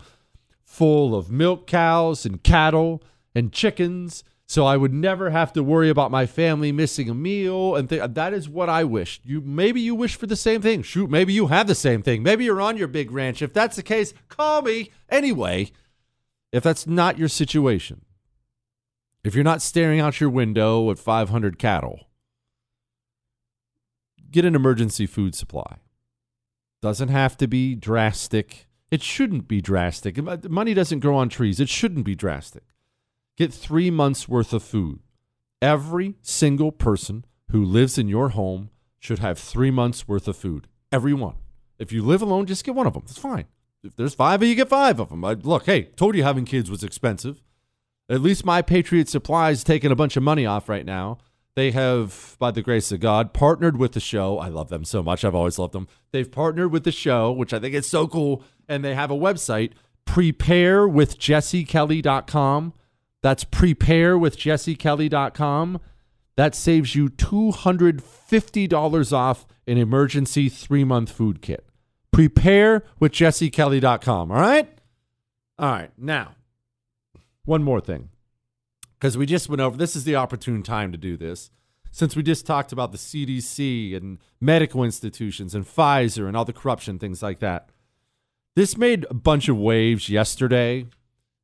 full 0.64 1.16
of 1.16 1.32
milk 1.32 1.66
cows 1.66 2.24
and 2.24 2.44
cattle 2.44 3.02
and 3.34 3.52
chickens 3.52 4.24
so 4.50 4.66
I 4.66 4.78
would 4.78 4.92
never 4.92 5.30
have 5.30 5.54
to 5.54 5.64
worry 5.64 5.90
about 5.90 6.10
my 6.10 6.26
family 6.26 6.72
missing 6.72 7.08
a 7.08 7.14
meal 7.14 7.76
and 7.76 7.88
th- 7.88 8.02
that 8.16 8.34
is 8.34 8.50
what 8.50 8.68
I 8.68 8.84
wish. 8.84 9.22
You 9.24 9.42
maybe 9.42 9.80
you 9.80 9.94
wish 9.94 10.16
for 10.16 10.26
the 10.26 10.36
same 10.36 10.60
thing. 10.60 10.82
Shoot, 10.82 11.12
maybe 11.12 11.34
you 11.34 11.48
have 11.48 11.68
the 11.68 11.76
same 11.76 12.02
thing. 12.02 12.24
Maybe 12.24 12.46
you're 12.46 12.60
on 12.60 12.76
your 12.76 12.88
big 12.88 13.12
ranch. 13.12 13.44
If 13.44 13.54
that's 13.54 13.76
the 13.76 13.84
case, 13.84 14.12
call 14.28 14.64
me. 14.64 14.90
Anyway, 15.08 15.70
if 16.52 16.64
that's 16.64 16.88
not 16.88 17.20
your 17.20 17.28
situation, 17.28 18.02
if 19.24 19.36
you're 19.36 19.44
not 19.44 19.62
staring 19.62 20.00
out 20.00 20.20
your 20.20 20.32
window 20.32 20.90
at 20.90 20.98
500 20.98 21.60
cattle, 21.60 22.08
get 24.32 24.46
an 24.46 24.56
emergency 24.56 25.06
food 25.06 25.36
supply. 25.36 25.78
Doesn't 26.82 27.10
have 27.10 27.38
to 27.38 27.48
be 27.48 27.76
drastic. 27.76 28.66
It 28.90 29.04
shouldn't 29.04 29.48
be 29.48 29.62
drastic. 29.62 30.18
Money 30.50 30.74
doesn't 30.74 31.02
grow 31.02 31.18
on 31.18 31.30
trees. 31.30 31.60
It 31.60 31.70
shouldn't 31.70 32.04
be 32.04 32.16
drastic. 32.16 32.64
Get 33.40 33.54
three 33.54 33.90
months 33.90 34.28
worth 34.28 34.52
of 34.52 34.64
food. 34.64 35.00
Every 35.62 36.16
single 36.22 36.74
person 36.74 37.24
who 37.52 37.64
lives 37.64 37.98
in 37.98 38.10
your 38.10 38.30
home 38.30 38.70
should 39.00 39.20
have 39.20 39.40
three 39.40 39.72
months 39.72 40.10
worth 40.10 40.28
of 40.28 40.36
food. 40.36 40.68
Everyone. 40.92 41.36
If 41.78 41.94
you 41.94 42.04
live 42.04 42.22
alone, 42.22 42.48
just 42.48 42.66
get 42.66 42.76
one 42.76 42.86
of 42.86 42.96
them. 42.96 43.04
It's 43.06 43.18
fine. 43.18 43.46
If 43.82 43.96
there's 43.96 44.14
five 44.14 44.42
of 44.42 44.48
you, 44.50 44.56
get 44.56 44.68
five 44.68 45.00
of 45.00 45.08
them. 45.08 45.24
I, 45.24 45.36
look, 45.36 45.68
hey, 45.68 45.84
told 45.84 46.18
you 46.18 46.24
having 46.24 46.44
kids 46.44 46.70
was 46.70 46.84
expensive. 46.84 47.42
At 48.10 48.20
least 48.20 48.44
my 48.44 48.62
Patriot 48.62 49.08
Supply 49.08 49.52
is 49.52 49.64
taking 49.64 49.90
a 49.90 49.96
bunch 49.96 50.18
of 50.18 50.24
money 50.24 50.46
off 50.46 50.68
right 50.68 50.86
now. 50.86 51.20
They 51.56 51.72
have, 51.72 52.36
by 52.40 52.52
the 52.52 52.62
grace 52.62 52.92
of 52.92 53.00
God, 53.00 53.32
partnered 53.32 53.78
with 53.78 53.94
the 53.94 54.02
show. 54.02 54.38
I 54.38 54.50
love 54.50 54.68
them 54.68 54.84
so 54.84 55.02
much. 55.02 55.24
I've 55.24 55.34
always 55.34 55.58
loved 55.58 55.74
them. 55.74 55.88
They've 56.12 56.30
partnered 56.30 56.74
with 56.74 56.84
the 56.84 56.92
show, 56.92 57.32
which 57.32 57.54
I 57.54 57.60
think 57.60 57.74
is 57.74 57.88
so 57.88 58.06
cool. 58.06 58.44
And 58.68 58.84
they 58.84 58.96
have 58.96 59.12
a 59.12 59.16
website, 59.16 59.72
preparewithjessekelly.com. 60.06 62.74
That's 63.22 63.44
preparewithjessekelly.com. 63.44 65.82
That 66.36 66.56
saves 66.56 66.96
you 66.96 67.10
$250 67.10 69.14
off 69.14 69.46
an 69.68 69.78
emergency 69.78 70.50
three 70.50 70.86
month 70.86 71.12
food 71.12 71.42
kit. 71.42 71.66
Preparewithjessekelly.com. 72.16 74.32
All 74.32 74.40
right? 74.40 74.70
All 75.58 75.72
right. 75.72 75.92
Now, 75.98 76.36
one 77.46 77.64
more 77.64 77.82
thing 77.82 78.10
because 78.94 79.18
we 79.18 79.26
just 79.26 79.50
went 79.50 79.62
over 79.62 79.76
this 79.76 79.96
is 79.96 80.04
the 80.04 80.16
opportune 80.16 80.62
time 80.64 80.92
to 80.92 80.98
do 80.98 81.18
this 81.18 81.50
since 81.92 82.16
we 82.16 82.24
just 82.24 82.46
talked 82.46 82.72
about 82.72 82.92
the 82.92 82.98
CDC 82.98 83.96
and 83.96 84.20
medical 84.40 84.84
institutions 84.84 85.56
and 85.56 85.66
Pfizer 85.66 86.28
and 86.28 86.38
all 86.38 86.46
the 86.46 86.54
corruption 86.54 87.00
things 87.00 87.24
like 87.24 87.40
that. 87.40 87.70
This 88.56 88.78
made 88.78 89.06
a 89.10 89.14
bunch 89.14 89.50
of 89.50 89.58
waves 89.58 90.10
yesterday 90.10 90.86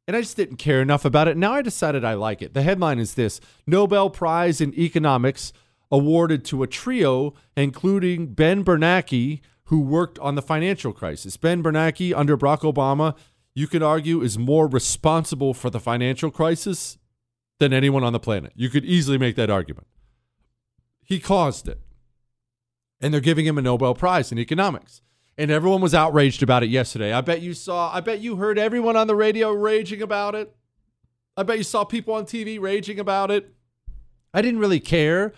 and 0.07 0.15
I 0.15 0.21
just 0.21 0.37
didn't 0.37 0.57
care 0.57 0.81
enough 0.81 1.05
about 1.05 1.27
it. 1.27 1.37
Now 1.37 1.53
I 1.53 1.61
decided 1.61 2.05
I 2.05 2.13
like 2.13 2.41
it. 2.41 2.53
The 2.53 2.61
headline 2.61 2.99
is 2.99 3.15
this 3.15 3.39
Nobel 3.65 4.09
Prize 4.09 4.61
in 4.61 4.73
Economics 4.77 5.51
awarded 5.91 6.45
to 6.45 6.63
a 6.63 6.67
trio, 6.67 7.33
including 7.55 8.33
Ben 8.33 8.63
Bernanke, 8.63 9.41
who 9.65 9.81
worked 9.81 10.19
on 10.19 10.35
the 10.35 10.41
financial 10.41 10.93
crisis. 10.93 11.37
Ben 11.37 11.63
Bernanke, 11.63 12.15
under 12.15 12.37
Barack 12.37 12.61
Obama, 12.61 13.15
you 13.53 13.67
could 13.67 13.81
argue 13.81 14.21
is 14.21 14.37
more 14.37 14.67
responsible 14.67 15.53
for 15.53 15.69
the 15.69 15.79
financial 15.79 16.29
crisis 16.29 16.97
than 17.59 17.73
anyone 17.73 18.03
on 18.03 18.13
the 18.13 18.19
planet. 18.19 18.51
You 18.55 18.69
could 18.69 18.85
easily 18.85 19.17
make 19.17 19.35
that 19.37 19.49
argument. 19.49 19.87
He 21.03 21.19
caused 21.19 21.67
it. 21.67 21.79
And 23.01 23.13
they're 23.13 23.21
giving 23.21 23.45
him 23.45 23.57
a 23.57 23.61
Nobel 23.61 23.93
Prize 23.93 24.31
in 24.31 24.39
economics. 24.39 25.01
And 25.37 25.51
everyone 25.51 25.81
was 25.81 25.93
outraged 25.93 26.43
about 26.43 26.63
it 26.63 26.69
yesterday. 26.69 27.11
I 27.11 27.21
bet 27.21 27.41
you 27.41 27.53
saw, 27.53 27.93
I 27.93 27.99
bet 27.99 28.19
you 28.19 28.37
heard 28.37 28.57
everyone 28.57 28.95
on 28.95 29.07
the 29.07 29.15
radio 29.15 29.51
raging 29.51 30.01
about 30.01 30.33
it. 30.33 30.55
I 31.35 31.43
bet 31.43 31.57
you 31.57 31.63
saw 31.63 31.83
people 31.83 32.13
on 32.13 32.25
TV 32.25 32.59
raging 32.59 32.99
about 32.99 33.31
it. 33.31 33.53
I 34.33 34.41
didn't 34.41 34.59
really 34.59 34.79
care. 34.79 35.33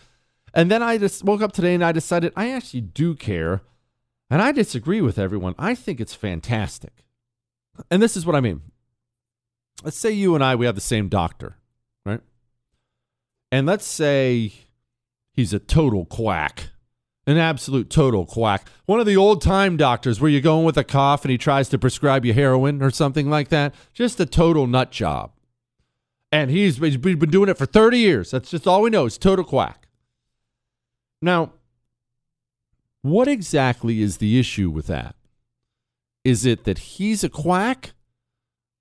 And 0.54 0.70
then 0.70 0.84
I 0.84 0.98
just 0.98 1.24
woke 1.24 1.42
up 1.42 1.52
today 1.52 1.74
and 1.74 1.84
I 1.84 1.92
decided 1.92 2.32
I 2.36 2.52
actually 2.52 2.82
do 2.82 3.16
care. 3.16 3.62
And 4.30 4.42
I 4.42 4.52
disagree 4.52 5.02
with 5.02 5.18
everyone. 5.18 5.56
I 5.58 5.74
think 5.74 6.00
it's 6.00 6.14
fantastic. 6.14 7.06
And 7.90 8.02
this 8.02 8.16
is 8.16 8.26
what 8.26 8.36
I 8.36 8.42
mean. 8.42 8.62
Let's 9.84 9.98
say 9.98 10.12
you 10.12 10.36
and 10.36 10.44
I, 10.44 10.56
we 10.56 10.66
have 10.66 10.76
the 10.76 10.82
same 10.82 11.08
doctor 11.10 11.58
right? 12.08 12.22
And 13.52 13.68
let's 13.68 13.86
say 13.86 14.54
he's 15.34 15.54
a 15.54 15.60
total 15.60 16.06
quack, 16.06 16.70
an 17.28 17.38
absolute 17.38 17.90
total 17.90 18.26
quack. 18.26 18.68
One 18.86 19.02
of 19.02 19.06
the 19.06 19.18
old 19.18 19.42
time 19.42 19.76
doctors 19.76 20.22
where 20.22 20.32
you 20.32 20.40
go 20.40 20.60
in 20.60 20.66
with 20.66 20.78
a 20.78 20.84
cough 20.84 21.26
and 21.26 21.32
he 21.32 21.38
tries 21.38 21.68
to 21.70 21.78
prescribe 21.78 22.24
you 22.24 22.34
heroin 22.34 22.82
or 22.82 22.90
something 22.90 23.30
like 23.30 23.50
that. 23.50 23.76
Just 23.94 24.20
a 24.22 24.26
total 24.26 24.66
nut 24.66 24.92
job. 24.92 25.34
And 26.32 26.50
he's, 26.50 26.78
he's 26.78 26.98
been 26.98 27.20
doing 27.30 27.50
it 27.50 27.58
for 27.58 27.66
30 27.66 28.00
years. 28.00 28.32
That's 28.32 28.50
just 28.50 28.66
all 28.66 28.82
we 28.82 28.90
know 28.90 29.06
is 29.06 29.18
total 29.18 29.44
quack. 29.44 29.88
Now, 31.22 31.52
what 33.02 33.28
exactly 33.28 34.02
is 34.02 34.18
the 34.18 34.40
issue 34.40 34.70
with 34.70 34.88
that? 34.88 35.16
Is 36.24 36.46
it 36.46 36.64
that 36.64 36.80
he's 36.80 37.24
a 37.24 37.30
quack 37.30 37.92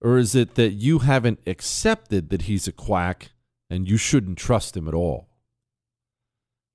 or 0.00 0.18
is 0.18 0.34
it 0.36 0.54
that 0.54 0.72
you 0.72 1.00
haven't 1.00 1.40
accepted 1.46 2.30
that 2.30 2.42
he's 2.42 2.68
a 2.68 2.72
quack 2.72 3.32
and 3.68 3.88
you 3.88 3.96
shouldn't 3.96 4.38
trust 4.38 4.76
him 4.76 4.86
at 4.86 4.94
all? 4.94 5.28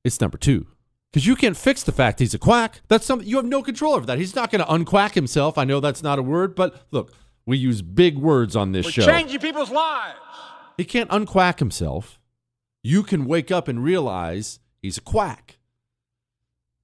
It's 0.04 0.20
number 0.20 0.38
two. 0.38 0.68
Because 1.12 1.28
you 1.28 1.36
can't 1.36 1.58
fix 1.58 1.84
the 1.84 1.92
fact 1.92 2.20
he's 2.20 2.34
a 2.34 2.40
quack. 2.40 2.82
That's 2.88 3.06
something 3.06 3.28
you 3.28 3.36
have 3.36 3.46
no 3.46 3.62
control 3.62 3.96
over 3.96 4.06
that. 4.06 4.18
He's 4.18 4.36
not 4.36 4.50
going 4.50 4.64
to 4.64 4.72
unquack 4.72 5.14
himself. 5.14 5.58
I 5.58 5.66
know 5.66 5.82
that's 5.82 6.02
not 6.02 6.20
a 6.20 6.24
word, 6.24 6.56
but 6.56 6.88
look, 6.92 7.14
we 7.46 7.58
use 7.58 7.82
big 7.82 8.18
words 8.18 8.56
on 8.56 8.72
this 8.72 8.86
We're 8.86 8.92
show. 8.92 9.06
Changing 9.06 9.40
people's 9.40 9.72
lives. 9.72 10.18
He 10.78 10.86
can't 10.86 11.10
unquack 11.10 11.60
himself. 11.60 12.20
You 12.82 13.04
can 13.04 13.26
wake 13.26 13.52
up 13.52 13.68
and 13.68 13.84
realize 13.84 14.60
he's 14.82 14.98
a 14.98 15.02
quack. 15.02 15.58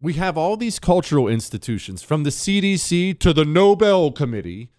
We 0.02 0.14
have 0.14 0.38
all 0.38 0.58
these 0.58 0.78
cultural 0.78 1.28
institutions, 1.28 2.04
from 2.04 2.24
the 2.24 2.30
CDC 2.30 3.18
to 3.20 3.34
the 3.34 3.46
Nobel 3.46 4.12
Committee, 4.12 4.70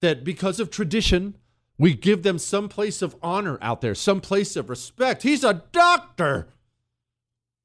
that 0.00 0.24
because 0.24 0.58
of 0.58 0.70
tradition, 0.70 1.36
we 1.78 1.94
give 1.94 2.22
them 2.24 2.38
some 2.38 2.68
place 2.68 3.00
of 3.02 3.14
honor 3.22 3.58
out 3.60 3.82
there, 3.82 3.94
some 3.94 4.20
place 4.20 4.56
of 4.56 4.68
respect. 4.68 5.22
He's 5.22 5.44
a 5.44 5.62
doctor. 5.70 6.48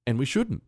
And 0.06 0.20
we 0.20 0.26
shouldn't. 0.26 0.64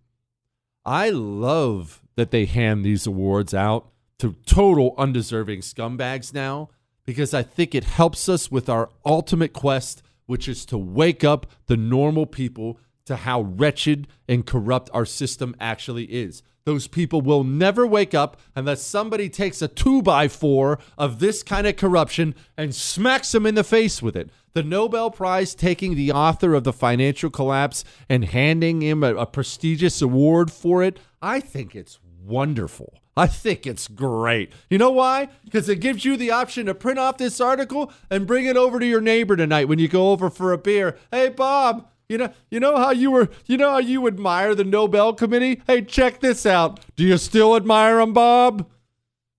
I 0.85 1.09
love 1.09 2.01
that 2.15 2.31
they 2.31 2.45
hand 2.45 2.83
these 2.83 3.05
awards 3.05 3.53
out 3.53 3.89
to 4.19 4.33
total 4.45 4.95
undeserving 4.97 5.61
scumbags 5.61 6.33
now 6.33 6.69
because 7.05 7.33
I 7.33 7.43
think 7.43 7.73
it 7.73 7.83
helps 7.83 8.29
us 8.29 8.51
with 8.51 8.69
our 8.69 8.89
ultimate 9.05 9.53
quest, 9.53 10.03
which 10.25 10.47
is 10.47 10.65
to 10.65 10.77
wake 10.77 11.23
up 11.23 11.47
the 11.67 11.77
normal 11.77 12.25
people 12.25 12.79
to 13.05 13.17
how 13.17 13.41
wretched 13.41 14.07
and 14.27 14.45
corrupt 14.45 14.89
our 14.93 15.05
system 15.05 15.55
actually 15.59 16.05
is. 16.05 16.43
Those 16.63 16.87
people 16.87 17.21
will 17.21 17.43
never 17.43 17.87
wake 17.87 18.13
up 18.13 18.39
unless 18.55 18.83
somebody 18.83 19.29
takes 19.29 19.61
a 19.61 19.67
two 19.67 20.01
by 20.01 20.27
four 20.27 20.77
of 20.97 21.19
this 21.19 21.41
kind 21.41 21.65
of 21.65 21.75
corruption 21.75 22.35
and 22.55 22.75
smacks 22.75 23.31
them 23.31 23.47
in 23.47 23.55
the 23.55 23.63
face 23.63 24.01
with 24.01 24.15
it. 24.15 24.29
The 24.53 24.63
Nobel 24.63 25.09
Prize 25.09 25.55
taking 25.55 25.95
the 25.95 26.11
author 26.11 26.53
of 26.53 26.63
the 26.63 26.73
financial 26.73 27.29
collapse 27.29 27.83
and 28.09 28.25
handing 28.25 28.81
him 28.81 29.03
a, 29.03 29.15
a 29.15 29.25
prestigious 29.25 30.01
award 30.01 30.51
for 30.51 30.83
it, 30.83 30.99
I 31.21 31.39
think 31.39 31.75
it's 31.75 31.99
wonderful. 32.23 32.93
I 33.17 33.27
think 33.27 33.67
it's 33.67 33.87
great. 33.87 34.53
You 34.69 34.77
know 34.77 34.91
why? 34.91 35.27
Because 35.43 35.67
it 35.67 35.81
gives 35.81 36.05
you 36.05 36.15
the 36.15 36.31
option 36.31 36.67
to 36.67 36.75
print 36.75 36.99
off 36.99 37.17
this 37.17 37.41
article 37.41 37.91
and 38.09 38.27
bring 38.27 38.45
it 38.45 38.55
over 38.55 38.79
to 38.79 38.85
your 38.85 39.01
neighbor 39.01 39.35
tonight 39.35 39.67
when 39.67 39.79
you 39.79 39.87
go 39.87 40.11
over 40.11 40.29
for 40.29 40.53
a 40.53 40.57
beer. 40.57 40.97
Hey, 41.11 41.29
Bob, 41.29 41.90
you 42.11 42.17
know, 42.17 42.33
you 42.49 42.59
know 42.59 42.75
how 42.75 42.91
you 42.91 43.09
were, 43.09 43.29
you 43.45 43.55
know 43.55 43.71
how 43.71 43.77
you 43.77 44.05
admire 44.05 44.53
the 44.53 44.65
Nobel 44.65 45.13
Committee? 45.13 45.61
Hey, 45.65 45.81
check 45.81 46.19
this 46.19 46.45
out. 46.45 46.81
Do 46.97 47.05
you 47.05 47.17
still 47.17 47.55
admire 47.55 47.97
them, 47.97 48.11
Bob? 48.11 48.69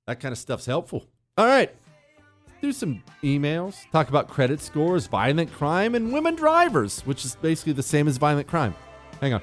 That 0.07 0.21
kind 0.21 0.33
of 0.33 0.39
stuff's 0.39 0.65
helpful. 0.65 1.07
All 1.37 1.47
right. 1.47 1.71
Do 2.63 2.73
some 2.73 3.03
emails, 3.23 3.77
talk 3.91 4.09
about 4.09 4.29
credit 4.29 4.61
scores, 4.61 5.07
violent 5.07 5.53
crime, 5.53 5.95
and 5.95 6.13
women 6.13 6.35
drivers, 6.35 7.01
which 7.03 7.25
is 7.25 7.37
basically 7.37 7.75
the 7.75 7.83
same 7.83 8.09
as 8.09 8.17
violent 8.17 8.49
crime. 8.49 8.75
Hang 9.21 9.35
on. 9.35 9.43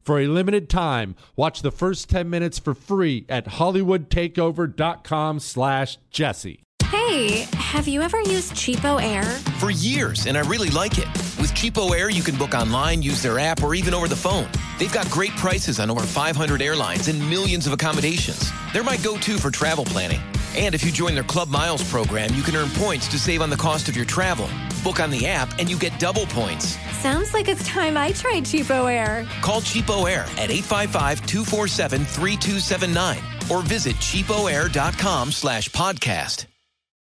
For 0.00 0.18
a 0.20 0.26
limited 0.26 0.68
time, 0.68 1.14
watch 1.36 1.62
the 1.62 1.70
first 1.70 2.08
10 2.08 2.28
minutes 2.28 2.58
for 2.58 2.74
free 2.74 3.26
at 3.28 3.46
hollywoodtakeover.com 3.46 5.40
slash 5.40 5.98
jesse. 6.10 6.62
Hey, 6.90 7.46
have 7.52 7.86
you 7.86 8.02
ever 8.02 8.20
used 8.22 8.54
Cheapo 8.54 9.00
Air? 9.00 9.22
For 9.60 9.70
years, 9.70 10.26
and 10.26 10.36
I 10.36 10.40
really 10.40 10.70
like 10.70 10.98
it. 10.98 11.06
With 11.38 11.52
Cheapo 11.54 11.96
Air, 11.96 12.10
you 12.10 12.22
can 12.22 12.36
book 12.36 12.52
online, 12.52 13.00
use 13.00 13.22
their 13.22 13.38
app, 13.38 13.62
or 13.62 13.76
even 13.76 13.94
over 13.94 14.08
the 14.08 14.16
phone. 14.16 14.48
They've 14.78 14.92
got 14.92 15.08
great 15.08 15.30
prices 15.36 15.78
on 15.78 15.88
over 15.88 16.02
500 16.02 16.60
airlines 16.60 17.06
and 17.06 17.20
millions 17.30 17.68
of 17.68 17.72
accommodations. 17.72 18.50
They're 18.72 18.82
my 18.82 18.96
go-to 18.96 19.38
for 19.38 19.52
travel 19.52 19.84
planning. 19.84 20.20
And 20.56 20.74
if 20.74 20.82
you 20.82 20.90
join 20.90 21.14
their 21.14 21.22
Club 21.22 21.48
Miles 21.48 21.88
program, 21.88 22.34
you 22.34 22.42
can 22.42 22.56
earn 22.56 22.70
points 22.70 23.06
to 23.08 23.20
save 23.20 23.40
on 23.40 23.50
the 23.50 23.56
cost 23.56 23.88
of 23.88 23.94
your 23.94 24.04
travel. 24.04 24.48
Book 24.82 24.98
on 24.98 25.10
the 25.10 25.28
app 25.28 25.56
and 25.60 25.70
you 25.70 25.78
get 25.78 25.96
double 26.00 26.26
points. 26.26 26.76
Sounds 27.02 27.32
like 27.32 27.48
it's 27.48 27.66
time 27.66 27.96
I 27.96 28.12
tried 28.12 28.44
Cheapo 28.44 28.92
Air. 28.92 29.26
Call 29.40 29.62
Cheapo 29.62 30.10
Air 30.10 30.24
at 30.36 30.50
855-247-3279 30.50 33.50
or 33.50 33.62
visit 33.62 33.96
cheapoair.com 33.96 35.32
slash 35.32 35.70
podcast. 35.70 36.44